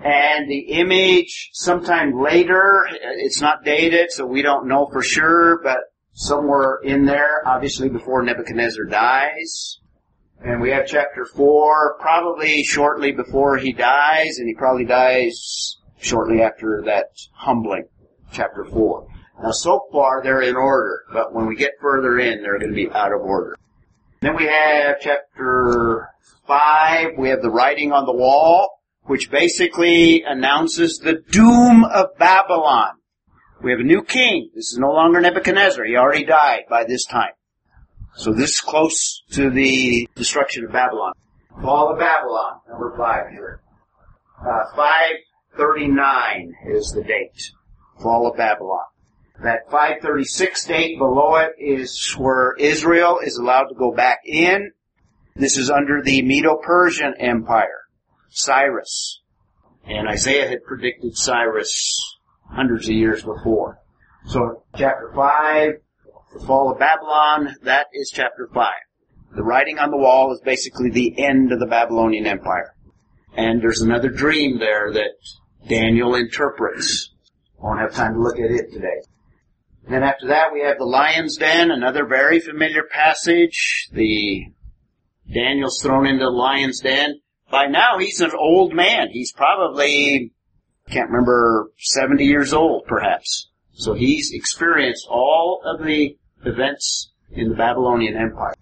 and 0.00 0.50
the 0.50 0.58
image 0.58 1.50
sometime 1.52 2.18
later, 2.18 2.88
it's 2.90 3.40
not 3.40 3.64
dated, 3.64 4.12
so 4.12 4.26
we 4.26 4.42
don't 4.42 4.66
know 4.66 4.86
for 4.90 5.02
sure, 5.02 5.60
but 5.62 5.78
somewhere 6.12 6.78
in 6.82 7.04
there, 7.04 7.46
obviously 7.46 7.88
before 7.88 8.22
Nebuchadnezzar 8.22 8.84
dies. 8.84 9.80
And 10.44 10.60
we 10.60 10.70
have 10.70 10.86
chapter 10.86 11.24
4, 11.24 11.98
probably 11.98 12.62
shortly 12.62 13.12
before 13.12 13.56
he 13.56 13.72
dies, 13.72 14.38
and 14.38 14.46
he 14.48 14.54
probably 14.54 14.84
dies 14.84 15.76
shortly 15.98 16.42
after 16.42 16.82
that 16.84 17.06
humbling, 17.32 17.88
chapter 18.32 18.64
4. 18.64 19.06
Now 19.42 19.50
so 19.50 19.80
far 19.90 20.22
they're 20.22 20.42
in 20.42 20.56
order, 20.56 21.02
but 21.12 21.34
when 21.34 21.46
we 21.46 21.56
get 21.56 21.72
further 21.80 22.18
in, 22.18 22.42
they're 22.42 22.58
going 22.58 22.70
to 22.70 22.76
be 22.76 22.90
out 22.90 23.12
of 23.12 23.20
order. 23.20 23.56
Then 24.20 24.36
we 24.36 24.44
have 24.44 24.96
chapter 25.00 26.08
5, 26.46 27.18
we 27.18 27.30
have 27.30 27.42
the 27.42 27.50
writing 27.50 27.92
on 27.92 28.06
the 28.06 28.14
wall, 28.14 28.70
which 29.02 29.30
basically 29.30 30.22
announces 30.22 30.98
the 30.98 31.22
doom 31.30 31.84
of 31.84 32.16
Babylon. 32.18 32.94
We 33.62 33.70
have 33.70 33.80
a 33.80 33.84
new 33.84 34.02
king. 34.02 34.50
This 34.54 34.72
is 34.72 34.78
no 34.78 34.90
longer 34.90 35.20
Nebuchadnezzar. 35.20 35.84
He 35.84 35.96
already 35.96 36.24
died 36.24 36.64
by 36.68 36.84
this 36.84 37.04
time. 37.04 37.32
So 38.16 38.32
this 38.32 38.50
is 38.50 38.60
close 38.60 39.22
to 39.32 39.50
the 39.50 40.08
destruction 40.14 40.64
of 40.64 40.72
Babylon. 40.72 41.12
Fall 41.62 41.92
of 41.92 41.98
Babylon, 41.98 42.60
number 42.68 42.94
five 42.96 43.30
here. 43.30 43.60
Uh, 44.40 44.74
539 44.74 46.54
is 46.66 46.92
the 46.92 47.02
date. 47.02 47.50
Fall 48.02 48.30
of 48.30 48.36
Babylon. 48.36 48.84
That 49.42 49.70
536 49.70 50.64
date 50.64 50.98
below 50.98 51.36
it 51.36 51.52
is 51.58 52.14
where 52.16 52.54
Israel 52.58 53.18
is 53.22 53.36
allowed 53.36 53.68
to 53.68 53.74
go 53.74 53.92
back 53.92 54.20
in. 54.24 54.72
This 55.34 55.58
is 55.58 55.70
under 55.70 56.02
the 56.02 56.22
Medo-Persian 56.22 57.14
Empire. 57.18 57.82
Cyrus. 58.30 59.20
And 59.84 60.08
Isaiah 60.08 60.48
had 60.48 60.64
predicted 60.64 61.16
Cyrus 61.16 62.16
hundreds 62.50 62.88
of 62.88 62.94
years 62.94 63.22
before. 63.22 63.78
So 64.26 64.64
chapter 64.74 65.12
5, 65.14 65.72
the 66.38 66.46
fall 66.46 66.70
of 66.70 66.78
Babylon, 66.78 67.56
that 67.62 67.86
is 67.92 68.10
chapter 68.14 68.48
5. 68.52 68.72
The 69.36 69.42
writing 69.42 69.78
on 69.78 69.90
the 69.90 69.96
wall 69.96 70.32
is 70.32 70.40
basically 70.44 70.90
the 70.90 71.18
end 71.18 71.52
of 71.52 71.60
the 71.60 71.66
Babylonian 71.66 72.26
Empire. 72.26 72.74
And 73.36 73.60
there's 73.60 73.80
another 73.82 74.08
dream 74.08 74.58
there 74.58 74.92
that 74.92 75.12
Daniel 75.68 76.14
interprets. 76.14 77.12
Won't 77.58 77.80
have 77.80 77.94
time 77.94 78.14
to 78.14 78.20
look 78.20 78.38
at 78.38 78.50
it 78.50 78.72
today. 78.72 79.02
Then 79.88 80.02
after 80.02 80.28
that 80.28 80.52
we 80.52 80.60
have 80.60 80.78
the 80.78 80.84
lion's 80.84 81.36
den, 81.36 81.70
another 81.70 82.06
very 82.06 82.40
familiar 82.40 82.82
passage. 82.90 83.88
The 83.92 84.46
Daniel's 85.32 85.80
thrown 85.80 86.06
into 86.06 86.24
the 86.24 86.30
lion's 86.30 86.80
den. 86.80 87.20
By 87.50 87.66
now 87.66 87.98
he's 87.98 88.20
an 88.20 88.32
old 88.38 88.74
man. 88.74 89.08
He's 89.10 89.32
probably, 89.32 90.32
can't 90.90 91.10
remember, 91.10 91.70
70 91.78 92.24
years 92.24 92.52
old 92.52 92.84
perhaps. 92.86 93.50
So 93.72 93.92
he's 93.94 94.30
experienced 94.32 95.06
all 95.10 95.60
of 95.64 95.86
the 95.86 96.16
events 96.46 97.10
in 97.32 97.48
the 97.48 97.54
Babylonian 97.54 98.16
Empire. 98.16 98.54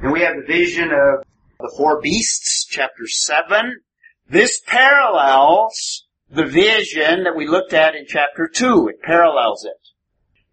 And 0.00 0.12
we 0.12 0.22
have 0.22 0.36
the 0.36 0.46
vision 0.46 0.90
of 0.90 1.24
the 1.58 1.72
four 1.76 2.00
beasts, 2.00 2.66
chapter 2.68 3.06
7. 3.06 3.80
This 4.28 4.60
parallels 4.66 6.06
the 6.30 6.46
vision 6.46 7.24
that 7.24 7.36
we 7.36 7.46
looked 7.46 7.72
at 7.72 7.94
in 7.94 8.06
chapter 8.06 8.48
2. 8.52 8.88
It 8.88 9.02
parallels 9.02 9.64
it. 9.64 9.76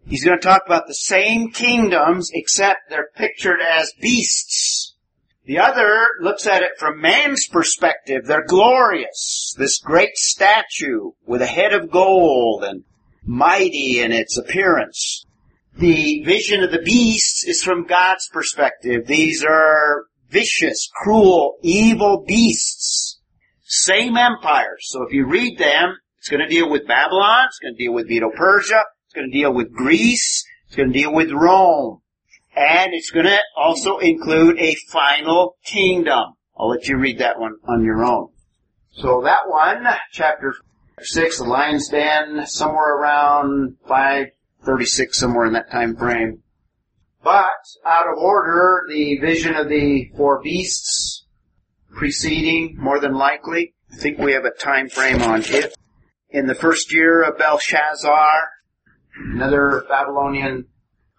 He's 0.06 0.24
going 0.24 0.38
to 0.38 0.46
talk 0.46 0.62
about 0.66 0.86
the 0.86 0.94
same 0.94 1.50
kingdoms 1.50 2.30
except 2.32 2.90
they're 2.90 3.10
pictured 3.14 3.60
as 3.60 3.92
beasts. 4.00 4.94
The 5.44 5.58
other 5.58 6.08
looks 6.20 6.46
at 6.46 6.62
it 6.62 6.78
from 6.78 7.00
man's 7.00 7.46
perspective. 7.46 8.26
They're 8.26 8.44
glorious. 8.44 9.54
This 9.56 9.78
great 9.78 10.16
statue 10.16 11.12
with 11.26 11.40
a 11.40 11.46
head 11.46 11.72
of 11.72 11.90
gold 11.90 12.64
and 12.64 12.84
mighty 13.24 14.00
in 14.00 14.12
its 14.12 14.36
appearance. 14.36 15.24
The 15.78 16.24
vision 16.24 16.64
of 16.64 16.72
the 16.72 16.82
beasts 16.82 17.44
is 17.44 17.62
from 17.62 17.86
God's 17.86 18.28
perspective. 18.32 19.06
These 19.06 19.44
are 19.44 20.06
vicious, 20.28 20.88
cruel, 20.92 21.56
evil 21.62 22.24
beasts. 22.26 23.20
Same 23.62 24.16
empires. 24.16 24.88
So 24.88 25.04
if 25.04 25.12
you 25.12 25.26
read 25.26 25.56
them, 25.56 25.96
it's 26.18 26.28
going 26.28 26.40
to 26.40 26.48
deal 26.48 26.68
with 26.68 26.88
Babylon, 26.88 27.46
it's 27.46 27.60
going 27.60 27.74
to 27.74 27.78
deal 27.78 27.92
with 27.92 28.08
Medo-Persia, 28.08 28.82
it's 29.04 29.14
going 29.14 29.30
to 29.30 29.38
deal 29.38 29.54
with 29.54 29.72
Greece, 29.72 30.44
it's 30.66 30.74
going 30.74 30.92
to 30.92 30.98
deal 30.98 31.14
with 31.14 31.30
Rome. 31.30 32.00
And 32.56 32.90
it's 32.92 33.12
going 33.12 33.26
to 33.26 33.38
also 33.56 33.98
include 33.98 34.58
a 34.58 34.74
final 34.90 35.58
kingdom. 35.64 36.34
I'll 36.58 36.70
let 36.70 36.88
you 36.88 36.96
read 36.96 37.18
that 37.18 37.38
one 37.38 37.54
on 37.68 37.84
your 37.84 38.04
own. 38.04 38.30
So 38.90 39.22
that 39.22 39.48
one, 39.48 39.86
chapter 40.10 40.56
6, 41.00 41.38
the 41.38 41.44
lion's 41.44 41.88
den, 41.88 42.46
somewhere 42.46 42.96
around 42.96 43.76
536, 44.60 45.18
somewhere 45.18 45.46
in 45.46 45.52
that 45.54 45.70
time 45.70 45.96
frame. 45.96 46.42
But, 47.22 47.46
out 47.84 48.06
of 48.06 48.18
order, 48.18 48.84
the 48.88 49.18
vision 49.18 49.54
of 49.54 49.68
the 49.68 50.10
four 50.16 50.40
beasts 50.42 51.26
preceding, 51.90 52.76
more 52.78 53.00
than 53.00 53.14
likely. 53.14 53.74
I 53.92 53.96
think 53.96 54.18
we 54.18 54.32
have 54.32 54.44
a 54.44 54.50
time 54.50 54.88
frame 54.88 55.22
on 55.22 55.42
it. 55.44 55.74
In 56.30 56.46
the 56.46 56.54
first 56.54 56.92
year 56.92 57.22
of 57.22 57.38
Belshazzar, 57.38 58.40
another 59.32 59.84
Babylonian 59.88 60.66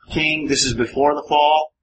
king. 0.09 0.47
This 0.47 0.65
is 0.65 0.73
before 0.73 1.15
the 1.15 1.25
fall. 1.27 1.73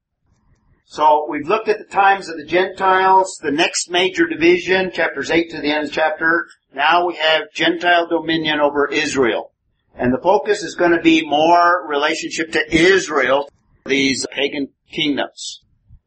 So 0.84 1.26
we've 1.28 1.48
looked 1.48 1.68
at 1.68 1.78
the 1.78 1.92
times 1.92 2.28
of 2.28 2.36
the 2.36 2.44
Gentiles, 2.44 3.38
the 3.42 3.50
next 3.50 3.90
major 3.90 4.26
division, 4.26 4.92
chapters 4.92 5.30
8 5.30 5.50
to 5.50 5.60
the 5.60 5.72
end 5.72 5.84
of 5.84 5.90
the 5.90 5.94
chapter. 5.94 6.46
Now 6.72 7.06
we 7.06 7.16
have 7.16 7.52
Gentile 7.52 8.06
dominion 8.06 8.60
over 8.60 8.88
Israel. 8.88 9.52
And 9.98 10.12
the 10.12 10.20
focus 10.22 10.62
is 10.62 10.74
going 10.74 10.92
to 10.92 11.00
be 11.00 11.26
more 11.26 11.88
relationship 11.88 12.52
to 12.52 12.74
Israel, 12.74 13.48
these 13.86 14.26
pagan 14.30 14.68
kingdoms. 14.90 15.62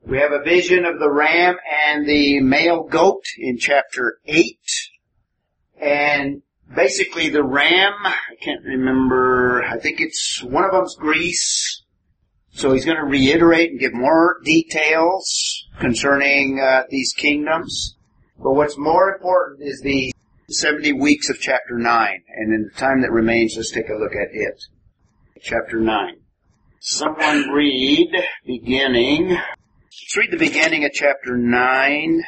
We 0.05 0.19
have 0.19 0.31
a 0.31 0.43
vision 0.43 0.85
of 0.85 0.99
the 0.99 1.11
ram 1.11 1.55
and 1.85 2.07
the 2.07 2.39
male 2.41 2.83
goat 2.83 3.23
in 3.37 3.57
chapter 3.57 4.19
8. 4.25 4.59
And 5.81 6.41
basically 6.73 7.29
the 7.29 7.43
ram, 7.43 7.93
I 8.05 8.35
can't 8.41 8.63
remember, 8.63 9.63
I 9.63 9.79
think 9.79 9.99
it's, 9.99 10.43
one 10.43 10.63
of 10.63 10.71
them's 10.71 10.95
Greece. 10.95 11.83
So 12.51 12.73
he's 12.73 12.85
going 12.85 12.97
to 12.97 13.03
reiterate 13.03 13.71
and 13.71 13.79
give 13.79 13.93
more 13.93 14.39
details 14.43 15.67
concerning 15.79 16.59
uh, 16.59 16.83
these 16.89 17.13
kingdoms. 17.13 17.95
But 18.37 18.53
what's 18.53 18.77
more 18.77 19.13
important 19.13 19.61
is 19.61 19.81
the 19.81 20.11
70 20.53 20.93
weeks 20.93 21.29
of 21.29 21.39
chapter 21.39 21.77
9. 21.77 22.23
And 22.35 22.53
in 22.53 22.63
the 22.71 22.79
time 22.79 23.01
that 23.01 23.11
remains, 23.11 23.55
let's 23.55 23.71
take 23.71 23.89
a 23.89 23.93
look 23.93 24.13
at 24.13 24.29
it. 24.31 24.61
Chapter 25.41 25.79
9. 25.79 26.15
Someone 26.79 27.49
read 27.49 28.09
beginning. 28.45 29.29
Let's 29.29 30.17
read 30.17 30.31
the 30.31 30.37
beginning 30.37 30.85
of 30.85 30.91
chapter 30.93 31.37
9. 31.37 32.23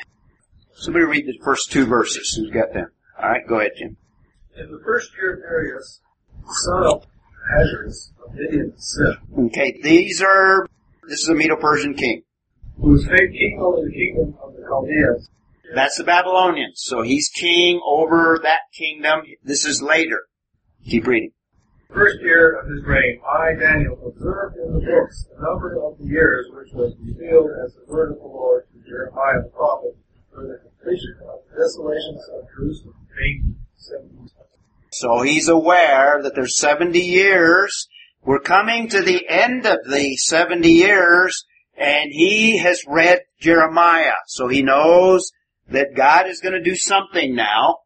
Somebody 0.75 1.05
read 1.05 1.25
the 1.25 1.39
first 1.43 1.71
two 1.71 1.86
verses. 1.86 2.34
Who's 2.36 2.51
got 2.51 2.73
them? 2.73 2.88
Alright, 3.21 3.47
go 3.47 3.60
ahead, 3.60 3.71
Jim. 3.77 3.97
In 4.57 4.71
the 4.71 4.81
first 4.84 5.12
year 5.15 5.36
of 5.36 5.41
Darius, 5.41 6.01
the 6.41 6.53
son 6.65 6.84
of 6.86 7.05
Ahasuerus 7.49 8.12
of 8.25 8.34
Midian 8.36 8.71
descent, 8.71 9.17
Okay, 9.47 9.79
these 9.84 10.21
are, 10.21 10.67
this 11.07 11.21
is 11.21 11.29
a 11.29 11.36
Medo-Persian 11.36 11.93
king. 11.93 12.23
who 12.77 12.89
was 12.91 13.05
made 13.05 13.31
king 13.31 13.60
over 13.62 13.86
the 13.86 13.91
kingdom 13.91 14.36
of 14.43 14.53
the 14.55 14.62
Chaldeans, 14.67 15.29
That's 15.73 15.97
the 15.97 16.03
Babylonians. 16.03 16.81
So 16.84 17.01
he's 17.01 17.29
king 17.29 17.81
over 17.86 18.39
that 18.43 18.62
kingdom. 18.73 19.21
This 19.43 19.65
is 19.65 19.81
later. 19.81 20.23
Keep 20.86 21.07
reading. 21.07 21.31
first 21.89 22.21
year 22.21 22.60
of 22.60 22.69
his 22.69 22.84
reign, 22.84 23.19
I, 23.27 23.53
Daniel, 23.53 23.97
observed 24.07 24.57
in 24.57 24.73
the 24.73 24.79
books 24.79 25.25
the 25.29 25.43
number 25.43 25.75
of 25.84 25.97
the 25.99 26.05
years 26.05 26.47
which 26.51 26.73
was 26.73 26.95
revealed 26.99 27.51
as 27.63 27.75
the 27.75 27.86
word 27.91 28.12
of 28.12 28.17
the 28.17 28.23
Lord 28.23 28.63
to 28.73 28.89
Jeremiah 28.89 29.43
the 29.43 29.49
prophet 29.49 29.95
for 30.34 30.47
the 30.47 30.60
completion 30.63 31.15
of 31.29 31.39
the 31.49 31.62
desolations 31.62 32.23
of 32.34 32.47
Jerusalem, 32.55 32.95
being. 33.17 33.55
So 34.91 35.21
he's 35.21 35.47
aware 35.47 36.21
that 36.21 36.36
there's 36.36 36.57
70 36.57 36.99
years. 36.99 37.88
We're 38.23 38.39
coming 38.39 38.89
to 38.89 39.01
the 39.01 39.27
end 39.27 39.65
of 39.65 39.79
the 39.86 40.15
70 40.17 40.69
years 40.69 41.45
and 41.77 42.12
he 42.12 42.57
has 42.57 42.84
read 42.88 43.21
Jeremiah. 43.39 44.19
So 44.27 44.47
he 44.47 44.62
knows 44.62 45.31
that 45.71 45.95
God 45.95 46.27
is 46.27 46.39
going 46.39 46.53
to 46.53 46.62
do 46.62 46.75
something 46.75 47.36
now. 47.36 47.77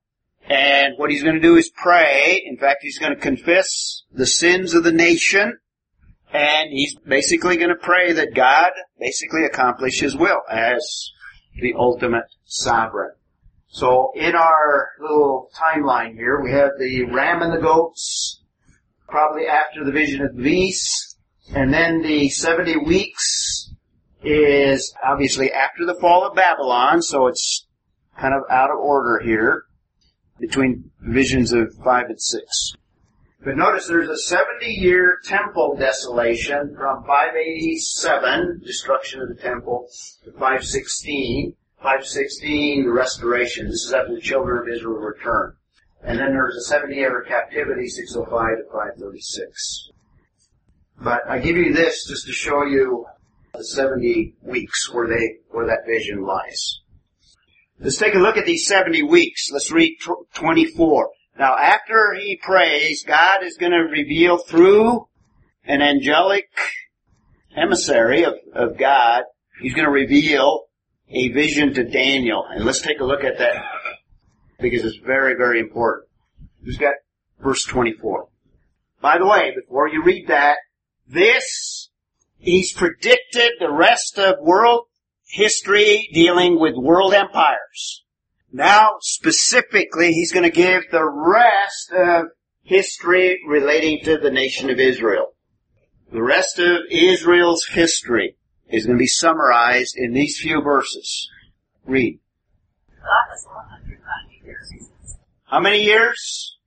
And 0.48 0.94
what 0.98 1.10
he's 1.10 1.24
going 1.24 1.36
to 1.36 1.42
do 1.42 1.56
is 1.56 1.70
pray. 1.70 2.44
In 2.46 2.58
fact, 2.58 2.80
he's 2.82 3.00
going 3.00 3.16
to 3.16 3.20
confess 3.20 4.04
the 4.12 4.28
sins 4.28 4.74
of 4.74 4.84
the 4.84 4.92
nation. 4.92 5.58
And 6.32 6.70
he's 6.72 6.96
basically 6.96 7.58
going 7.58 7.70
to 7.70 7.76
pray 7.76 8.12
that 8.14 8.36
God 8.36 8.72
basically 9.00 9.46
accomplish 9.46 10.02
his 10.02 10.16
will 10.16 10.42
as 10.50 11.12
the 11.60 11.74
ultimate 11.78 12.26
sovereign. 12.44 13.14
So 13.68 14.12
in 14.16 14.36
our 14.36 14.90
little 15.02 15.50
timeline 15.56 16.14
here, 16.14 16.42
we 16.42 16.52
have 16.52 16.72
the 16.80 17.04
ram 17.06 17.42
and 17.42 17.54
the 17.54 17.62
goats, 17.62 18.42
probably 19.08 19.48
after 19.48 19.84
the 19.84 19.92
vision 19.92 20.22
of 20.22 20.36
the 20.36 20.44
beast, 20.44 21.18
and 21.54 21.74
then 21.74 22.02
the 22.02 22.30
70 22.30 22.78
weeks 22.78 23.74
is 24.24 24.94
obviously 25.06 25.52
after 25.52 25.86
the 25.86 25.94
fall 25.96 26.26
of 26.26 26.36
Babylon, 26.36 27.02
so 27.02 27.28
it's 27.28 27.65
kind 28.20 28.34
of 28.34 28.42
out 28.50 28.72
of 28.72 28.78
order 28.78 29.20
here 29.24 29.66
between 30.40 30.92
visions 31.02 31.52
of 31.54 31.74
5 31.84 32.06
and 32.10 32.22
6. 32.22 32.76
But 33.44 33.58
notice 33.58 33.88
there's 33.88 34.10
a 34.10 34.18
70 34.18 34.66
year 34.66 35.20
temple 35.24 35.76
desolation 35.78 36.76
from 36.76 37.04
587, 37.04 38.62
destruction 38.66 39.22
of 39.22 39.30
the 39.30 39.36
temple, 39.36 39.88
to 40.24 40.32
516. 40.32 41.54
516, 41.78 42.86
the 42.86 42.92
restoration. 42.92 43.68
This 43.68 43.86
is 43.86 43.94
after 43.94 44.16
the 44.16 44.22
children 44.22 44.58
of 44.58 44.74
Israel 44.74 44.96
return. 44.96 45.54
And 46.04 46.18
then 46.18 46.32
there's 46.32 46.56
a 46.56 46.62
70 46.62 46.96
year 46.96 47.24
captivity, 47.28 47.88
605 47.88 48.58
to 48.58 48.64
536. 48.72 49.90
But 51.02 51.22
I 51.30 51.38
give 51.38 51.58
you 51.58 51.74
this 51.74 52.08
just 52.08 52.26
to 52.26 52.32
show 52.32 52.64
you 52.64 53.06
the 53.54 53.64
70 53.64 54.34
weeks 54.42 54.92
where 54.92 55.08
they, 55.08 55.38
where 55.50 55.68
that 55.68 55.86
vision 55.86 56.24
lies. 56.24 56.80
Let's 57.80 57.98
take 57.98 58.16
a 58.16 58.20
look 58.20 58.38
at 58.38 58.46
these 58.46 58.68
70 58.68 59.04
weeks. 59.04 59.52
Let's 59.52 59.72
read 59.72 59.98
24. 60.34 61.10
Now 61.38 61.58
after 61.58 62.14
he 62.14 62.38
prays, 62.38 63.04
God 63.04 63.44
is 63.44 63.58
going 63.58 63.74
to 63.74 63.80
reveal 63.80 64.38
through 64.38 65.08
an 65.66 65.82
angelic 65.82 66.48
emissary 67.56 68.24
of, 68.24 68.36
of 68.54 68.78
God, 68.78 69.24
he's 69.62 69.74
going 69.74 69.86
to 69.86 69.92
reveal 69.92 70.66
a 71.10 71.30
vision 71.30 71.74
to 71.74 71.84
Daniel. 71.84 72.46
And 72.50 72.64
let's 72.66 72.82
take 72.82 73.00
a 73.00 73.06
look 73.06 73.24
at 73.24 73.40
that 73.40 73.64
because 74.60 74.86
it's 74.86 74.98
very, 74.98 75.36
very 75.36 75.60
important. 75.60 76.08
Who's 76.64 76.78
got 76.78 76.94
verse 77.40 77.66
24? 77.66 78.28
By 79.02 79.18
the 79.18 79.28
way, 79.28 79.54
before 79.56 79.90
you 79.90 80.02
read 80.04 80.28
that, 80.28 80.58
this, 81.08 81.90
he's 82.38 82.74
predicted 82.74 83.52
the 83.60 83.72
rest 83.72 84.18
of 84.18 84.40
world 84.42 84.86
history 85.36 86.10
dealing 86.14 86.58
with 86.58 86.76
world 86.76 87.14
empires. 87.14 88.04
Now, 88.54 88.98
specifically, 89.02 90.14
he's 90.14 90.32
going 90.32 90.50
to 90.50 90.56
give 90.56 90.84
the 90.92 91.04
rest 91.04 91.92
of 91.92 92.28
history 92.64 93.42
relating 93.46 94.00
to 94.06 94.18
the 94.18 94.32
nation 94.32 94.70
of 94.70 94.80
Israel. 94.80 95.34
The 96.12 96.24
rest 96.24 96.58
of 96.60 96.78
Israel's 96.90 97.66
history 97.66 98.38
is 98.70 98.86
going 98.86 98.98
to 98.98 99.02
be 99.02 99.08
summarized 99.08 99.96
in 99.98 100.14
these 100.14 100.40
few 100.40 100.62
verses. 100.62 101.30
Read. 101.84 102.20
God 102.98 103.08
has 103.30 103.46
190 103.46 104.46
years. 104.46 105.20
How 105.44 105.60
many 105.60 105.84
years? 105.84 106.58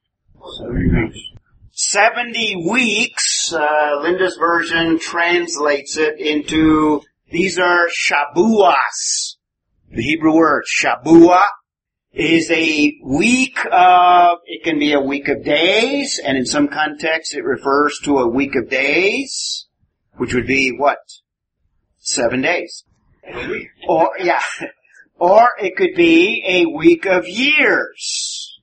70 1.72 2.68
weeks. 2.70 3.52
Uh, 3.52 4.00
Linda's 4.02 4.36
version 4.36 4.98
translates 4.98 5.96
it 5.96 6.20
into, 6.20 7.00
these 7.30 7.58
are 7.58 7.88
Shabuas. 7.88 9.36
The 9.90 10.02
Hebrew 10.02 10.34
word, 10.34 10.64
Shabua, 10.64 11.42
is 12.12 12.50
a 12.50 12.98
week 13.04 13.58
of, 13.70 14.38
it 14.46 14.64
can 14.64 14.78
be 14.78 14.92
a 14.92 15.00
week 15.00 15.28
of 15.28 15.44
days, 15.44 16.20
and 16.24 16.38
in 16.38 16.46
some 16.46 16.68
contexts 16.68 17.34
it 17.34 17.44
refers 17.44 17.98
to 18.04 18.18
a 18.18 18.28
week 18.28 18.54
of 18.56 18.70
days, 18.70 19.66
which 20.16 20.34
would 20.34 20.46
be 20.46 20.70
what? 20.76 20.98
Seven 21.98 22.40
days. 22.40 22.84
Or, 23.86 24.12
yeah. 24.18 24.42
Or 25.18 25.50
it 25.60 25.76
could 25.76 25.94
be 25.94 26.42
a 26.46 26.66
week 26.66 27.04
of 27.04 27.28
years. 27.28 28.58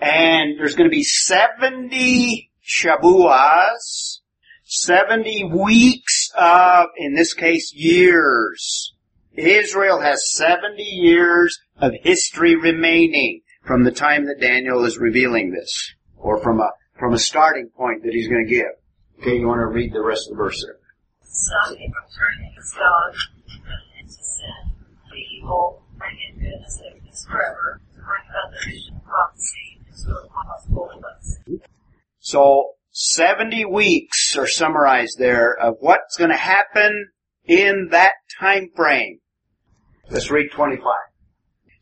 And 0.00 0.58
there's 0.58 0.74
going 0.74 0.90
to 0.90 0.94
be 0.94 1.04
70 1.04 2.50
Shabuas, 2.66 4.20
70 4.64 5.44
weeks 5.44 6.19
of, 6.40 6.88
in 6.96 7.14
this 7.14 7.34
case, 7.34 7.72
years. 7.74 8.94
Israel 9.34 10.00
has 10.00 10.32
70 10.34 10.82
years 10.82 11.58
of 11.76 11.92
history 12.02 12.56
remaining 12.56 13.42
from 13.64 13.84
the 13.84 13.92
time 13.92 14.26
that 14.26 14.40
Daniel 14.40 14.84
is 14.84 14.98
revealing 14.98 15.52
this, 15.52 15.94
or 16.16 16.42
from 16.42 16.60
a, 16.60 16.70
from 16.98 17.12
a 17.12 17.18
starting 17.18 17.68
point 17.76 18.02
that 18.02 18.12
he's 18.12 18.28
going 18.28 18.44
to 18.44 18.50
give. 18.50 18.72
Okay, 19.20 19.38
you 19.38 19.46
want 19.46 19.60
to 19.60 19.66
read 19.66 19.92
the 19.92 20.02
rest 20.02 20.28
of 20.28 20.36
the 20.36 20.42
verse 20.42 20.64
there? 20.64 20.78
Some 21.22 21.76
people 21.76 21.94
turn 22.18 22.46
against 22.50 22.74
God 22.74 23.14
and 24.00 24.08
to 24.08 24.14
sin, 24.14 24.72
the 25.10 25.16
evil, 25.38 25.82
in 26.00 26.40
goodness 26.40 26.82
and 26.84 27.04
peace 27.04 27.26
forever, 27.26 27.80
to 27.94 28.00
bring 28.00 28.24
about 28.30 28.50
the 28.50 28.70
vision 28.70 28.96
of 28.96 29.04
prophecy, 29.04 29.78
and 29.86 29.96
to 29.96 30.22
impossible 30.24 30.90
events. 30.96 31.38
So 32.18 32.74
70 32.92 33.66
weeks 33.66 34.36
are 34.36 34.46
summarized 34.46 35.18
there 35.18 35.56
of 35.56 35.76
what's 35.80 36.16
going 36.16 36.30
to 36.30 36.36
happen 36.36 37.08
in 37.44 37.88
that 37.92 38.12
time 38.38 38.70
frame. 38.74 39.20
Let's 40.10 40.30
read 40.30 40.50
25. 40.50 40.84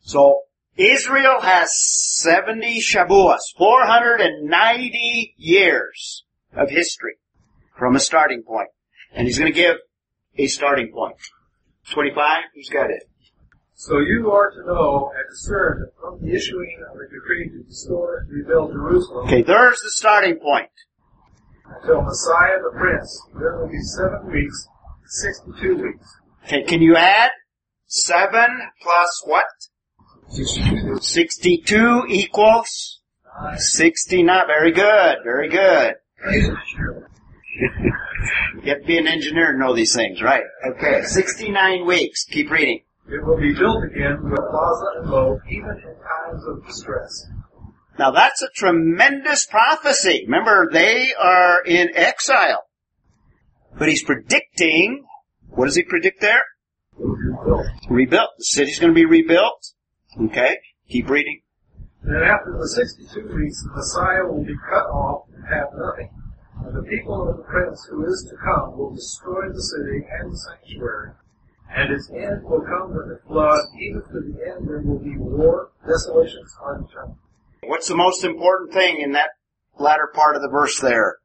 So 0.01 0.41
Israel 0.77 1.41
has 1.41 1.71
70 1.81 2.81
Shabuas, 2.81 3.39
490 3.57 5.33
years 5.37 6.25
of 6.53 6.69
history 6.69 7.17
from 7.77 7.95
a 7.95 7.99
starting 7.99 8.43
point. 8.43 8.69
And 9.11 9.27
he's 9.27 9.39
going 9.39 9.51
to 9.51 9.59
give 9.59 9.77
a 10.37 10.47
starting 10.47 10.91
point. 10.93 11.15
25, 11.91 12.43
who's 12.53 12.69
got 12.69 12.91
it? 12.91 13.09
So 13.73 13.99
you 13.99 14.29
are 14.31 14.51
to 14.51 14.65
know 14.65 15.11
and 15.15 15.25
discern 15.29 15.79
that 15.79 15.91
from 15.99 16.21
the 16.21 16.35
issuing 16.35 16.83
of 16.91 16.97
a 16.97 17.11
decree 17.11 17.49
to 17.49 17.63
restore 17.65 18.17
and 18.17 18.29
rebuild 18.29 18.73
Jerusalem 18.73 19.25
Okay, 19.25 19.41
there's 19.41 19.79
the 19.81 19.91
starting 19.91 20.37
point. 20.37 20.69
Until 21.75 22.01
Messiah 22.01 22.57
the 22.63 22.77
Prince, 22.77 23.21
there 23.39 23.57
will 23.57 23.67
be 23.69 23.81
seven 23.81 24.31
weeks, 24.31 24.67
sixty-two 25.05 25.75
weeks. 25.75 26.15
Okay, 26.45 26.63
can 26.63 26.81
you 26.81 26.95
add? 26.95 27.31
7 27.91 28.31
plus 28.81 29.23
what? 29.25 29.45
62 31.01 32.05
equals? 32.07 32.99
69. 33.55 34.47
Very 34.47 34.71
good, 34.71 35.17
very 35.23 35.49
good. 35.49 35.95
You 38.63 38.69
have 38.73 38.81
to 38.81 38.85
be 38.85 38.97
an 38.97 39.07
engineer 39.07 39.53
to 39.53 39.57
know 39.57 39.73
these 39.75 39.95
things, 39.95 40.21
right? 40.21 40.43
Okay, 40.71 41.01
69 41.03 41.85
weeks. 41.85 42.25
Keep 42.25 42.51
reading. 42.51 42.81
It 43.07 43.25
will 43.25 43.37
be 43.37 43.53
built 43.53 43.83
again 43.85 44.17
with 44.23 44.39
plaza 44.39 44.85
and 44.97 45.09
moat, 45.09 45.39
even 45.49 45.69
in 45.69 45.95
times 45.95 46.43
of 46.47 46.65
distress. 46.67 47.25
Now 47.99 48.11
that's 48.11 48.41
a 48.41 48.47
tremendous 48.55 49.45
prophecy. 49.45 50.23
Remember, 50.25 50.69
they 50.71 51.13
are 51.13 51.61
in 51.65 51.89
exile. 51.93 52.63
But 53.77 53.89
he's 53.89 54.05
predicting, 54.05 55.03
what 55.49 55.65
does 55.65 55.75
he 55.75 55.83
predict 55.83 56.21
there? 56.21 56.43
It 56.97 57.05
will 57.05 57.17
be 57.17 57.45
built. 57.45 57.67
Rebuilt. 57.89 58.29
The 58.37 58.45
city's 58.45 58.79
gonna 58.79 58.93
be 58.93 59.03
rebuilt. 59.03 59.73
Okay, 60.17 60.59
keep 60.87 61.09
reading. 61.09 61.41
Then 62.01 62.23
after 62.23 62.57
the 62.57 62.69
sixty-two 62.69 63.35
weeks, 63.35 63.61
the 63.63 63.71
Messiah 63.75 64.25
will 64.25 64.45
be 64.45 64.55
cut 64.69 64.87
off 64.87 65.27
and 65.35 65.43
have 65.53 65.67
nothing. 65.75 66.09
And 66.63 66.77
the 66.77 66.87
people 66.89 67.27
of 67.27 67.35
the 67.35 67.43
Prince 67.43 67.85
who 67.91 68.05
is 68.05 68.25
to 68.29 68.37
come 68.37 68.77
will 68.77 68.95
destroy 68.95 69.49
the 69.49 69.61
city 69.61 70.07
and 70.09 70.31
the 70.31 70.37
sanctuary. 70.37 71.11
And 71.69 71.91
its 71.91 72.09
end 72.11 72.45
will 72.45 72.61
come 72.61 72.95
with 72.95 73.11
a 73.11 73.19
flood, 73.27 73.59
even 73.77 74.01
to 74.03 74.19
the 74.23 74.55
end 74.55 74.69
there 74.69 74.79
will 74.79 74.99
be 74.99 75.17
war, 75.17 75.71
desolations 75.85 76.55
undetermined. 76.65 77.17
What's 77.63 77.87
the 77.87 77.95
most 77.95 78.23
important 78.23 78.73
thing 78.73 79.01
in 79.01 79.13
that 79.13 79.29
latter 79.77 80.09
part 80.13 80.35
of 80.35 80.41
the 80.41 80.49
verse 80.49 80.79
there? 80.79 81.17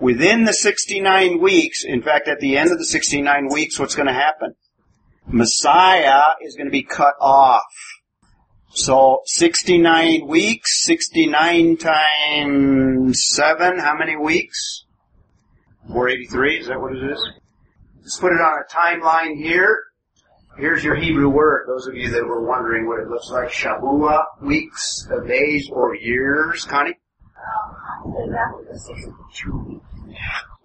Within 0.00 0.44
the 0.44 0.52
69 0.52 1.40
weeks, 1.40 1.84
in 1.84 2.02
fact, 2.02 2.28
at 2.28 2.40
the 2.40 2.56
end 2.56 2.70
of 2.70 2.78
the 2.78 2.84
69 2.84 3.48
weeks, 3.48 3.78
what's 3.78 3.94
going 3.94 4.06
to 4.06 4.12
happen? 4.12 4.54
Messiah 5.26 6.34
is 6.42 6.56
going 6.56 6.66
to 6.66 6.72
be 6.72 6.82
cut 6.82 7.14
off. 7.20 7.64
So 8.72 9.20
69 9.26 10.26
weeks, 10.26 10.84
69 10.84 11.76
times 11.76 13.26
7, 13.26 13.78
how 13.78 13.96
many 13.96 14.16
weeks? 14.16 14.84
483, 15.88 16.58
is 16.58 16.66
that 16.68 16.80
what 16.80 16.94
it 16.94 17.10
is? 17.10 17.30
Let's 18.00 18.18
put 18.18 18.32
it 18.32 18.40
on 18.40 18.62
a 18.62 18.72
timeline 18.72 19.36
here. 19.36 19.89
Here's 20.60 20.84
your 20.84 20.94
Hebrew 20.94 21.30
word, 21.30 21.64
those 21.66 21.86
of 21.86 21.96
you 21.96 22.10
that 22.10 22.26
were 22.26 22.46
wondering 22.46 22.86
what 22.86 23.00
it 23.00 23.08
looks 23.08 23.30
like. 23.30 23.48
Shavua, 23.48 24.24
weeks, 24.42 25.08
uh, 25.10 25.20
days, 25.20 25.70
or 25.72 25.94
years. 25.94 26.64
Connie? 26.64 26.98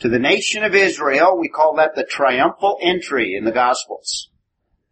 to 0.00 0.08
the 0.08 0.18
nation 0.18 0.64
of 0.64 0.74
Israel. 0.74 1.38
We 1.38 1.48
call 1.48 1.76
that 1.76 1.94
the 1.94 2.02
triumphal 2.02 2.76
entry 2.82 3.36
in 3.36 3.44
the 3.44 3.52
Gospels. 3.52 4.30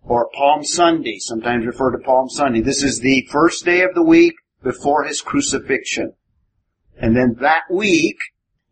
Or 0.05 0.31
Palm 0.33 0.63
Sunday, 0.63 1.19
sometimes 1.19 1.67
referred 1.67 1.97
to 1.97 2.05
Palm 2.05 2.29
Sunday. 2.29 2.61
This 2.61 2.85
is 2.85 3.01
the 3.01 3.27
first 3.29 3.65
day 3.65 3.83
of 3.83 3.93
the 3.97 4.05
week 4.05 4.35
before 4.63 5.03
his 5.03 5.21
crucifixion. 5.21 6.13
And 6.97 7.17
then 7.17 7.39
that 7.41 7.65
week, 7.73 8.19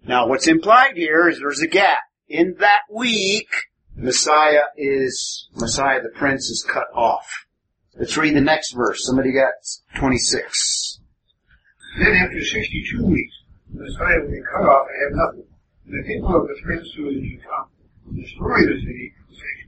now 0.06 0.28
what's 0.28 0.46
implied 0.46 0.92
here 0.94 1.28
is 1.28 1.40
there's 1.40 1.60
a 1.60 1.66
gap. 1.66 1.98
In 2.28 2.54
that 2.60 2.82
week, 2.88 3.48
Messiah 3.96 4.64
is, 4.76 5.48
Messiah 5.54 6.02
the 6.02 6.10
Prince 6.10 6.50
is 6.50 6.66
cut 6.68 6.86
off. 6.94 7.26
Let's 7.98 8.16
read 8.16 8.36
the 8.36 8.42
next 8.42 8.72
verse. 8.72 9.06
Somebody 9.06 9.32
got 9.32 9.54
26. 9.98 11.00
Then 11.98 12.12
after 12.12 12.44
sixty-two 12.44 13.06
weeks, 13.06 13.34
the 13.72 13.84
Messiah 13.84 14.20
will 14.20 14.30
be 14.30 14.42
cut 14.52 14.68
off 14.68 14.86
and 14.92 15.02
have 15.02 15.26
nothing. 15.26 15.48
And 15.86 15.98
the 15.98 16.06
people 16.06 16.36
of 16.36 16.46
the 16.46 16.56
prince 16.62 16.88
who 16.94 17.08
is 17.08 17.22
to 17.22 17.38
come 17.38 17.68
will 18.04 18.20
destroy 18.20 18.58
the 18.60 18.80
city 18.80 19.14
and 19.16 19.36
sanctuary. 19.36 19.66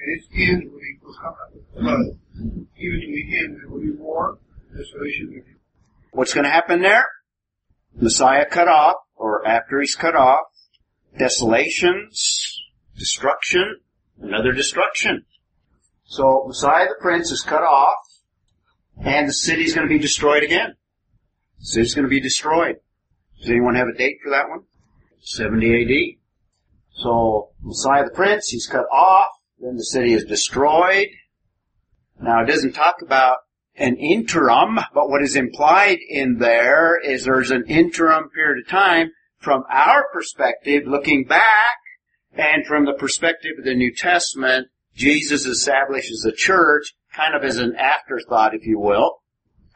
And 0.00 0.16
its 0.16 0.26
end 0.32 0.72
will 0.72 0.80
be 0.80 1.00
up 1.26 1.36
with 1.52 1.64
flood. 1.74 2.18
Even 2.78 3.00
to 3.00 3.06
the 3.06 3.38
end 3.38 3.56
there 3.56 3.68
will 3.68 3.80
be 3.80 3.90
war, 3.90 4.38
desolation, 4.74 5.32
and 5.34 5.56
What's 6.12 6.32
going 6.32 6.44
to 6.44 6.50
happen 6.50 6.80
there? 6.80 7.06
Messiah 7.94 8.46
cut 8.46 8.68
off, 8.68 8.96
or 9.14 9.46
after 9.46 9.80
he's 9.80 9.94
cut 9.94 10.16
off, 10.16 10.46
desolations, 11.18 12.49
destruction, 13.00 13.80
another 14.20 14.52
destruction. 14.52 15.24
So 16.04 16.44
Messiah 16.46 16.86
the 16.86 16.96
Prince 17.00 17.32
is 17.32 17.40
cut 17.40 17.62
off, 17.62 17.96
and 19.02 19.28
the 19.28 19.32
city's 19.32 19.74
going 19.74 19.88
to 19.88 19.92
be 19.92 19.98
destroyed 19.98 20.44
again. 20.44 20.74
The 21.58 21.64
city's 21.64 21.94
going 21.94 22.04
to 22.04 22.10
be 22.10 22.20
destroyed. 22.20 22.76
Does 23.40 23.50
anyone 23.50 23.74
have 23.74 23.88
a 23.88 23.96
date 23.96 24.18
for 24.22 24.30
that 24.30 24.48
one? 24.48 24.60
70 25.22 25.82
AD. 25.82 27.02
So 27.02 27.50
Messiah 27.62 28.04
the 28.04 28.10
Prince, 28.10 28.48
he's 28.48 28.66
cut 28.66 28.86
off, 28.92 29.30
then 29.58 29.76
the 29.76 29.84
city 29.84 30.12
is 30.12 30.24
destroyed. 30.24 31.08
Now 32.20 32.42
it 32.42 32.46
doesn't 32.46 32.72
talk 32.72 32.96
about 33.02 33.38
an 33.76 33.96
interim, 33.96 34.78
but 34.92 35.08
what 35.08 35.22
is 35.22 35.36
implied 35.36 35.98
in 36.08 36.38
there 36.38 37.00
is 37.00 37.24
there's 37.24 37.50
an 37.50 37.64
interim 37.66 38.28
period 38.30 38.64
of 38.64 38.70
time 38.70 39.12
from 39.38 39.64
our 39.70 40.04
perspective, 40.12 40.82
looking 40.86 41.24
back, 41.24 41.78
and 42.32 42.66
from 42.66 42.84
the 42.84 42.94
perspective 42.94 43.52
of 43.58 43.64
the 43.64 43.74
New 43.74 43.94
Testament, 43.94 44.68
Jesus 44.94 45.46
establishes 45.46 46.20
the 46.20 46.32
church 46.32 46.94
kind 47.14 47.34
of 47.34 47.42
as 47.42 47.56
an 47.56 47.74
afterthought, 47.76 48.54
if 48.54 48.66
you 48.66 48.78
will, 48.78 49.20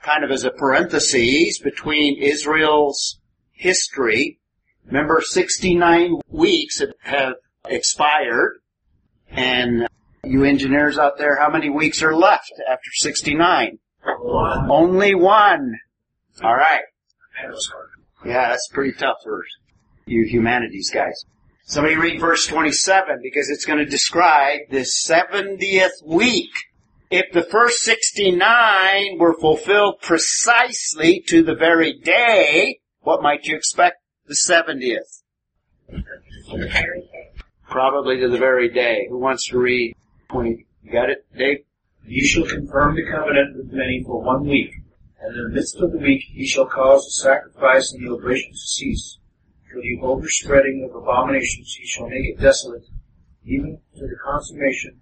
kind 0.02 0.24
of 0.24 0.30
as 0.30 0.44
a 0.44 0.50
parenthesis 0.50 1.58
between 1.58 2.22
Israel's 2.22 3.20
history. 3.52 4.38
Remember, 4.86 5.20
69 5.20 6.20
weeks 6.28 6.82
have 7.02 7.34
expired, 7.66 8.58
and 9.30 9.88
you 10.22 10.44
engineers 10.44 10.98
out 10.98 11.18
there, 11.18 11.38
how 11.38 11.50
many 11.50 11.70
weeks 11.70 12.02
are 12.02 12.14
left 12.14 12.52
after 12.68 12.90
69? 12.92 13.78
One. 14.20 14.70
Only 14.70 15.14
one. 15.14 15.72
All 16.42 16.54
right. 16.54 16.82
That 17.40 17.50
was 17.50 17.66
hard. 17.72 17.88
Yeah, 18.26 18.50
that's 18.50 18.68
pretty 18.68 18.92
tough 18.92 19.16
for 19.22 19.44
you 20.06 20.24
humanities 20.24 20.90
guys. 20.92 21.24
Somebody 21.66 21.96
read 21.96 22.20
verse 22.20 22.46
27 22.46 23.20
because 23.22 23.48
it's 23.48 23.64
going 23.64 23.78
to 23.78 23.86
describe 23.86 24.60
the 24.70 24.80
70th 24.80 26.04
week. 26.04 26.50
If 27.10 27.32
the 27.32 27.42
first 27.42 27.82
69 27.82 29.18
were 29.18 29.34
fulfilled 29.40 30.00
precisely 30.02 31.22
to 31.28 31.42
the 31.42 31.54
very 31.54 31.98
day, 31.98 32.80
what 33.00 33.22
might 33.22 33.46
you 33.46 33.56
expect 33.56 34.02
the 34.26 34.34
70th? 34.34 35.22
Probably 37.70 38.18
to 38.20 38.28
the 38.28 38.38
very 38.38 38.68
day. 38.68 39.06
Who 39.08 39.18
wants 39.18 39.48
to 39.48 39.58
read 39.58 39.96
20? 40.30 40.66
You 40.82 40.92
got 40.92 41.08
it, 41.08 41.24
Dave? 41.36 41.64
You 42.06 42.26
shall 42.26 42.44
confirm 42.44 42.94
the 42.94 43.10
covenant 43.10 43.56
with 43.56 43.72
many 43.72 44.02
for 44.04 44.20
one 44.20 44.46
week, 44.46 44.74
and 45.18 45.34
in 45.34 45.44
the 45.44 45.54
midst 45.54 45.76
of 45.76 45.92
the 45.92 45.98
week 45.98 46.24
he 46.30 46.46
shall 46.46 46.66
cause 46.66 47.06
the 47.06 47.22
sacrifice 47.22 47.92
and 47.92 48.06
the 48.06 48.12
oblation 48.12 48.52
to 48.52 48.58
cease. 48.58 49.18
For 49.74 49.80
the 49.80 49.98
overspreading 50.02 50.88
of 50.88 50.94
abominations 50.94 51.76
he 51.76 51.84
shall 51.84 52.08
make 52.08 52.24
it 52.24 52.40
desolate, 52.40 52.84
even 53.44 53.80
to 53.96 54.02
the 54.02 54.16
consummation, 54.24 55.00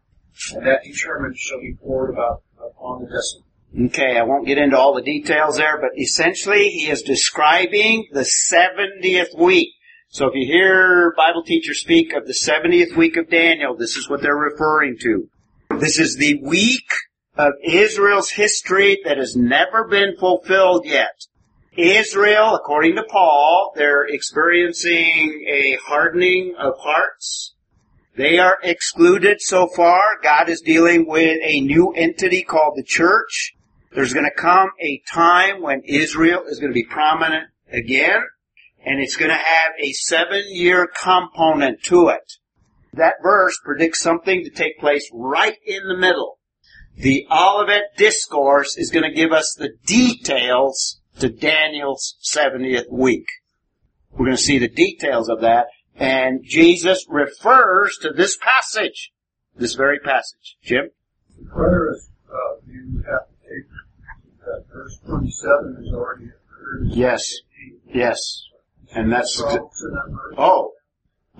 and 0.54 0.66
that 0.66 0.82
determined 0.82 1.36
shall 1.36 1.60
be 1.60 1.74
poured 1.74 2.08
about 2.08 2.42
upon 2.56 3.02
the 3.02 3.08
desolate. 3.08 3.90
Okay, 3.90 4.16
I 4.16 4.22
won't 4.22 4.46
get 4.46 4.56
into 4.56 4.78
all 4.78 4.94
the 4.94 5.02
details 5.02 5.58
there, 5.58 5.78
but 5.78 5.90
essentially 6.00 6.70
he 6.70 6.88
is 6.88 7.02
describing 7.02 8.06
the 8.12 8.26
70th 8.50 9.38
week. 9.38 9.74
So 10.08 10.28
if 10.28 10.34
you 10.34 10.46
hear 10.46 11.12
Bible 11.18 11.42
teachers 11.42 11.82
speak 11.82 12.14
of 12.14 12.26
the 12.26 12.32
70th 12.32 12.96
week 12.96 13.18
of 13.18 13.28
Daniel, 13.28 13.76
this 13.76 13.96
is 13.96 14.08
what 14.08 14.22
they're 14.22 14.34
referring 14.34 14.96
to. 15.02 15.28
This 15.80 15.98
is 15.98 16.16
the 16.16 16.40
week 16.42 16.88
of 17.36 17.52
Israel's 17.62 18.30
history 18.30 19.00
that 19.04 19.18
has 19.18 19.36
never 19.36 19.86
been 19.86 20.16
fulfilled 20.16 20.86
yet. 20.86 21.26
Israel, 21.76 22.54
according 22.54 22.96
to 22.96 23.04
Paul, 23.04 23.72
they're 23.74 24.04
experiencing 24.04 25.46
a 25.48 25.78
hardening 25.82 26.54
of 26.58 26.74
hearts. 26.78 27.54
They 28.14 28.38
are 28.38 28.58
excluded 28.62 29.40
so 29.40 29.68
far. 29.68 30.02
God 30.22 30.50
is 30.50 30.60
dealing 30.60 31.06
with 31.08 31.38
a 31.42 31.60
new 31.60 31.92
entity 31.92 32.42
called 32.42 32.74
the 32.76 32.82
church. 32.82 33.54
There's 33.94 34.12
going 34.12 34.26
to 34.26 34.42
come 34.42 34.68
a 34.82 35.02
time 35.10 35.62
when 35.62 35.80
Israel 35.86 36.42
is 36.46 36.58
going 36.58 36.72
to 36.72 36.74
be 36.74 36.84
prominent 36.84 37.48
again, 37.70 38.20
and 38.84 39.00
it's 39.00 39.16
going 39.16 39.30
to 39.30 39.36
have 39.36 39.72
a 39.80 39.92
seven 39.92 40.42
year 40.48 40.86
component 40.86 41.82
to 41.84 42.08
it. 42.08 42.34
That 42.92 43.14
verse 43.22 43.58
predicts 43.64 44.02
something 44.02 44.44
to 44.44 44.50
take 44.50 44.78
place 44.78 45.08
right 45.14 45.56
in 45.64 45.88
the 45.88 45.96
middle. 45.96 46.38
The 46.96 47.26
Olivet 47.30 47.96
Discourse 47.96 48.76
is 48.76 48.90
going 48.90 49.08
to 49.08 49.16
give 49.16 49.32
us 49.32 49.54
the 49.58 49.70
details 49.86 51.00
to 51.18 51.28
Daniel's 51.28 52.16
70th 52.22 52.90
week. 52.90 53.26
We're 54.12 54.26
going 54.26 54.36
to 54.36 54.42
see 54.42 54.58
the 54.58 54.68
details 54.68 55.28
of 55.28 55.40
that, 55.40 55.66
and 55.96 56.40
Jesus 56.44 57.06
refers 57.08 57.98
to 58.02 58.10
this 58.10 58.36
passage, 58.36 59.12
this 59.56 59.74
very 59.74 59.98
passage. 59.98 60.56
Jim? 60.62 60.90
Preterist, 61.46 62.10
uh, 62.28 62.60
you 62.66 63.02
have 63.06 63.26
to 63.26 63.34
take 63.42 63.68
that 64.44 64.64
verse 64.72 64.98
twenty-seven 65.06 65.84
is 65.84 65.92
already 65.92 66.26
occurred. 66.26 66.86
Yes. 66.86 67.34
Yes. 67.92 68.44
And 68.94 69.10
that's, 69.10 69.36
that 69.36 69.62
oh, 70.36 70.72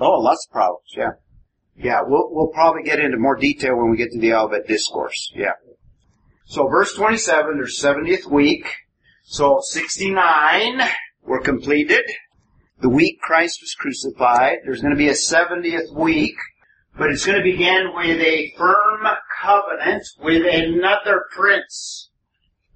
oh, 0.01 0.21
lots 0.21 0.47
of 0.47 0.53
problems, 0.53 0.89
yeah. 0.97 1.11
Yeah, 1.77 2.01
we'll, 2.07 2.29
we'll 2.31 2.49
probably 2.49 2.83
get 2.83 3.01
into 3.01 3.19
more 3.19 3.37
detail 3.37 3.77
when 3.77 3.91
we 3.91 3.97
get 3.97 4.11
to 4.13 4.19
the 4.19 4.33
Olivet 4.33 4.67
Discourse, 4.67 5.33
yeah. 5.35 5.53
So 6.47 6.69
verse 6.69 6.95
27, 6.95 7.57
there's 7.57 7.81
70th 7.81 8.31
week. 8.31 8.67
So 9.25 9.61
69 9.63 10.81
were 11.23 11.41
completed. 11.41 12.05
The 12.81 12.89
week 12.89 13.21
Christ 13.21 13.61
was 13.63 13.75
crucified. 13.75 14.59
There's 14.65 14.83
going 14.83 14.95
to 14.95 14.99
be 14.99 15.09
a 15.09 15.13
70th 15.13 15.95
week, 15.95 16.35
but 16.99 17.11
it's 17.11 17.25
going 17.25 17.39
to 17.39 17.45
begin 17.45 17.93
with 17.95 18.21
a 18.21 18.53
firm 18.59 19.07
covenant 19.41 20.03
with 20.21 20.43
another 20.45 21.25
prince. 21.31 22.11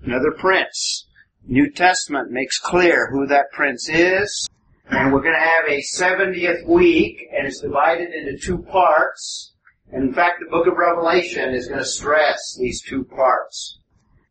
Another 0.03 0.31
prince. 0.31 1.07
New 1.45 1.71
Testament 1.71 2.31
makes 2.31 2.59
clear 2.59 3.11
who 3.11 3.27
that 3.27 3.51
prince 3.53 3.89
is. 3.89 4.49
And 4.89 5.13
we're 5.13 5.23
going 5.23 5.35
to 5.35 5.41
have 5.41 5.67
a 5.67 5.83
70th 5.83 6.65
week, 6.67 7.27
and 7.37 7.47
it's 7.47 7.61
divided 7.61 8.13
into 8.13 8.39
two 8.39 8.59
parts. 8.59 9.53
And 9.91 10.05
in 10.05 10.15
fact, 10.15 10.41
the 10.41 10.51
book 10.51 10.69
of 10.69 10.77
Revelation 10.77 11.55
is 11.55 11.67
going 11.67 11.81
to 11.81 11.85
stress 11.85 12.57
these 12.59 12.83
two 12.83 13.05
parts. 13.05 13.81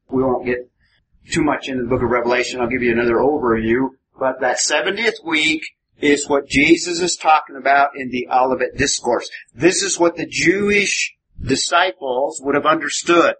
We 0.09 0.23
won't 0.23 0.45
get 0.45 0.69
too 1.31 1.43
much 1.43 1.67
into 1.67 1.83
the 1.83 1.89
book 1.89 2.03
of 2.03 2.09
Revelation. 2.09 2.61
I'll 2.61 2.69
give 2.69 2.83
you 2.83 2.91
another 2.91 3.15
overview. 3.15 3.89
But 4.19 4.39
that 4.41 4.57
70th 4.57 5.25
week 5.25 5.63
is 5.99 6.29
what 6.29 6.47
Jesus 6.47 6.99
is 7.01 7.15
talking 7.15 7.55
about 7.55 7.89
in 7.95 8.09
the 8.09 8.27
Olivet 8.31 8.77
Discourse. 8.77 9.29
This 9.53 9.81
is 9.81 9.99
what 9.99 10.17
the 10.17 10.25
Jewish 10.25 11.13
disciples 11.41 12.41
would 12.43 12.55
have 12.55 12.65
understood. 12.65 13.35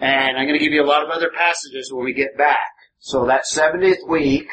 And 0.00 0.36
I'm 0.36 0.46
going 0.46 0.58
to 0.58 0.64
give 0.64 0.72
you 0.72 0.82
a 0.82 0.86
lot 0.86 1.04
of 1.04 1.10
other 1.10 1.30
passages 1.34 1.92
when 1.92 2.04
we 2.04 2.14
get 2.14 2.36
back. 2.36 2.58
So 2.98 3.26
that 3.26 3.44
70th 3.50 4.08
week, 4.08 4.46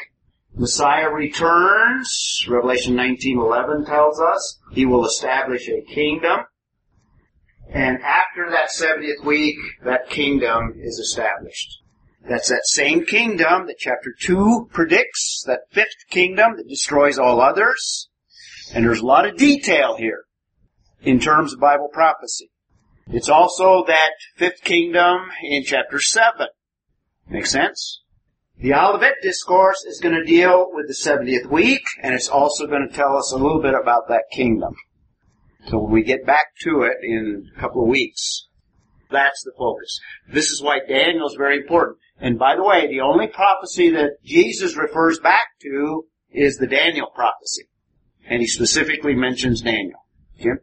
Messiah 0.54 1.08
returns. 1.08 2.44
Revelation 2.48 2.94
19:11 2.96 3.86
tells 3.86 4.20
us 4.20 4.58
he 4.72 4.84
will 4.84 5.06
establish 5.06 5.68
a 5.68 5.82
kingdom. 5.82 6.40
And 7.70 7.98
after 8.02 8.50
that 8.50 8.70
70th 8.70 9.24
week, 9.24 9.56
that 9.84 10.08
kingdom 10.08 10.74
is 10.80 10.98
established. 10.98 11.82
That's 12.28 12.50
that 12.50 12.66
same 12.66 13.06
kingdom 13.06 13.66
that 13.66 13.78
chapter 13.78 14.14
2 14.20 14.68
predicts, 14.70 15.42
that 15.46 15.60
fifth 15.70 16.08
kingdom 16.10 16.56
that 16.56 16.68
destroys 16.68 17.18
all 17.18 17.40
others. 17.40 18.10
And 18.74 18.84
there's 18.84 19.00
a 19.00 19.06
lot 19.06 19.26
of 19.26 19.38
detail 19.38 19.96
here 19.96 20.24
in 21.00 21.20
terms 21.20 21.54
of 21.54 21.60
Bible 21.60 21.88
prophecy. 21.90 22.50
It's 23.10 23.30
also 23.30 23.84
that 23.86 24.10
fifth 24.36 24.62
kingdom 24.62 25.30
in 25.42 25.64
chapter 25.64 26.00
7. 26.00 26.48
Make 27.30 27.46
sense? 27.46 28.02
The 28.60 28.74
Olivet 28.74 29.14
Discourse 29.22 29.84
is 29.84 30.00
going 30.00 30.14
to 30.16 30.24
deal 30.24 30.66
with 30.72 30.86
the 30.88 30.94
70th 30.94 31.46
week, 31.46 31.84
and 32.02 32.14
it's 32.14 32.28
also 32.28 32.66
going 32.66 32.86
to 32.86 32.94
tell 32.94 33.16
us 33.16 33.32
a 33.32 33.38
little 33.38 33.62
bit 33.62 33.74
about 33.74 34.08
that 34.08 34.24
kingdom. 34.32 34.74
So 35.68 35.78
when 35.78 35.92
we 35.92 36.02
get 36.02 36.26
back 36.26 36.48
to 36.64 36.82
it 36.82 36.98
in 37.02 37.50
a 37.56 37.60
couple 37.60 37.82
of 37.82 37.88
weeks, 37.88 38.48
that's 39.10 39.42
the 39.44 39.52
focus. 39.56 40.00
This 40.30 40.50
is 40.50 40.60
why 40.60 40.80
Daniel 40.86 41.26
is 41.26 41.36
very 41.38 41.58
important. 41.58 41.98
And 42.20 42.38
by 42.38 42.56
the 42.56 42.64
way, 42.64 42.88
the 42.88 43.00
only 43.00 43.28
prophecy 43.28 43.90
that 43.90 44.22
Jesus 44.24 44.76
refers 44.76 45.20
back 45.20 45.46
to 45.62 46.06
is 46.30 46.56
the 46.56 46.66
Daniel 46.66 47.08
prophecy. 47.14 47.64
And 48.28 48.40
he 48.40 48.48
specifically 48.48 49.14
mentions 49.14 49.62
Daniel. 49.62 50.04
Jim? 50.38 50.58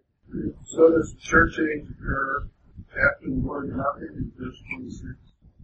So 0.65 0.91
does 0.91 1.13
the 1.13 1.21
church 1.21 1.53
age 1.59 1.85
occur 1.89 2.49
after 2.89 3.27
the 3.27 3.39
word 3.39 3.69
nothing 3.69 4.15
in 4.17 4.31
verse 4.37 4.55
twenty-six? 4.69 5.15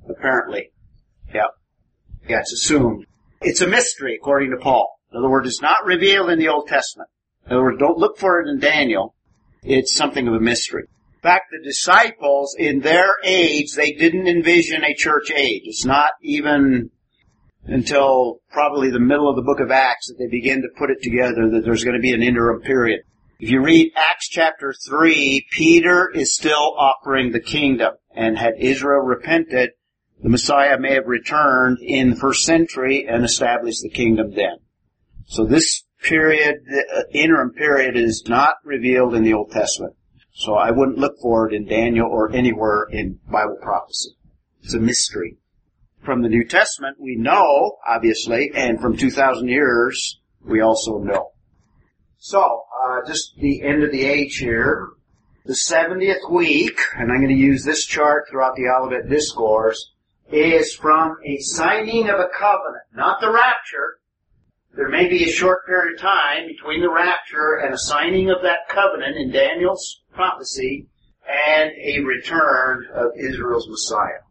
Apparently. 0.09 0.71
Yeah. 1.33 1.47
Yeah, 2.27 2.39
it's 2.39 2.53
assumed. 2.53 3.05
It's 3.41 3.61
a 3.61 3.67
mystery, 3.67 4.15
according 4.15 4.51
to 4.51 4.57
Paul. 4.57 4.99
In 5.11 5.17
other 5.17 5.29
words, 5.29 5.47
it's 5.47 5.61
not 5.61 5.85
revealed 5.85 6.29
in 6.29 6.39
the 6.39 6.47
Old 6.47 6.67
Testament. 6.67 7.09
In 7.45 7.53
other 7.53 7.63
words, 7.63 7.79
don't 7.79 7.97
look 7.97 8.17
for 8.17 8.39
it 8.39 8.47
in 8.47 8.59
Daniel. 8.59 9.15
It's 9.63 9.95
something 9.95 10.27
of 10.27 10.33
a 10.33 10.39
mystery. 10.39 10.87
Fact, 11.21 11.51
the 11.51 11.63
disciples, 11.63 12.55
in 12.57 12.79
their 12.79 13.09
age, 13.23 13.73
they 13.75 13.91
didn't 13.91 14.27
envision 14.27 14.83
a 14.83 14.95
church 14.95 15.29
age. 15.29 15.61
It's 15.65 15.85
not 15.85 16.11
even 16.23 16.89
until 17.65 18.39
probably 18.49 18.89
the 18.89 18.99
middle 18.99 19.29
of 19.29 19.35
the 19.35 19.43
book 19.43 19.59
of 19.59 19.69
Acts 19.69 20.07
that 20.07 20.15
they 20.17 20.27
begin 20.27 20.63
to 20.63 20.67
put 20.79 20.89
it 20.89 21.03
together 21.03 21.49
that 21.51 21.61
there's 21.63 21.83
going 21.83 21.95
to 21.95 22.01
be 22.01 22.13
an 22.13 22.23
interim 22.23 22.61
period. 22.61 23.01
If 23.39 23.51
you 23.51 23.61
read 23.61 23.91
Acts 23.95 24.29
chapter 24.29 24.73
3, 24.87 25.47
Peter 25.51 26.09
is 26.13 26.35
still 26.35 26.75
offering 26.77 27.31
the 27.31 27.39
kingdom. 27.39 27.93
And 28.15 28.37
had 28.37 28.55
Israel 28.57 29.01
repented, 29.01 29.71
the 30.21 30.29
Messiah 30.29 30.79
may 30.79 30.95
have 30.95 31.07
returned 31.07 31.79
in 31.81 32.11
the 32.11 32.15
first 32.15 32.45
century 32.45 33.07
and 33.07 33.23
established 33.23 33.81
the 33.83 33.89
kingdom 33.89 34.31
then. 34.35 34.57
So 35.27 35.45
this 35.45 35.83
period, 36.03 36.57
the 36.65 36.83
uh, 36.95 37.01
interim 37.13 37.51
period 37.51 37.95
is 37.95 38.23
not 38.27 38.55
revealed 38.63 39.15
in 39.15 39.23
the 39.23 39.33
Old 39.33 39.51
Testament. 39.51 39.95
So 40.33 40.55
I 40.55 40.71
wouldn't 40.71 40.97
look 40.97 41.15
for 41.21 41.47
it 41.47 41.53
in 41.53 41.65
Daniel 41.65 42.07
or 42.07 42.31
anywhere 42.31 42.87
in 42.89 43.19
Bible 43.29 43.57
prophecy. 43.61 44.11
It's 44.63 44.73
a 44.73 44.79
mystery. 44.79 45.37
from 46.03 46.23
the 46.23 46.29
New 46.29 46.43
Testament, 46.43 46.97
we 46.99 47.15
know, 47.15 47.77
obviously, 47.87 48.51
and 48.55 48.81
from 48.81 48.97
2,000 48.97 49.47
years, 49.47 50.19
we 50.43 50.59
also 50.59 50.97
know. 50.97 51.31
So, 52.17 52.41
uh, 52.41 53.05
just 53.07 53.35
the 53.37 53.61
end 53.63 53.83
of 53.83 53.91
the 53.91 54.03
age 54.05 54.37
here. 54.37 54.89
The 55.45 55.53
70th 55.53 56.29
week, 56.31 56.79
and 56.95 57.11
I'm 57.11 57.19
going 57.19 57.35
to 57.35 57.41
use 57.41 57.63
this 57.63 57.85
chart 57.85 58.25
throughout 58.29 58.55
the 58.55 58.67
Olivet 58.67 59.09
Discourse, 59.09 59.91
is 60.31 60.73
from 60.73 61.17
a 61.25 61.37
signing 61.39 62.09
of 62.09 62.19
a 62.19 62.29
covenant, 62.35 62.85
not 62.93 63.21
the 63.21 63.31
rapture. 63.31 63.99
There 64.75 64.89
may 64.89 65.09
be 65.09 65.25
a 65.25 65.31
short 65.31 65.65
period 65.65 65.95
of 65.95 66.01
time 66.01 66.47
between 66.47 66.81
the 66.81 66.91
rapture 66.91 67.59
and 67.61 67.73
a 67.73 67.77
signing 67.77 68.29
of 68.29 68.41
that 68.43 68.69
covenant 68.69 69.17
in 69.17 69.31
Daniel's 69.31 70.01
prophecy 70.13 70.87
and 71.27 71.71
a 71.77 71.99
return 71.99 72.87
of 72.93 73.11
Israel's 73.17 73.67
Messiah. 73.67 74.21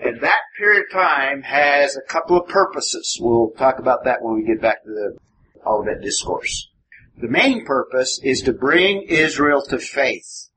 And 0.00 0.20
that 0.20 0.40
period 0.58 0.84
of 0.84 0.92
time 0.92 1.42
has 1.42 1.96
a 1.96 2.02
couple 2.02 2.38
of 2.38 2.48
purposes. 2.48 3.18
We'll 3.20 3.50
talk 3.56 3.78
about 3.78 4.04
that 4.04 4.22
when 4.22 4.34
we 4.34 4.44
get 4.44 4.60
back 4.60 4.84
to 4.84 4.90
the 4.90 5.16
Olivet 5.66 6.02
Discourse. 6.02 6.68
The 7.20 7.28
main 7.28 7.64
purpose 7.64 8.20
is 8.22 8.42
to 8.42 8.52
bring 8.52 9.02
Israel 9.08 9.62
to 9.70 9.78
faith. 9.78 10.50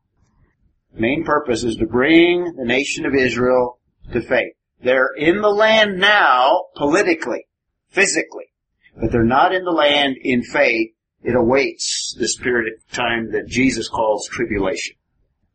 The 0.94 1.02
main 1.02 1.24
purpose 1.24 1.64
is 1.64 1.78
to 1.78 1.88
bring 1.88 2.54
the 2.58 2.66
nation 2.66 3.06
of 3.06 3.16
Israel 3.16 3.80
to 4.12 4.22
faith. 4.22 4.54
They're 4.84 5.14
in 5.16 5.42
the 5.42 5.50
land 5.50 6.00
now, 6.00 6.66
politically, 6.76 7.46
physically, 7.90 8.51
but 9.00 9.12
they're 9.12 9.24
not 9.24 9.54
in 9.54 9.64
the 9.64 9.72
land 9.72 10.18
in 10.22 10.44
faith. 10.44 10.92
It 11.24 11.36
awaits 11.36 12.16
this 12.18 12.36
period 12.36 12.74
of 12.74 12.96
time 12.96 13.32
that 13.32 13.48
Jesus 13.48 13.88
calls 13.88 14.28
tribulation. 14.28 14.96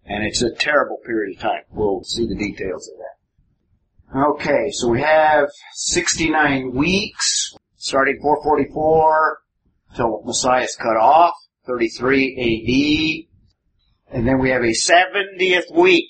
And 0.05 0.24
it's 0.24 0.43
a 0.43 0.55
terrible 0.55 0.99
period 1.05 1.37
of 1.37 1.43
time. 1.43 1.62
We'll 1.70 2.05
see 2.05 2.26
the 2.26 2.37
details 2.37 2.89
of 2.89 2.99
that. 2.99 3.16
Okay, 4.14 4.70
so 4.70 4.89
we 4.89 5.03
have 5.03 5.49
69 5.74 6.72
weeks, 6.72 7.57
starting 7.76 8.18
444 8.22 9.39
till 9.97 10.22
Messiah 10.24 10.62
is 10.62 10.76
cut 10.76 10.97
off, 10.97 11.34
33 11.66 13.26
AD. 14.09 14.16
And 14.16 14.26
then 14.26 14.39
we 14.39 14.51
have 14.51 14.62
a 14.62 14.66
70th 14.66 15.74
week. 15.74 16.05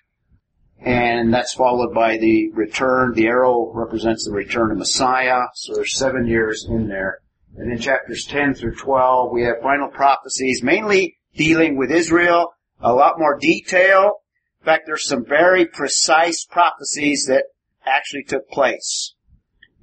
And 0.80 1.32
that's 1.32 1.54
followed 1.54 1.94
by 1.94 2.18
the 2.18 2.50
return. 2.52 3.12
The 3.14 3.26
arrow 3.26 3.72
represents 3.72 4.24
the 4.24 4.32
return 4.32 4.70
of 4.70 4.78
Messiah. 4.78 5.42
So 5.54 5.74
there's 5.74 5.96
seven 5.96 6.26
years 6.26 6.66
in 6.68 6.88
there. 6.88 7.20
And 7.56 7.72
in 7.72 7.78
chapters 7.78 8.26
10 8.26 8.54
through 8.54 8.76
12, 8.76 9.32
we 9.32 9.42
have 9.42 9.62
final 9.62 9.88
prophecies, 9.88 10.62
mainly 10.62 11.16
dealing 11.34 11.76
with 11.76 11.90
Israel, 11.90 12.52
a 12.80 12.92
lot 12.92 13.18
more 13.18 13.38
detail. 13.38 14.20
In 14.60 14.66
fact, 14.66 14.84
there's 14.86 15.08
some 15.08 15.24
very 15.24 15.64
precise 15.64 16.44
prophecies 16.44 17.26
that 17.26 17.44
actually 17.86 18.24
took 18.24 18.48
place 18.50 19.14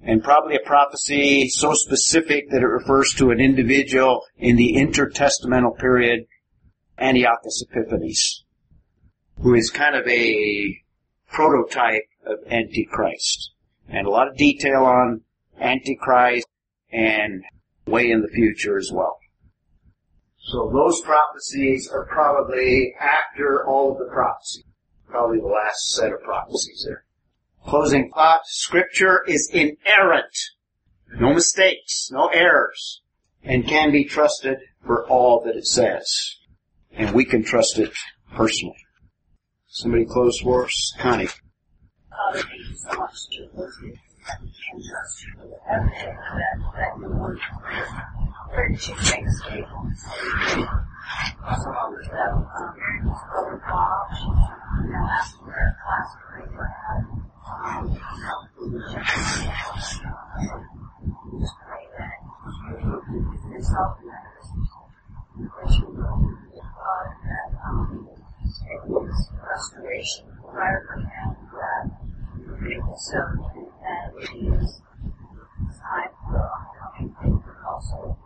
and 0.05 0.23
probably 0.23 0.55
a 0.55 0.65
prophecy 0.65 1.47
so 1.47 1.73
specific 1.73 2.49
that 2.49 2.61
it 2.61 2.67
refers 2.67 3.13
to 3.13 3.31
an 3.31 3.39
individual 3.39 4.23
in 4.37 4.57
the 4.57 4.73
intertestamental 4.75 5.77
period, 5.77 6.25
Antiochus 6.99 7.63
Epiphanes, 7.63 8.43
who 9.41 9.55
is 9.55 9.69
kind 9.69 9.95
of 9.95 10.05
a 10.07 10.82
prototype 11.33 12.07
of 12.25 12.39
Antichrist. 12.49 13.51
And 13.89 14.07
a 14.07 14.09
lot 14.09 14.29
of 14.29 14.37
detail 14.37 14.85
on 14.85 15.21
Antichrist 15.59 16.47
and 16.91 17.43
way 17.85 18.09
in 18.09 18.21
the 18.21 18.29
future 18.29 18.77
as 18.77 18.91
well. 18.93 19.17
So 20.39 20.69
those 20.73 21.01
prophecies 21.01 21.89
are 21.91 22.05
probably 22.05 22.93
after 22.99 23.65
all 23.65 23.91
of 23.91 23.97
the 23.97 24.11
prophecies. 24.13 24.63
Probably 25.07 25.39
the 25.39 25.47
last 25.47 25.95
set 25.95 26.11
of 26.11 26.21
prophecies 26.21 26.85
there. 26.87 27.03
Closing 27.65 28.11
thought, 28.13 28.41
scripture 28.45 29.23
is 29.27 29.49
inerrant. 29.53 30.37
No 31.19 31.33
mistakes, 31.33 32.09
no 32.11 32.27
errors, 32.27 33.01
and 33.43 33.67
can 33.67 33.91
be 33.91 34.03
trusted 34.03 34.57
for 34.85 35.07
all 35.07 35.41
that 35.45 35.55
it 35.55 35.65
says. 35.65 36.37
And 36.91 37.11
we 37.15 37.25
can 37.25 37.43
trust 37.43 37.77
it 37.77 37.93
personally. 38.35 38.82
Somebody 39.75 40.05
close 40.05 40.39
for 40.39 40.65
us? 40.65 40.93
Connie. 40.99 41.27
A 68.53 68.87
that 68.87 69.57
you 69.57 70.29
yourself 70.45 70.85
and 70.93 71.05
that 71.53 71.89
restoration 72.45 72.93
so 72.95 73.17
that 73.81 74.13
it 74.13 74.29
is 74.45 74.81
time 75.81 76.13
for 76.29 76.37
ongoing 76.37 77.15
thing, 77.21 77.43
but 77.45 77.57
also, 77.67 78.17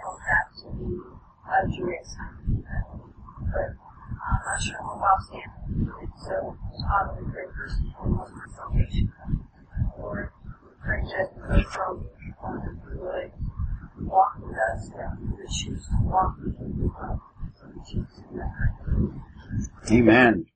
help 0.00 0.18
that 0.24 0.46
to 0.56 0.66
be 0.72 0.96
a 1.44 1.68
joyous 1.68 2.16
time. 2.16 2.64
But 3.52 3.76
I'm 4.24 4.40
not 4.46 4.62
sure 4.62 4.78
how 4.80 4.96
well. 4.96 5.52
So, 6.24 6.56
for 8.30 8.46
salvation. 8.56 9.12
Lord, 9.98 10.30
we 10.64 10.70
pray 10.82 11.02
that 11.02 11.28
the 11.36 11.62
from 11.64 12.08
would 12.96 13.32
walk 14.00 14.32
with 14.40 14.56
us, 14.56 14.88
that 14.96 15.12
choose 15.50 15.84
to 15.86 15.96
walk 16.04 16.36
with 16.42 16.56
you. 16.58 16.94
Amen. 19.90 20.46